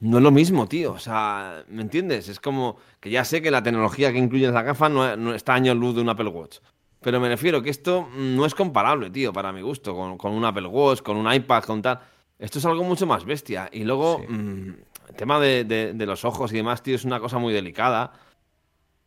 [0.00, 2.30] no es lo mismo, tío, o sea, ¿me entiendes?
[2.30, 5.52] Es como que ya sé que la tecnología que incluye esa gafa no, no está
[5.52, 6.56] año luz de un Apple Watch,
[7.02, 10.46] pero me refiero que esto no es comparable, tío, para mi gusto, con, con un
[10.46, 12.13] Apple Watch, con un iPad, con tal.
[12.38, 13.68] Esto es algo mucho más bestia.
[13.72, 14.68] Y luego, mm,
[15.08, 18.12] el tema de, los ojos y demás, tío, es una cosa muy delicada.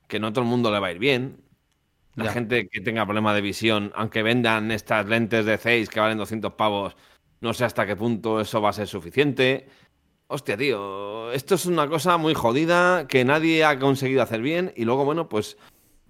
[0.07, 1.43] Que no todo el mundo le va a ir bien.
[2.15, 6.17] La gente que tenga problemas de visión, aunque vendan estas lentes de 6 que valen
[6.17, 6.95] 200 pavos,
[7.41, 9.67] no sé hasta qué punto eso va a ser suficiente.
[10.25, 14.73] Hostia, tío, esto es una cosa muy jodida que nadie ha conseguido hacer bien.
[14.75, 15.57] Y luego, bueno, pues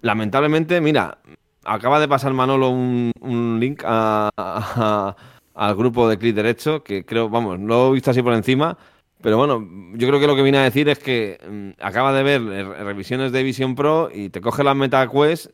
[0.00, 1.18] lamentablemente, mira,
[1.64, 5.14] acaba de pasar Manolo un, link a
[5.58, 8.78] al grupo de clic derecho, que creo, vamos, lo he visto así por encima,
[9.20, 12.22] pero bueno, yo creo que lo que viene a decir es que mm, acaba de
[12.22, 15.50] ver revisiones de Vision Pro y te coge la MetaQuest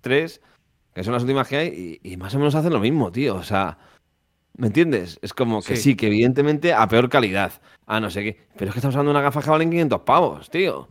[0.00, 0.40] 3,
[0.94, 3.34] que son las últimas que hay, y, más o menos hacen lo mismo, tío.
[3.34, 3.76] O sea,
[4.56, 5.18] ¿me entiendes?
[5.20, 5.96] Es como que sí.
[5.96, 7.52] que evidentemente a peor calidad.
[7.86, 8.40] Ah, no sé qué.
[8.56, 10.88] Pero es que estamos usando una gafa que valen 500 pavos, tío.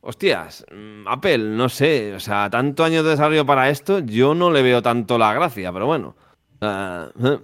[0.00, 4.50] Hostias, mm, Apple, no sé, o sea, tanto años de desarrollo para esto, yo no
[4.50, 6.16] le veo tanto la gracia, pero bueno.
[6.60, 7.38] Uh,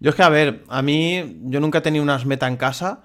[0.00, 3.02] yo es que, a ver, a mí, yo nunca he tenido unas meta en casa.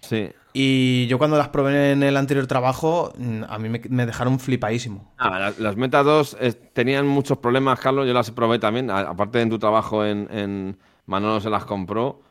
[0.00, 0.30] Sí.
[0.52, 5.12] Y yo cuando las probé en el anterior trabajo, mm, a mí me, dejaron flipadísimo.
[5.18, 6.38] Ah, las, Meta 2
[6.72, 8.06] tenían muchos problemas, Carlos.
[8.06, 8.90] Yo las probé también.
[8.90, 12.22] aparte de tu trabajo en, en Manolo se las compró.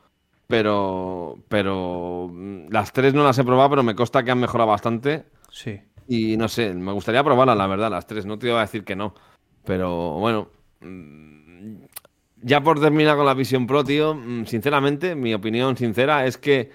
[0.47, 4.69] Pero, pero mm, las tres no las he probado, pero me consta que han mejorado
[4.69, 5.25] bastante.
[5.51, 5.81] Sí.
[6.07, 8.25] Y no sé, me gustaría probarlas, la verdad, las tres.
[8.25, 9.15] No te iba a decir que no.
[9.65, 10.49] Pero bueno,
[10.81, 11.34] mm,
[12.45, 16.69] ya por terminar con la Vision Pro, tío, mm, sinceramente, mi opinión sincera es que.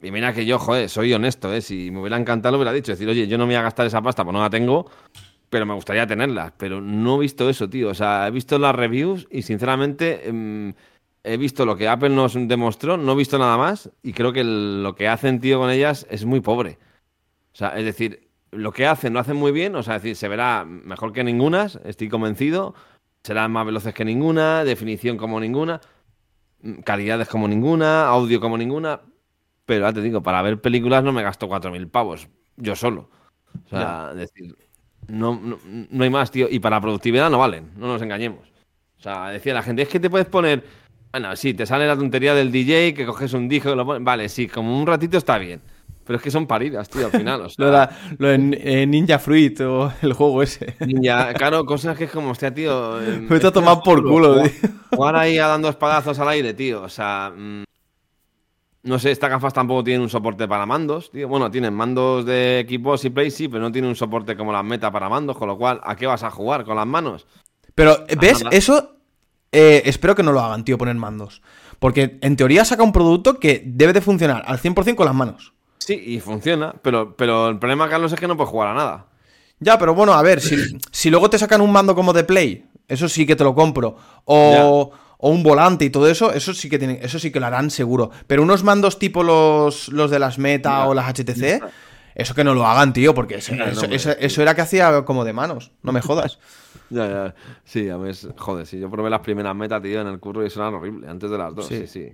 [0.00, 1.60] Y mira que yo, joder, soy honesto, ¿eh?
[1.60, 2.92] Si me hubiera encantado, lo hubiera dicho.
[2.92, 4.90] Decir, oye, yo no me voy a gastar esa pasta, pues no la tengo,
[5.50, 6.54] pero me gustaría tenerla.
[6.56, 7.90] Pero no he visto eso, tío.
[7.90, 10.72] O sea, he visto las reviews y, sinceramente, em,
[11.24, 13.90] he visto lo que Apple nos demostró, no he visto nada más.
[14.02, 16.78] Y creo que lo que hacen, tío, con ellas es muy pobre.
[17.52, 19.76] O sea, es decir, lo que hacen lo hacen muy bien.
[19.76, 22.74] O sea, decir, se verá mejor que ningunas, estoy convencido
[23.26, 25.80] serán más veloces que ninguna, definición como ninguna,
[26.62, 29.00] mm, calidades como ninguna, audio como ninguna.
[29.66, 33.10] Pero ya te digo, para ver películas no me gasto 4.000 pavos, yo solo.
[33.64, 34.56] O sea, decir.
[35.08, 36.46] No, no, no hay más, tío.
[36.48, 38.48] Y para productividad no valen, no nos engañemos.
[38.98, 40.64] O sea, decía la gente, es que te puedes poner.
[41.10, 44.04] Bueno, sí, te sale la tontería del DJ, que coges un disco y lo pones.
[44.04, 45.60] Vale, sí, como un ratito está bien.
[46.06, 47.40] Pero es que son paridas, tío, al final.
[47.42, 50.76] O sea, Lo, da- lo de eh, Ninja Fruit o el juego ese.
[50.86, 53.00] ninja, claro, cosas que es como, hostia, tío.
[53.02, 54.52] eh, Vete a es que tomar no por culo, tío.
[54.96, 56.82] Jugar ahí a dando espadazos al aire, tío.
[56.82, 57.32] O sea.
[57.36, 57.64] mm,
[58.84, 61.26] no sé, estas gafas tampoco tienen un soporte para mandos, tío.
[61.26, 64.62] Bueno, tienen mandos de equipos y play, sí, pero no tienen un soporte como las
[64.64, 66.64] meta para mandos, con lo cual, ¿a qué vas a jugar?
[66.64, 67.26] ¿Con las manos?
[67.74, 68.44] Pero, ¿ves?
[68.52, 68.92] Eso
[69.50, 71.42] eh, espero que no lo hagan, tío, poner mandos.
[71.80, 75.52] Porque en teoría saca un producto que debe de funcionar al 100% con las manos.
[75.78, 79.06] Sí, y funciona, pero, pero el problema, Carlos, es que no puedes jugar a nada.
[79.60, 80.56] Ya, pero bueno, a ver, si,
[80.90, 83.96] si luego te sacan un mando como de Play, eso sí que te lo compro.
[84.24, 87.46] O, o un volante y todo eso, eso sí que tienen, eso sí que lo
[87.46, 88.10] harán seguro.
[88.26, 90.88] Pero unos mandos tipo los, los de las Meta Ya.
[90.88, 91.62] o las HTC,
[92.14, 93.54] eso que no lo hagan, tío, porque eso,
[94.20, 96.38] eso- era que hacía como de manos, no me jodas.
[96.88, 97.34] Ya, ya.
[97.64, 100.46] Sí, a ver, joder, sí, yo probé las primeras metas, tío, en el curro y
[100.46, 101.78] eso era horrible, antes de las dos, Sí.
[101.78, 102.12] sí, sí.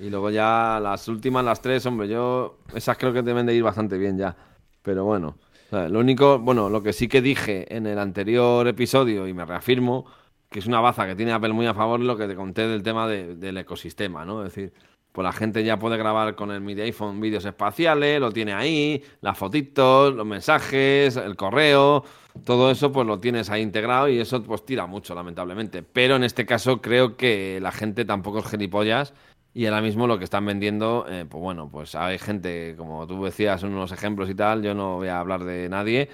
[0.00, 3.62] Y luego ya las últimas, las tres, hombre, yo, esas creo que deben de ir
[3.62, 4.34] bastante bien ya.
[4.82, 5.36] Pero bueno,
[5.70, 10.06] lo único, bueno, lo que sí que dije en el anterior episodio y me reafirmo,
[10.50, 12.82] que es una baza que tiene Apple muy a favor, lo que te conté del
[12.82, 14.44] tema de- del ecosistema, ¿no?
[14.44, 14.72] Es decir,
[15.12, 19.02] pues la gente ya puede grabar con el MIDI iPhone vídeos espaciales, lo tiene ahí,
[19.20, 22.04] las fotitos, los mensajes, el correo,
[22.44, 25.82] todo eso pues lo tienes ahí integrado y eso pues tira mucho, lamentablemente.
[25.82, 29.12] Pero en este caso creo que la gente tampoco es gilipollas
[29.52, 33.24] y ahora mismo lo que están vendiendo, eh, pues bueno, pues hay gente, como tú
[33.24, 36.08] decías, unos ejemplos y tal, yo no voy a hablar de nadie,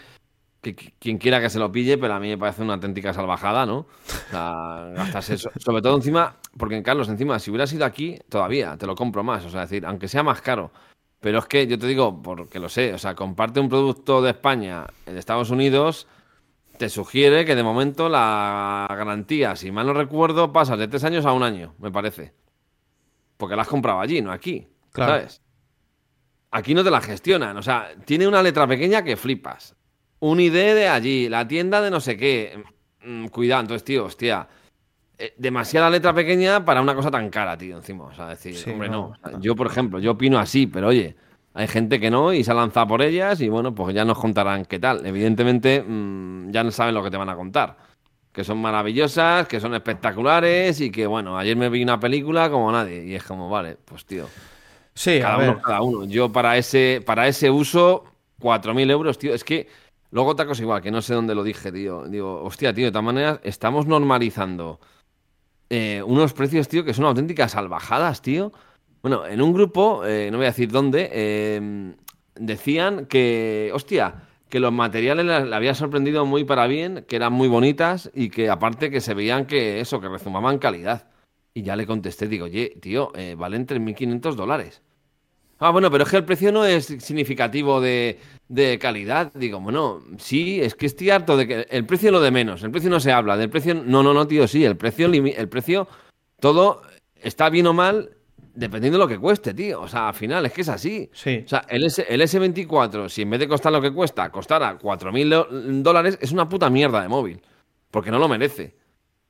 [0.60, 3.66] que quien quiera que se lo pille, pero a mí me parece una auténtica salvajada,
[3.66, 3.78] ¿no?
[3.78, 5.36] O sea, gastarse.
[5.38, 9.44] Sobre todo encima, porque Carlos, encima, si hubiera sido aquí, todavía te lo compro más.
[9.44, 10.72] O sea, decir, aunque sea más caro.
[11.20, 14.30] Pero es que yo te digo, porque lo sé, o sea, comparte un producto de
[14.30, 16.06] España en Estados Unidos,
[16.78, 21.24] te sugiere que de momento la garantía, si mal no recuerdo, pasa de tres años
[21.26, 22.32] a un año, me parece.
[23.36, 24.66] Porque la has comprado allí, no aquí.
[24.92, 25.12] Claro.
[25.12, 25.42] ¿Sabes?
[26.50, 27.56] Aquí no te la gestionan.
[27.56, 29.74] O sea, tiene una letra pequeña que flipas.
[30.20, 32.62] Un ID de allí, la tienda de no sé qué.
[33.04, 34.48] Mm, cuidado, entonces, tío, hostia.
[35.18, 38.04] eh, demasiada letra pequeña para una cosa tan cara, tío, encima.
[38.04, 41.16] O sea, decir, Sí, hombre, no, Yo, por ejemplo, yo opino así, pero oye,
[41.54, 44.18] hay gente que no y se ha lanzado por ellas y bueno, pues ya nos
[44.18, 45.04] contarán qué tal.
[45.06, 47.76] Evidentemente, mm, ya no saben lo que te van a contar.
[48.36, 52.70] Que son maravillosas, que son espectaculares y que, bueno, ayer me vi una película como
[52.70, 53.02] nadie.
[53.02, 54.26] Y es como, vale, pues tío,
[54.92, 55.50] Sí, a cada ver.
[55.52, 56.04] uno, cada uno.
[56.04, 58.04] Yo para ese, para ese uso,
[58.38, 59.32] 4.000 euros, tío.
[59.32, 59.68] Es que
[60.10, 62.04] luego otra cosa igual, que no sé dónde lo dije, tío.
[62.08, 64.80] Digo, hostia, tío, de todas maneras, estamos normalizando
[65.70, 68.52] eh, unos precios, tío, que son auténticas salvajadas, tío.
[69.00, 71.94] Bueno, en un grupo, eh, no voy a decir dónde, eh,
[72.34, 77.48] decían que, hostia, que los materiales le, había sorprendido muy para bien, que eran muy
[77.48, 81.08] bonitas y que aparte que se veían que eso, que rezumaban calidad.
[81.54, 84.82] Y ya le contesté, digo, oye, tío, eh, valen 3.500 dólares.
[85.58, 89.32] Ah, bueno, pero es que el precio no es significativo de, de calidad.
[89.32, 92.62] Digo, bueno, sí, es que estoy harto de que el precio es lo de menos.
[92.62, 93.38] El precio no se habla.
[93.38, 94.66] Del precio, no, no, no, tío, sí.
[94.66, 95.88] El precio, el precio,
[96.40, 96.82] todo
[97.22, 98.15] está bien o mal
[98.56, 99.82] dependiendo de lo que cueste, tío.
[99.82, 101.08] O sea, al final es que es así.
[101.12, 101.42] Sí.
[101.44, 104.78] O sea, el, S, el S24, si en vez de costar lo que cuesta, costara
[104.78, 105.48] 4.000 do-
[105.82, 107.40] dólares, es una puta mierda de móvil.
[107.90, 108.74] Porque no lo merece.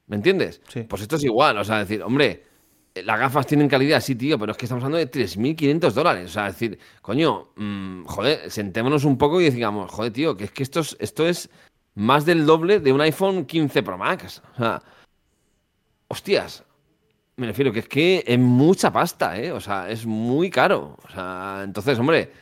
[0.06, 0.62] ¿Me entiendes?
[0.68, 0.82] Sí.
[0.84, 1.58] Pues esto es igual.
[1.58, 2.42] O sea, decir, hombre,
[2.94, 6.26] eh, las gafas tienen calidad, sí, tío, pero es que estamos hablando de 3.500 dólares.
[6.30, 10.50] O sea, decir, coño, mm, joder, sentémonos un poco y digamos, joder, tío, que es
[10.52, 11.50] que esto es, esto es
[11.94, 14.42] más del doble de un iPhone 15 Pro Max.
[14.54, 14.82] O sea,
[16.08, 16.64] hostias.
[17.38, 19.52] Me refiero que es que es mucha pasta, ¿eh?
[19.52, 20.96] O sea, es muy caro.
[21.06, 22.32] O sea, entonces, hombre,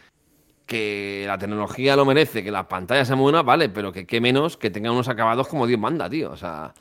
[0.66, 4.56] que la tecnología lo merece, que las pantallas sean buenas, vale, pero que qué menos
[4.56, 6.30] que tengan unos acabados como Dios manda, tío.
[6.30, 6.74] O sea,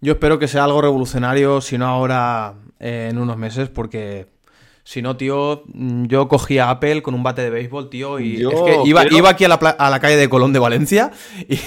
[0.00, 4.28] Yo espero que sea algo revolucionario, si no ahora eh, en unos meses, porque
[4.88, 8.36] si no, tío, mm, yo cogí a Apple con un bate de béisbol, tío, y
[8.38, 10.60] Yo es que iba, quiero- iba aquí a la, a la calle de Colón de
[10.60, 11.10] Valencia
[11.48, 11.58] y,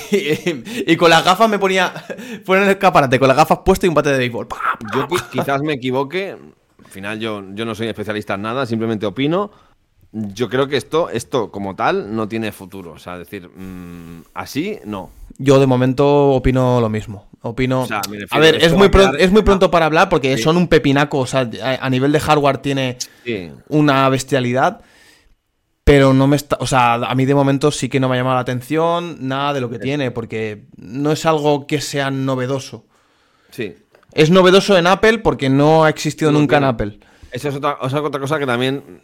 [0.91, 1.89] y con las gafas me ponía,
[2.45, 4.47] fuera en el escaparate, con las gafas puestas y un bate de béisbol.
[4.47, 4.57] ¡Pa!
[4.95, 6.31] Yo qui- quizás me equivoque.
[6.79, 9.51] Al final yo, yo no soy especialista en nada, simplemente opino.
[10.11, 12.93] Yo creo que esto, esto como tal no tiene futuro.
[12.93, 15.11] O sea, decir, mm, así no.
[15.37, 17.27] Yo de momento opino lo mismo.
[17.41, 17.81] Opino.
[17.83, 19.85] O sea, me refiero, a ver, es muy, a pron- quedar- es muy pronto para
[19.85, 20.43] hablar porque Sí.
[20.43, 21.19] son un pepinaco.
[21.19, 21.49] O sea,
[21.79, 23.51] a, nivel de hardware tiene Sí.
[23.69, 24.81] una bestialidad.
[25.83, 26.57] Pero no me está.
[26.59, 29.53] O sea, a mí de momento sí que no me ha llamado la atención nada
[29.53, 30.11] de lo que tiene.
[30.11, 32.85] Porque no es algo que sea novedoso.
[33.51, 33.75] Sí.
[34.13, 36.63] Es novedoso en Apple porque no ha existido No nunca en.
[36.65, 36.99] Apple.
[37.31, 39.01] Eso es otra, otra cosa que también,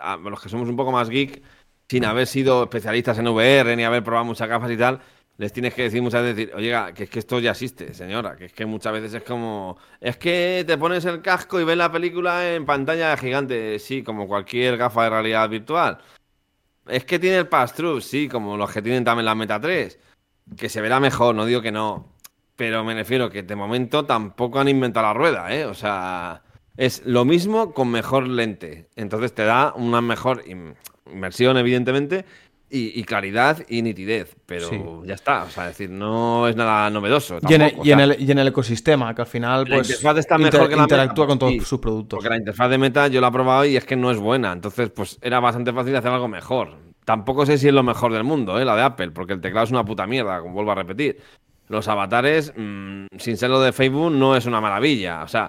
[0.00, 1.42] a los que somos un poco más geek,
[1.88, 5.00] sin haber sido especialistas en VR ni haber probado muchas gafas y tal,
[5.38, 8.46] les tienes que decir muchas veces, oiga, que es que esto ya existe, señora, que
[8.46, 11.92] es que muchas veces es como, es que te pones el casco y ves la
[11.92, 15.98] película en pantalla gigante, sí, como cualquier gafa de realidad virtual.
[16.86, 19.98] Es que tiene el pass-through, sí, como los que tienen también la Meta 3,
[20.56, 22.14] que se verá mejor, no digo que no,
[22.56, 25.66] pero me refiero que de momento tampoco han inventado la rueda, ¿eh?
[25.66, 26.42] O sea,
[26.76, 30.44] es lo mismo con mejor lente, entonces te da una mejor
[31.06, 32.24] inversión, evidentemente,
[32.68, 37.38] y, claridad y nitidez, pero ya está, o sea, decir, no es nada novedoso.
[37.48, 41.38] y, en el, ecosistema, que al final pues, interfaz está mejor que la interactúa con
[41.38, 42.16] todos sus productos.
[42.16, 44.52] Porque la interfaz de Meta yo la he probado y es que no es buena,
[44.52, 46.76] entonces pues era bastante fácil hacer algo mejor.
[47.04, 48.64] Tampoco sé si es lo mejor del mundo, ¿eh?
[48.64, 51.20] la de Apple, porque el teclado es una puta mierda, como vuelvo a repetir.
[51.68, 55.48] Los avatares, mm, sin ser lo de Facebook, no es una maravilla, o sea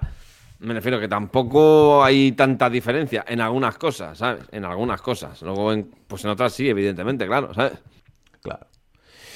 [0.59, 4.43] me refiero que tampoco hay tanta diferencia en algunas cosas, ¿sabes?
[4.51, 5.41] En algunas cosas.
[5.41, 7.79] Luego, en, pues en otras sí, evidentemente, claro, ¿sabes?
[8.41, 8.67] Claro.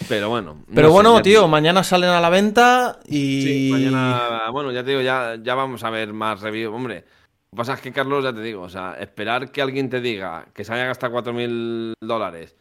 [0.07, 0.64] Pero bueno.
[0.73, 3.41] Pero bueno, tío, mañana salen a la venta y.
[3.41, 4.49] Sí, mañana.
[4.52, 6.73] Bueno, ya te digo, ya, ya vamos a ver más reviews.
[6.73, 7.06] Hombre,
[7.52, 10.02] lo que pasa es que, Carlos, ya te digo, o sea, esperar que alguien te
[10.02, 12.56] diga que se haya gastado 4.000 dólares,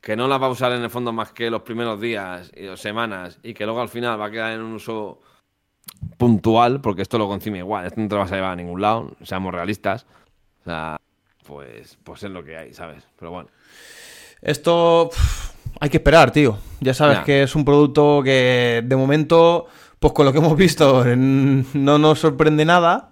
[0.00, 2.76] que no la va a usar en el fondo más que los primeros días y
[2.76, 5.20] semanas, y que luego al final va a quedar en un uso
[6.16, 8.80] puntual, porque esto lo concibe igual, esto no te lo vas a llevar a ningún
[8.80, 10.06] lado, seamos realistas.
[10.62, 10.96] O sea,
[11.46, 13.04] pues, pues es lo que hay, ¿sabes?
[13.18, 13.48] Pero bueno.
[14.42, 15.10] Esto
[15.80, 16.58] hay que esperar, tío.
[16.80, 19.66] Ya sabes que es un producto que de momento,
[19.98, 23.10] pues con lo que hemos visto, no nos sorprende nada.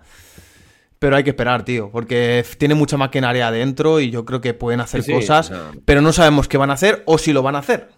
[0.99, 4.81] Pero hay que esperar, tío, porque tiene mucha maquinaria adentro y yo creo que pueden
[4.81, 5.53] hacer cosas,
[5.85, 7.91] pero no sabemos qué van a hacer o si lo van a hacer.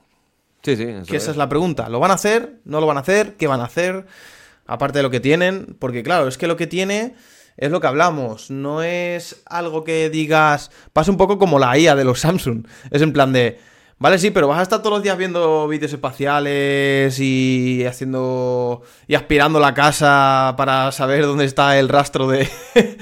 [0.62, 0.86] Sí, sí.
[1.09, 1.89] que esa es la pregunta.
[1.89, 2.61] ¿Lo van a hacer?
[2.66, 3.36] ¿No lo van a hacer?
[3.36, 4.05] ¿Qué van a hacer?
[4.70, 7.14] Aparte de lo que tienen, porque claro, es que lo que tiene
[7.56, 11.97] es lo que hablamos, no es algo que digas, pasa un poco como la IA
[11.97, 13.59] de los Samsung, es en plan de,
[13.98, 19.16] vale, sí, pero vas a estar todos los días viendo vídeos espaciales y haciendo y
[19.16, 22.48] aspirando la casa para saber dónde está el rastro de,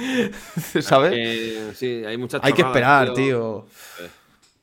[0.80, 1.76] ¿sabes?
[1.76, 3.66] sí, hay muchas Hay que esperar, tío.
[4.00, 4.08] Eh,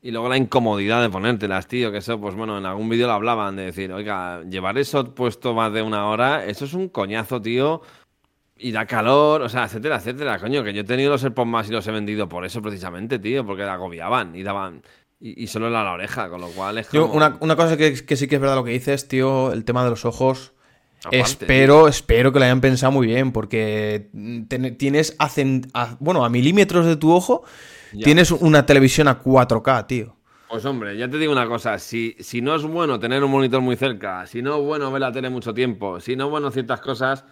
[0.06, 3.14] y luego la incomodidad de ponértelas, tío, que eso, pues bueno, en algún vídeo lo
[3.14, 7.42] hablaban, de decir, oiga, llevar eso puesto más de una hora, eso es un coñazo,
[7.42, 7.82] tío,
[8.56, 11.70] y da calor, o sea, etcétera, etcétera, coño, que yo he tenido los AirPods más
[11.70, 14.84] y los he vendido por eso precisamente, tío, porque agobiaban y daban...
[15.20, 17.12] Y, solo era la oreja, con lo cual es como...
[17.12, 20.06] una, cosa que, sí que es verdad lo que dices, tío, el tema de los
[20.06, 20.54] ojos...
[21.10, 24.12] espero, espero que lo hayan pensado muy bien, porque
[24.78, 25.18] tienes
[26.00, 27.44] bueno, a milímetros de tu ojo
[28.04, 30.16] Tienes una televisión a 4K, tío.
[30.50, 33.62] Pues hombre, ya te digo una cosa, si, si no es bueno tener un monitor
[33.62, 36.52] muy cerca, si no es bueno ver la tele mucho tiempo, si no es bueno
[36.52, 37.26] ciertas cosas,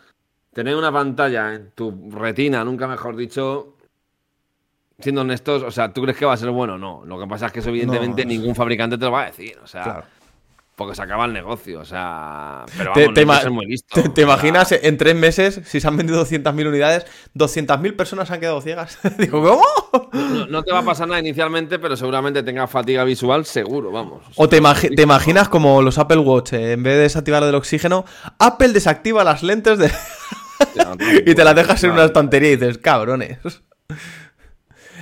[0.52, 3.78] tener una pantalla en tu retina, nunca mejor dicho,
[5.00, 6.78] siendo honestos, o sea, ¿tú crees que va a ser bueno?
[6.78, 9.58] No, lo que pasa es que eso evidentemente ningún fabricante te lo va a decir,
[9.64, 10.04] o sea...
[10.76, 12.66] Porque se acaba el negocio, o sea.
[12.76, 16.26] Pero vamos, te, no muy listo, te, imaginas en tres meses, si se han vendido
[16.26, 17.06] 200.000 unidades,
[17.36, 18.98] 200.000 personas han quedado ciegas.
[19.20, 19.64] Digo, ¿cómo?
[20.50, 24.24] No, te va a pasar nada inicialmente, pero seguramente tengas fatiga visual, seguro, vamos.
[24.36, 28.06] O, te, imaginas como los Apple Watch, eh, en vez de desactivar el oxígeno,
[28.40, 29.92] Apple desactiva las lentes de.
[31.26, 33.38] y te las dejas en una estantería y dices, cabrones.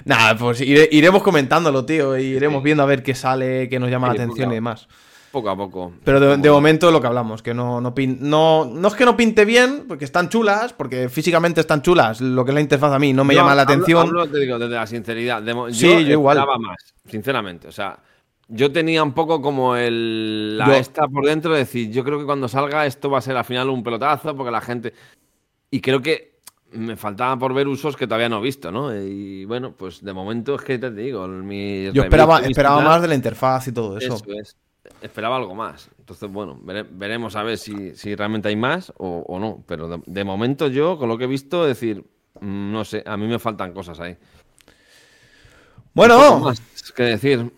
[0.06, 4.08] Nada, pues iremos comentándolo, tío, y iremos viendo a ver qué sale, qué nos llama
[4.08, 4.88] la atención y demás.
[5.32, 5.94] Poco a poco.
[6.04, 9.46] Pero de, momento lo que hablamos, que no, no, no, no es que no pinte
[9.46, 13.14] bien, porque están chulas, porque físicamente están chulas, lo que es la interfaz a mí
[13.14, 14.08] no me llama la atención.
[14.08, 15.42] Hablo, te digo, desde la sinceridad.
[15.72, 16.38] sí, yo, yo igual.
[16.60, 17.70] más, sinceramente.
[17.70, 17.98] O sea,
[18.50, 22.26] yo tenía un poco como el, la esta por dentro de decir, yo creo que
[22.26, 24.94] cuando salga esto va a ser al final un pelotazo, porque la gente...
[25.70, 26.40] Y creo que
[26.74, 28.94] me faltaba por ver usos que todavía no he visto, ¿no?
[28.94, 33.16] Y bueno, pues de momento es que te digo, yo esperaba, esperaba más de la
[33.16, 34.16] interfaz y todo eso.
[34.16, 34.58] Eso es
[35.02, 35.90] esperaba algo más.
[36.00, 36.60] Entonces, bueno,
[36.92, 39.64] veremos a ver si, realmente hay más o, no.
[39.68, 42.04] Pero de, momento yo, con lo que he visto, decir,
[42.40, 44.18] mm, no sé, a mí me faltan cosas ahí.
[45.94, 46.62] Bueno, más
[46.96, 47.52] que decir.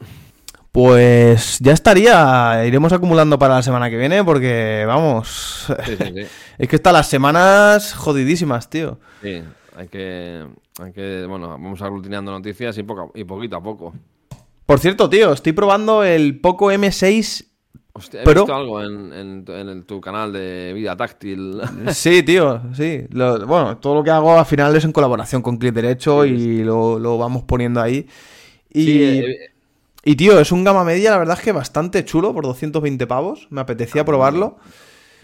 [0.71, 2.65] Pues ya estaría.
[2.65, 5.67] Iremos acumulando para la semana que viene porque, vamos.
[6.57, 8.99] es que están las semanas jodidísimas, tío.
[9.21, 9.43] Sí,
[9.75, 10.47] hay que.
[10.79, 13.93] Hay que bueno, vamos aglutinando noticias y, poco, y poquito a poco.
[14.65, 17.53] Por cierto, tío, estoy probando el Poco M6
[17.95, 21.61] Hostia, he visto algo en, tu canal de vida táctil.
[21.93, 23.05] Sí, tío, sí.
[23.11, 27.17] bueno, todo lo que hago al final es en colaboración con Clip Derecho y lo,
[27.19, 28.07] vamos poniendo ahí.
[28.71, 29.51] Y, eh,
[30.03, 33.47] y, tío, es un gama media, la verdad es que bastante chulo por 220 pavos.
[33.51, 34.57] Me apetecía ah, probarlo.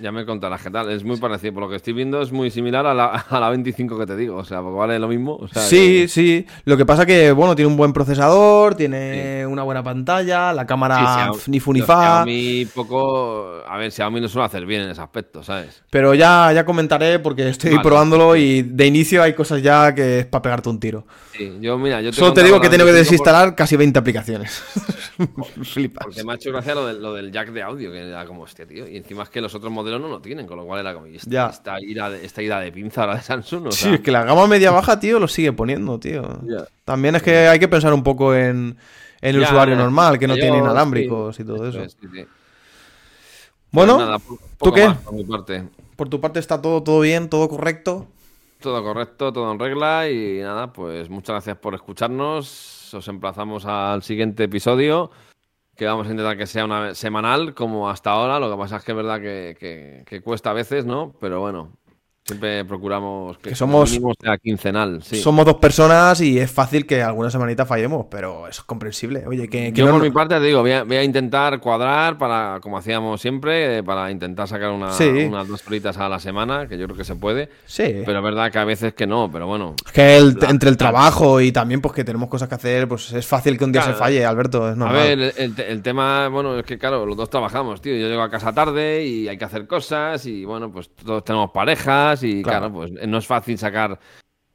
[0.02, 0.90] Ya me contarás qué tal.
[0.92, 1.54] Es muy parecido.
[1.54, 4.16] Por lo que estoy viendo, es muy similar a la, a la 25 que te
[4.16, 4.38] digo.
[4.38, 5.36] O sea, porque vale lo mismo.
[5.36, 6.46] O sea, Sí, que- sí.
[6.66, 10.68] Lo que pasa que, bueno, tiene un buen procesador, tiene una buena pantalla, la Sí,
[10.68, 12.24] cámara f- ni fu ni los fa.
[12.24, 13.62] Xiaomi poco.
[13.68, 15.84] A ver, Xiaomi no suele hacer bien en ese aspecto, ¿sabes?
[15.90, 17.84] Pero ya, ya comentaré porque estoy Vale.
[17.84, 21.06] probándolo y de inicio hay cosas ya que es para pegarte un tiro.
[21.36, 23.76] Sí, yo, mira, yo Solo te digo que he tenido que 25 por- desinstalar casi
[23.78, 24.62] 20 aplicaciones.
[25.64, 26.06] Flipas.
[26.06, 28.44] Porque me ha hecho gracia lo del, lo del jack de audio, que era como,
[28.44, 28.88] hostia, tío.
[28.88, 31.08] Y encima es que los otros modelos no lo tienen, con lo cual era como,
[31.08, 31.48] esta, Ya.
[31.48, 34.12] esta ira, de, esta ira de pinza ahora de Samsung, o Sí, sea, es que
[34.12, 36.42] la gama media baja, tío, lo sigue poniendo, tío.
[36.86, 38.78] También es que hay que pensar un poco en,
[39.22, 41.82] en el Ya, usuario normal, que no yo- tiene inalámbricos sí, y todo eso.
[41.82, 42.26] es, sí, sí.
[43.72, 44.20] Bueno, Pues nada,
[44.60, 44.90] ¿tú qué?
[45.04, 45.64] por mi parte.
[45.96, 48.08] por tu parte está todo, todo bien, todo correcto.
[48.60, 52.94] Todo correcto, todo en regla y nada, pues muchas gracias por escucharnos.
[52.94, 55.12] Os emplazamos al siguiente episodio,
[55.80, 58.40] que vamos a intentar que sea una semanal como hasta ahora.
[58.40, 61.14] Lo que pasa es que es verdad que, que- que cuesta a veces, ¿no?
[61.22, 61.72] Pero bueno,
[62.30, 63.90] siempre procuramos que, Que somos-
[64.22, 65.02] sea quincenal.
[65.04, 65.18] Sí.
[65.18, 69.24] Somos dos personas y es fácil que alguna semanita fallemos, pero eso es comprensible.
[69.28, 71.60] Oye, que, que Yo no- por mi parte te digo, voy a, voy a intentar
[71.60, 75.06] cuadrar para, como hacíamos siempre, para intentar sacar una- Sí.
[75.08, 77.50] unas dos horitas a la semana, que yo creo que se puede.
[77.66, 78.02] Sí.
[78.06, 79.76] Pero es verdad que a veces que no, pero bueno.
[79.86, 82.88] Es que el- La- entre el trabajo y también pues que tenemos cosas que hacer,
[82.88, 83.96] pues es fácil que un día Claro.
[83.98, 87.30] se falle, Alberto, es A ver, el, el tema, bueno, es que claro, los dos
[87.30, 87.96] trabajamos, tío.
[87.96, 91.52] Yo llego a casa tarde y hay que hacer cosas y bueno, pues todos tenemos
[91.52, 92.72] parejas y Claro.
[92.72, 93.92] claro, pues no es fácil sacar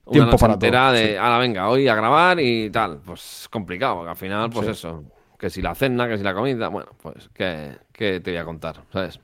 [0.07, 1.17] una Tiempo noche para entera todo, de, sí.
[1.17, 2.99] ahora venga, hoy a grabar y tal.
[3.05, 4.73] Pues complicado, porque al final, pues Sí.
[4.73, 5.05] eso,
[5.39, 8.45] que si la cena, que si la comida, bueno, pues ¿qué, qué te voy a
[8.45, 8.83] contar?
[8.93, 9.19] ¿Sabes?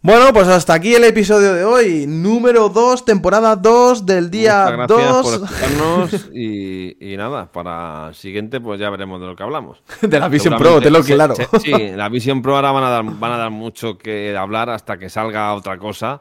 [0.00, 4.86] Bueno, pues hasta aquí el episodio de hoy, número 2, temporada 2 del día Muchas
[4.88, 9.34] gracias 2 por escucharnos y, y nada, para el siguiente pues ya veremos de lo
[9.34, 9.82] que hablamos.
[10.00, 11.34] de la Vision Pro, te lo claro.
[11.60, 14.98] sí, la Vision Pro ahora van a dar, van a dar mucho que hablar hasta
[14.98, 16.20] que salga otra cosa.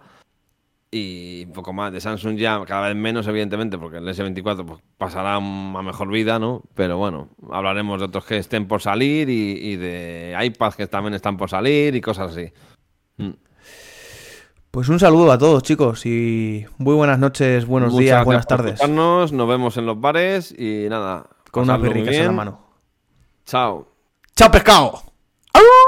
[0.98, 1.92] Y un poco más.
[1.92, 6.40] De Samsung ya cada vez menos, evidentemente, porque el S24 pues, pasará a mejor vida,
[6.40, 6.64] ¿no?
[6.74, 11.14] Pero bueno, hablaremos de otros que estén por salir y, y de iPads que también
[11.14, 12.52] están por salir y cosas así.
[13.18, 13.34] Mm.
[14.72, 18.88] Pues un saludo a todos, chicos, y muy buenas noches, buenos Muchas días, buenas tardes.
[18.88, 21.28] nos vemos en los bares y nada.
[21.52, 22.60] Con unas birricas en la mano.
[23.46, 23.88] Chao.
[24.36, 25.02] ¡Chao, pescado!
[25.54, 25.87] ¡Au!